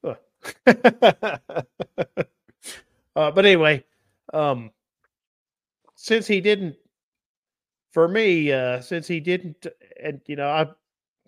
uh, 3.14 3.30
but 3.30 3.44
anyway, 3.44 3.84
um, 4.32 4.70
since 5.96 6.26
he 6.26 6.40
didn't, 6.40 6.76
for 7.92 8.08
me, 8.08 8.52
uh, 8.52 8.80
since 8.80 9.06
he 9.06 9.20
didn't, 9.20 9.66
and 10.02 10.22
you 10.26 10.36
know, 10.36 10.48
I, 10.48 10.68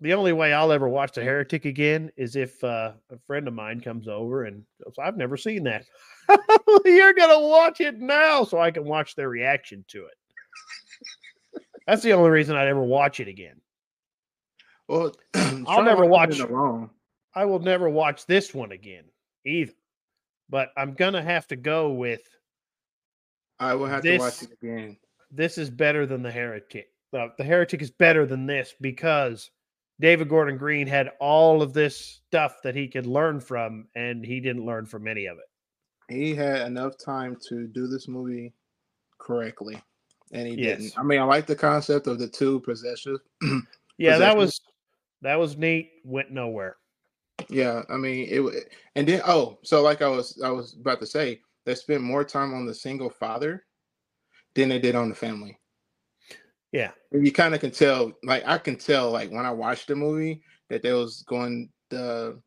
the 0.01 0.15
only 0.15 0.33
way 0.33 0.53
I'll 0.53 0.73
ever 0.73 0.89
watch 0.89 1.13
The 1.13 1.23
Heretic 1.23 1.65
again 1.67 2.11
is 2.17 2.37
if 2.37 2.63
uh, 2.65 2.93
a 3.11 3.19
friend 3.27 3.47
of 3.47 3.55
mine 3.55 3.81
comes 3.81 4.09
over 4.09 4.45
and 4.45 4.65
goes, 4.83 4.95
I've 4.99 5.17
never 5.17 5.37
seen 5.37 5.65
that. 5.65 5.85
You're 6.85 7.15
gonna 7.15 7.41
watch 7.41 7.81
it 7.81 7.99
now, 7.99 8.45
so 8.45 8.59
I 8.59 8.71
can 8.71 8.85
watch 8.85 9.15
their 9.15 9.29
reaction 9.29 9.85
to 9.89 10.07
it. 10.07 11.63
That's 11.87 12.03
the 12.03 12.13
only 12.13 12.31
reason 12.31 12.57
I'd 12.57 12.69
ever 12.69 12.83
watch 12.83 13.21
it 13.21 13.29
again. 13.29 13.61
Well, 14.89 15.15
I'll 15.35 15.83
never 15.83 16.05
watch- 16.05 16.39
alone. 16.39 16.91
I 17.35 17.45
will 17.45 17.61
never 17.61 17.89
watch 17.89 18.27
this 18.27 18.53
one 18.53 18.73
again 18.73 19.05
either. 19.47 19.73
But 20.49 20.71
I'm 20.77 20.95
gonna 20.95 21.23
have 21.23 21.47
to 21.49 21.57
go 21.57 21.91
with 21.93 22.23
I 23.61 23.75
will 23.75 23.87
have 23.87 24.03
to 24.03 24.19
watch 24.19 24.43
it 24.43 24.51
again. 24.63 24.97
this 25.31 25.59
is 25.59 25.71
better 25.71 26.07
than 26.07 26.23
the 26.23 26.31
heretic. 26.31 26.89
Uh, 27.13 27.29
the 27.39 27.45
heretic 27.45 27.83
is 27.83 27.91
better 27.91 28.27
than 28.27 28.47
this 28.47 28.75
because 28.81 29.51
David 30.01 30.29
Gordon 30.29 30.57
Green 30.57 30.87
had 30.87 31.11
all 31.21 31.63
of 31.63 31.73
this 31.75 32.21
stuff 32.27 32.57
that 32.65 32.75
he 32.75 32.89
could 32.89 33.07
learn 33.07 33.39
from, 33.39 33.87
and 33.95 34.25
he 34.25 34.41
didn't 34.41 34.65
learn 34.65 34.87
from 34.87 35.07
any 35.07 35.27
of 35.27 35.37
it. 35.39 35.45
He 36.13 36.35
had 36.35 36.63
enough 36.67 36.95
time 36.99 37.37
to 37.49 37.67
do 37.69 37.87
this 37.87 38.09
movie 38.09 38.53
correctly, 39.19 39.81
and 40.33 40.49
he 40.49 40.55
Yes. 40.55 40.79
didn't. 40.79 40.99
I 40.99 41.03
mean, 41.03 41.21
I 41.21 41.25
like 41.25 41.47
the 41.47 41.55
concept 41.55 42.07
of 42.07 42.19
the 42.19 42.27
two 42.29 42.61
possessive. 42.61 43.19
Yeah, 43.99 44.17
that 44.17 44.35
was 44.35 44.59
that 45.21 45.39
was 45.39 45.59
neat. 45.59 45.91
Went 46.05 46.31
nowhere. 46.31 46.79
yeah, 47.51 47.83
I 47.91 47.99
mean 47.99 48.27
it. 48.31 48.73
And 48.97 49.07
then 49.07 49.21
oh, 49.27 49.59
so 49.63 49.83
like 49.83 50.01
I 50.01 50.09
was 50.09 50.41
I 50.43 50.49
was 50.49 50.73
about 50.81 51.01
to 51.01 51.07
say, 51.07 51.43
they 51.67 51.75
spent 51.75 52.01
more 52.03 52.25
time 52.25 52.55
on 52.55 52.65
the 52.65 52.73
single 52.73 53.11
father 53.11 53.67
than 54.55 54.71
they 54.71 54.79
did 54.79 54.95
on 54.95 55.11
the 55.11 55.15
family. 55.15 55.60
Yeah, 56.73 56.93
And 57.11 57.27
you 57.27 57.33
kind 57.33 57.55
of 57.55 57.61
can 57.61 57.73
tell, 57.73 58.13
like 58.23 58.45
I 58.47 58.59
can 58.59 58.77
tell, 58.77 59.11
like 59.11 59.31
when 59.31 59.45
I 59.45 59.51
watched 59.51 59.89
the 59.89 59.97
movie, 59.97 60.43
that 60.69 60.83
they 60.83 60.93
was 60.93 61.25
going 61.27 61.71
the 61.89 62.41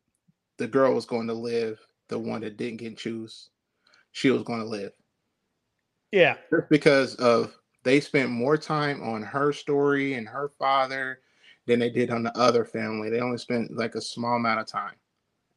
the 0.56 0.66
girl 0.66 0.94
was 0.94 1.04
going 1.04 1.26
to 1.26 1.34
live, 1.34 1.78
the 2.08 2.18
one 2.18 2.40
that 2.40 2.56
didn't 2.56 2.78
get 2.78 2.96
choose, 2.96 3.50
she 4.12 4.30
was 4.30 4.42
going 4.42 4.60
to 4.60 4.66
live. 4.66 4.92
yeah, 6.12 6.36
just 6.50 6.68
because 6.70 7.16
of 7.16 7.54
they 7.82 8.00
spent 8.00 8.30
more 8.30 8.56
time 8.56 9.02
on 9.02 9.22
her 9.22 9.52
story 9.52 10.14
and 10.14 10.26
her 10.26 10.52
father 10.58 11.20
than 11.66 11.80
they 11.80 11.90
did 11.90 12.10
on 12.10 12.22
the 12.22 12.36
other 12.38 12.64
family. 12.64 13.10
They 13.10 13.20
only 13.20 13.38
spent 13.38 13.76
like 13.76 13.94
a 13.94 14.00
small 14.00 14.36
amount 14.36 14.60
of 14.60 14.66
time, 14.66 14.94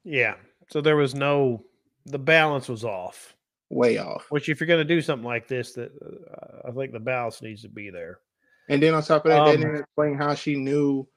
yeah. 0.04 0.36
So 0.70 0.82
there 0.82 0.98
was 0.98 1.16
no 1.16 1.64
the 2.06 2.20
balance 2.20 2.68
was 2.70 2.84
off. 2.84 3.36
way 3.70 3.98
off. 3.98 4.26
Which, 4.30 4.50
if 4.50 4.60
you're 4.60 4.68
going 4.68 4.86
to 4.86 4.96
do 4.96 5.02
something 5.02 5.28
like 5.28 5.48
this, 5.48 5.74
that 5.74 5.92
uh, 6.02 6.68
I 6.70 6.72
think 6.72 6.94
the 6.94 7.00
balance 7.00 7.42
needs 7.42 7.62
to 7.64 7.70
be 7.70 7.90
there. 7.90 8.20
And 8.70 8.82
then 8.82 8.94
on 8.94 9.04
top 9.04 9.26
of 9.26 9.32
that, 9.32 9.44
they 9.46 9.52
Um, 9.52 9.58
didn't 9.58 9.78
explain 9.78 10.16
how 10.18 10.36
she 10.36 10.56
knew 10.56 11.08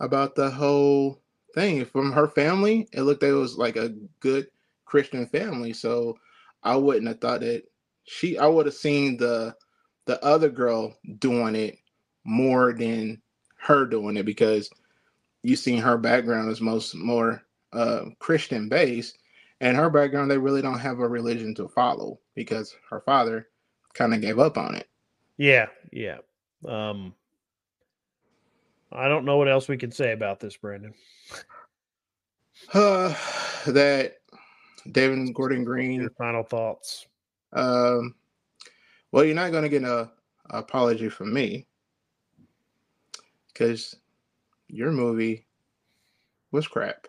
about 0.00 0.34
the 0.34 0.50
whole 0.50 1.20
thing 1.54 1.84
from 1.86 2.12
her 2.12 2.28
family. 2.28 2.88
It 2.92 3.02
looked 3.02 3.22
like 3.22 3.30
it 3.32 3.34
was 3.34 3.56
like 3.58 3.76
a 3.76 3.94
good 4.20 4.48
Christian 4.84 5.26
family, 5.26 5.72
so 5.72 6.18
I 6.62 6.76
wouldn't 6.76 7.08
have 7.08 7.20
thought 7.20 7.40
that 7.40 7.64
she. 8.04 8.38
I 8.38 8.46
would 8.46 8.66
have 8.66 8.74
seen 8.74 9.16
the 9.16 9.54
the 10.06 10.22
other 10.24 10.50
girl 10.50 10.96
doing 11.18 11.54
it 11.56 11.78
more 12.24 12.72
than 12.72 13.22
her 13.58 13.86
doing 13.86 14.16
it 14.16 14.24
because 14.24 14.70
you 15.42 15.56
seen 15.56 15.80
her 15.82 15.98
background 15.98 16.50
is 16.50 16.60
most 16.60 16.94
more 16.94 17.42
uh, 17.72 18.06
Christian 18.18 18.68
based, 18.68 19.18
and 19.60 19.76
her 19.76 19.90
background 19.90 20.30
they 20.30 20.38
really 20.38 20.62
don't 20.62 20.78
have 20.80 21.00
a 21.00 21.08
religion 21.08 21.54
to 21.56 21.68
follow 21.68 22.20
because 22.34 22.74
her 22.90 23.00
father 23.00 23.48
kind 23.94 24.14
of 24.14 24.20
gave 24.20 24.38
up 24.38 24.58
on 24.58 24.74
it. 24.74 24.88
Yeah, 25.36 25.68
yeah. 25.92 26.18
Um, 26.66 27.14
I 28.92 29.08
don't 29.08 29.24
know 29.24 29.38
what 29.38 29.48
else 29.48 29.68
we 29.68 29.76
can 29.76 29.90
say 29.90 30.12
about 30.12 30.40
this, 30.40 30.56
Brandon. 30.56 30.94
Uh, 32.74 33.14
that 33.66 34.18
David 34.90 35.34
Gordon 35.34 35.64
Green. 35.64 36.00
Your 36.00 36.10
final 36.10 36.42
thoughts. 36.42 37.06
Um, 37.52 38.14
well, 39.12 39.24
you're 39.24 39.34
not 39.34 39.52
going 39.52 39.62
to 39.62 39.68
get 39.68 39.84
a, 39.84 40.10
a 40.50 40.58
apology 40.58 41.08
from 41.08 41.32
me 41.32 41.66
because 43.48 43.96
your 44.68 44.90
movie 44.90 45.46
was 46.50 46.66
crap, 46.66 47.06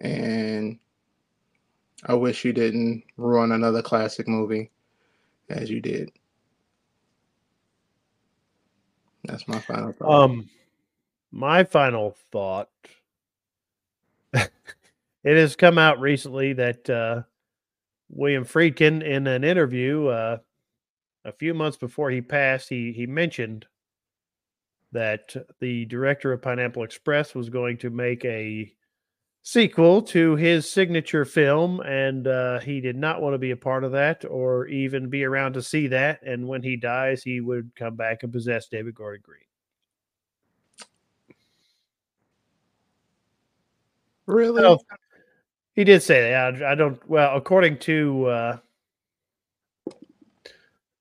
and 0.00 0.78
I 2.06 2.14
wish 2.14 2.44
you 2.44 2.52
didn't 2.52 3.04
ruin 3.16 3.52
another 3.52 3.82
classic 3.82 4.28
movie 4.28 4.70
as 5.48 5.70
you 5.70 5.80
did. 5.80 6.12
That's 9.24 9.46
my 9.46 9.58
final 9.58 9.92
thought. 9.92 10.24
Um, 10.24 10.48
my 11.30 11.64
final 11.64 12.16
thought. 12.32 12.68
it 14.32 14.50
has 15.24 15.56
come 15.56 15.78
out 15.78 16.00
recently 16.00 16.52
that 16.54 16.88
uh, 16.88 17.22
William 18.08 18.44
Friedkin, 18.44 19.02
in 19.02 19.26
an 19.26 19.44
interview 19.44 20.06
uh, 20.06 20.38
a 21.24 21.32
few 21.32 21.54
months 21.54 21.76
before 21.76 22.10
he 22.10 22.20
passed, 22.20 22.68
he 22.68 22.92
he 22.92 23.06
mentioned 23.06 23.66
that 24.92 25.36
the 25.60 25.84
director 25.86 26.32
of 26.32 26.42
Pineapple 26.42 26.82
Express 26.82 27.34
was 27.34 27.48
going 27.48 27.76
to 27.78 27.90
make 27.90 28.24
a 28.24 28.72
sequel 29.42 30.02
to 30.02 30.36
his 30.36 30.70
signature 30.70 31.24
film, 31.24 31.80
and 31.80 32.26
uh, 32.26 32.60
he 32.60 32.80
did 32.80 32.96
not 32.96 33.22
want 33.22 33.34
to 33.34 33.38
be 33.38 33.50
a 33.50 33.56
part 33.56 33.84
of 33.84 33.92
that 33.92 34.24
or 34.24 34.66
even 34.66 35.08
be 35.08 35.24
around 35.24 35.54
to 35.54 35.62
see 35.62 35.86
that. 35.88 36.22
And 36.22 36.46
when 36.46 36.62
he 36.62 36.76
dies, 36.76 37.22
he 37.22 37.40
would 37.40 37.70
come 37.76 37.96
back 37.96 38.22
and 38.22 38.32
possess 38.32 38.68
David 38.68 38.94
Gordon 38.94 39.22
Green. 39.24 39.40
really? 44.30 44.62
Oh, 44.64 44.78
he 45.74 45.84
did 45.84 46.02
say 46.02 46.30
that. 46.30 46.62
I, 46.62 46.72
I 46.72 46.74
don't. 46.74 47.00
Well, 47.08 47.36
according 47.36 47.78
to 47.78 48.26
uh, 48.26 48.58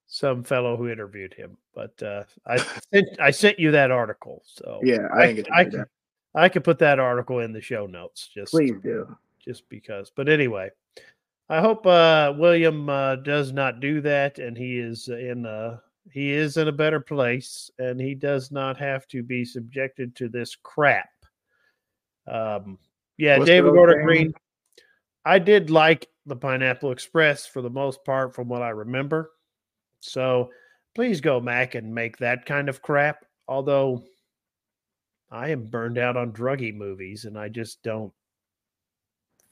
some 0.08 0.44
fellow 0.44 0.76
who 0.78 0.90
interviewed 0.90 1.34
him, 1.34 1.58
but 1.74 2.02
uh, 2.02 2.24
I 2.46 2.58
sent 2.92 3.08
I 3.20 3.32
sent 3.32 3.60
you 3.60 3.72
that 3.72 3.92
article, 3.92 4.44
so 4.46 4.80
yeah, 4.84 5.08
I 5.14 5.34
didn't 5.34 5.54
I 5.54 5.64
can. 5.66 5.86
I 6.36 6.50
could 6.50 6.64
put 6.64 6.80
that 6.80 7.00
article 7.00 7.40
in 7.40 7.54
the 7.54 7.62
show 7.62 7.88
notes 7.88 8.30
just 8.34 8.52
Please 8.52 8.76
do. 8.84 9.16
just 9.40 9.68
because. 9.70 10.12
But 10.16 10.30
anyway, 10.30 10.70
I 11.50 11.60
hope 11.62 11.86
uh, 11.88 12.34
William 12.38 12.90
uh, 12.90 13.18
does 13.18 13.52
not 13.52 13.80
do 13.80 14.02
that, 14.02 14.38
and 14.40 14.58
he 14.58 14.78
is 14.78 15.08
in 15.08 15.46
a 15.46 15.82
he 16.12 16.32
is 16.32 16.58
in 16.58 16.68
a 16.68 16.72
better 16.72 17.00
place, 17.00 17.70
and 17.80 18.00
he 18.00 18.16
does 18.16 18.52
not 18.52 18.78
have 18.78 19.08
to 19.10 19.24
be 19.24 19.46
subjected 19.46 20.16
to 20.16 20.30
this 20.30 20.56
crap. 20.56 21.10
Um, 22.28 22.78
yeah, 23.18 23.38
What's 23.38 23.50
David 23.50 23.74
Gordon? 23.74 24.04
Green. 24.04 24.34
I 25.26 25.40
did 25.40 25.70
like 25.70 26.08
the 26.26 26.36
Pineapple 26.36 26.92
Express 26.92 27.46
for 27.46 27.62
the 27.62 27.70
most 27.70 28.04
part, 28.06 28.34
from 28.34 28.48
what 28.48 28.62
I 28.62 28.70
remember. 28.70 29.32
So 30.00 30.50
please 30.96 31.22
go 31.22 31.40
Mac 31.40 31.76
and 31.76 31.94
make 31.94 32.18
that 32.18 32.46
kind 32.46 32.70
of 32.70 32.82
crap. 32.82 33.26
Although 33.48 34.04
I 35.32 35.50
am 35.50 35.66
burned 35.66 35.98
out 35.98 36.18
on 36.18 36.32
druggy 36.32 36.74
movies, 36.76 37.26
and 37.26 37.38
I 37.38 37.50
just 37.50 37.84
don't 37.84 38.12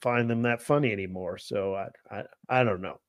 find 0.01 0.30
them 0.30 0.43
that 0.43 0.61
funny 0.61 0.91
anymore. 0.91 1.38
So 1.38 1.75
I 1.75 1.89
I, 2.09 2.23
I 2.49 2.63
don't 2.63 2.82
know. 2.82 2.99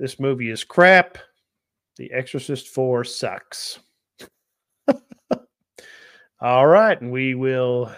This 0.00 0.18
movie 0.18 0.50
is 0.50 0.64
crap. 0.64 1.18
The 1.98 2.10
Exorcist 2.10 2.68
4 2.68 3.04
sucks. 3.04 3.78
All 6.40 6.66
right, 6.66 6.98
and 6.98 7.12
we 7.12 7.34
will. 7.34 7.92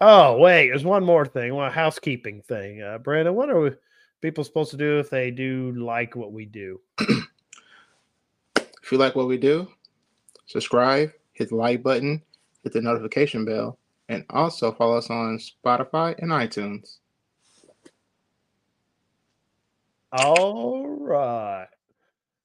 Oh, 0.00 0.38
wait, 0.38 0.68
there's 0.68 0.84
one 0.84 1.04
more 1.04 1.26
thing, 1.26 1.52
one 1.52 1.72
housekeeping 1.72 2.42
thing. 2.42 2.80
Uh, 2.80 2.98
Brandon, 2.98 3.34
what 3.34 3.50
are 3.50 3.76
people 4.22 4.44
supposed 4.44 4.70
to 4.70 4.76
do 4.76 5.00
if 5.00 5.10
they 5.10 5.32
do 5.32 5.72
like 5.72 6.14
what 6.14 6.32
we 6.32 6.46
do? 6.46 6.80
If 7.00 8.92
you 8.92 8.98
like 8.98 9.16
what 9.16 9.26
we 9.26 9.36
do, 9.36 9.68
subscribe, 10.50 11.12
hit 11.32 11.48
the 11.48 11.54
like 11.54 11.80
button, 11.82 12.20
hit 12.64 12.72
the 12.72 12.80
notification 12.80 13.44
bell, 13.44 13.78
and 14.08 14.24
also 14.30 14.72
follow 14.72 14.96
us 14.96 15.08
on 15.08 15.38
Spotify 15.38 16.18
and 16.18 16.32
iTunes. 16.32 16.98
All 20.12 20.84
right. 20.88 21.68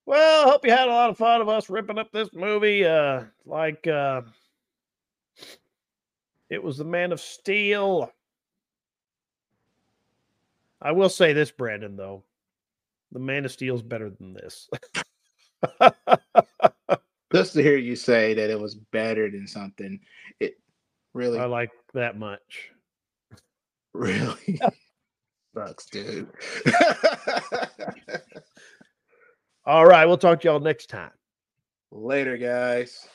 Well, 0.06 0.48
hope 0.52 0.64
you 0.64 0.72
had 0.72 0.88
a 0.88 0.92
lot 0.92 1.10
of 1.10 1.18
fun 1.18 1.42
of 1.42 1.50
us 1.50 1.68
ripping 1.68 1.98
up 1.98 2.12
this 2.12 2.30
movie. 2.32 2.86
Uh, 2.86 3.24
like 3.48 3.88
uh, 3.88 4.22
it 6.52 6.62
was 6.62 6.78
the 6.78 6.86
Man 6.86 7.12
of 7.12 7.20
Steel. 7.20 8.12
I 10.80 10.92
will 10.92 11.10
say 11.10 11.34
this, 11.34 11.50
Brandon, 11.50 11.96
though. 11.96 12.24
The 13.12 13.20
Man 13.20 13.46
of 13.46 13.52
Steel 13.52 13.74
is 13.74 13.82
better 13.82 14.12
than 14.12 14.34
this. 14.34 14.70
Just 17.36 17.54
to 17.54 17.62
hear 17.62 17.76
you 17.78 17.98
say 17.98 18.34
that 18.34 18.50
it 18.50 18.58
was 18.58 18.76
better 18.76 19.30
than 19.30 19.46
something, 19.46 20.00
it 20.40 20.58
really, 21.14 21.38
I 21.38 21.46
like 21.46 21.72
that 21.94 22.18
much. 22.18 22.72
really 23.94 24.58
sucks, 25.54 25.86
dude. 25.88 26.30
All 29.66 29.86
right. 29.86 30.06
We'll 30.06 30.18
talk 30.18 30.40
to 30.42 30.48
y'all 30.48 30.62
next 30.62 30.90
time. 30.90 31.12
Later, 31.92 32.38
guys. 32.38 33.06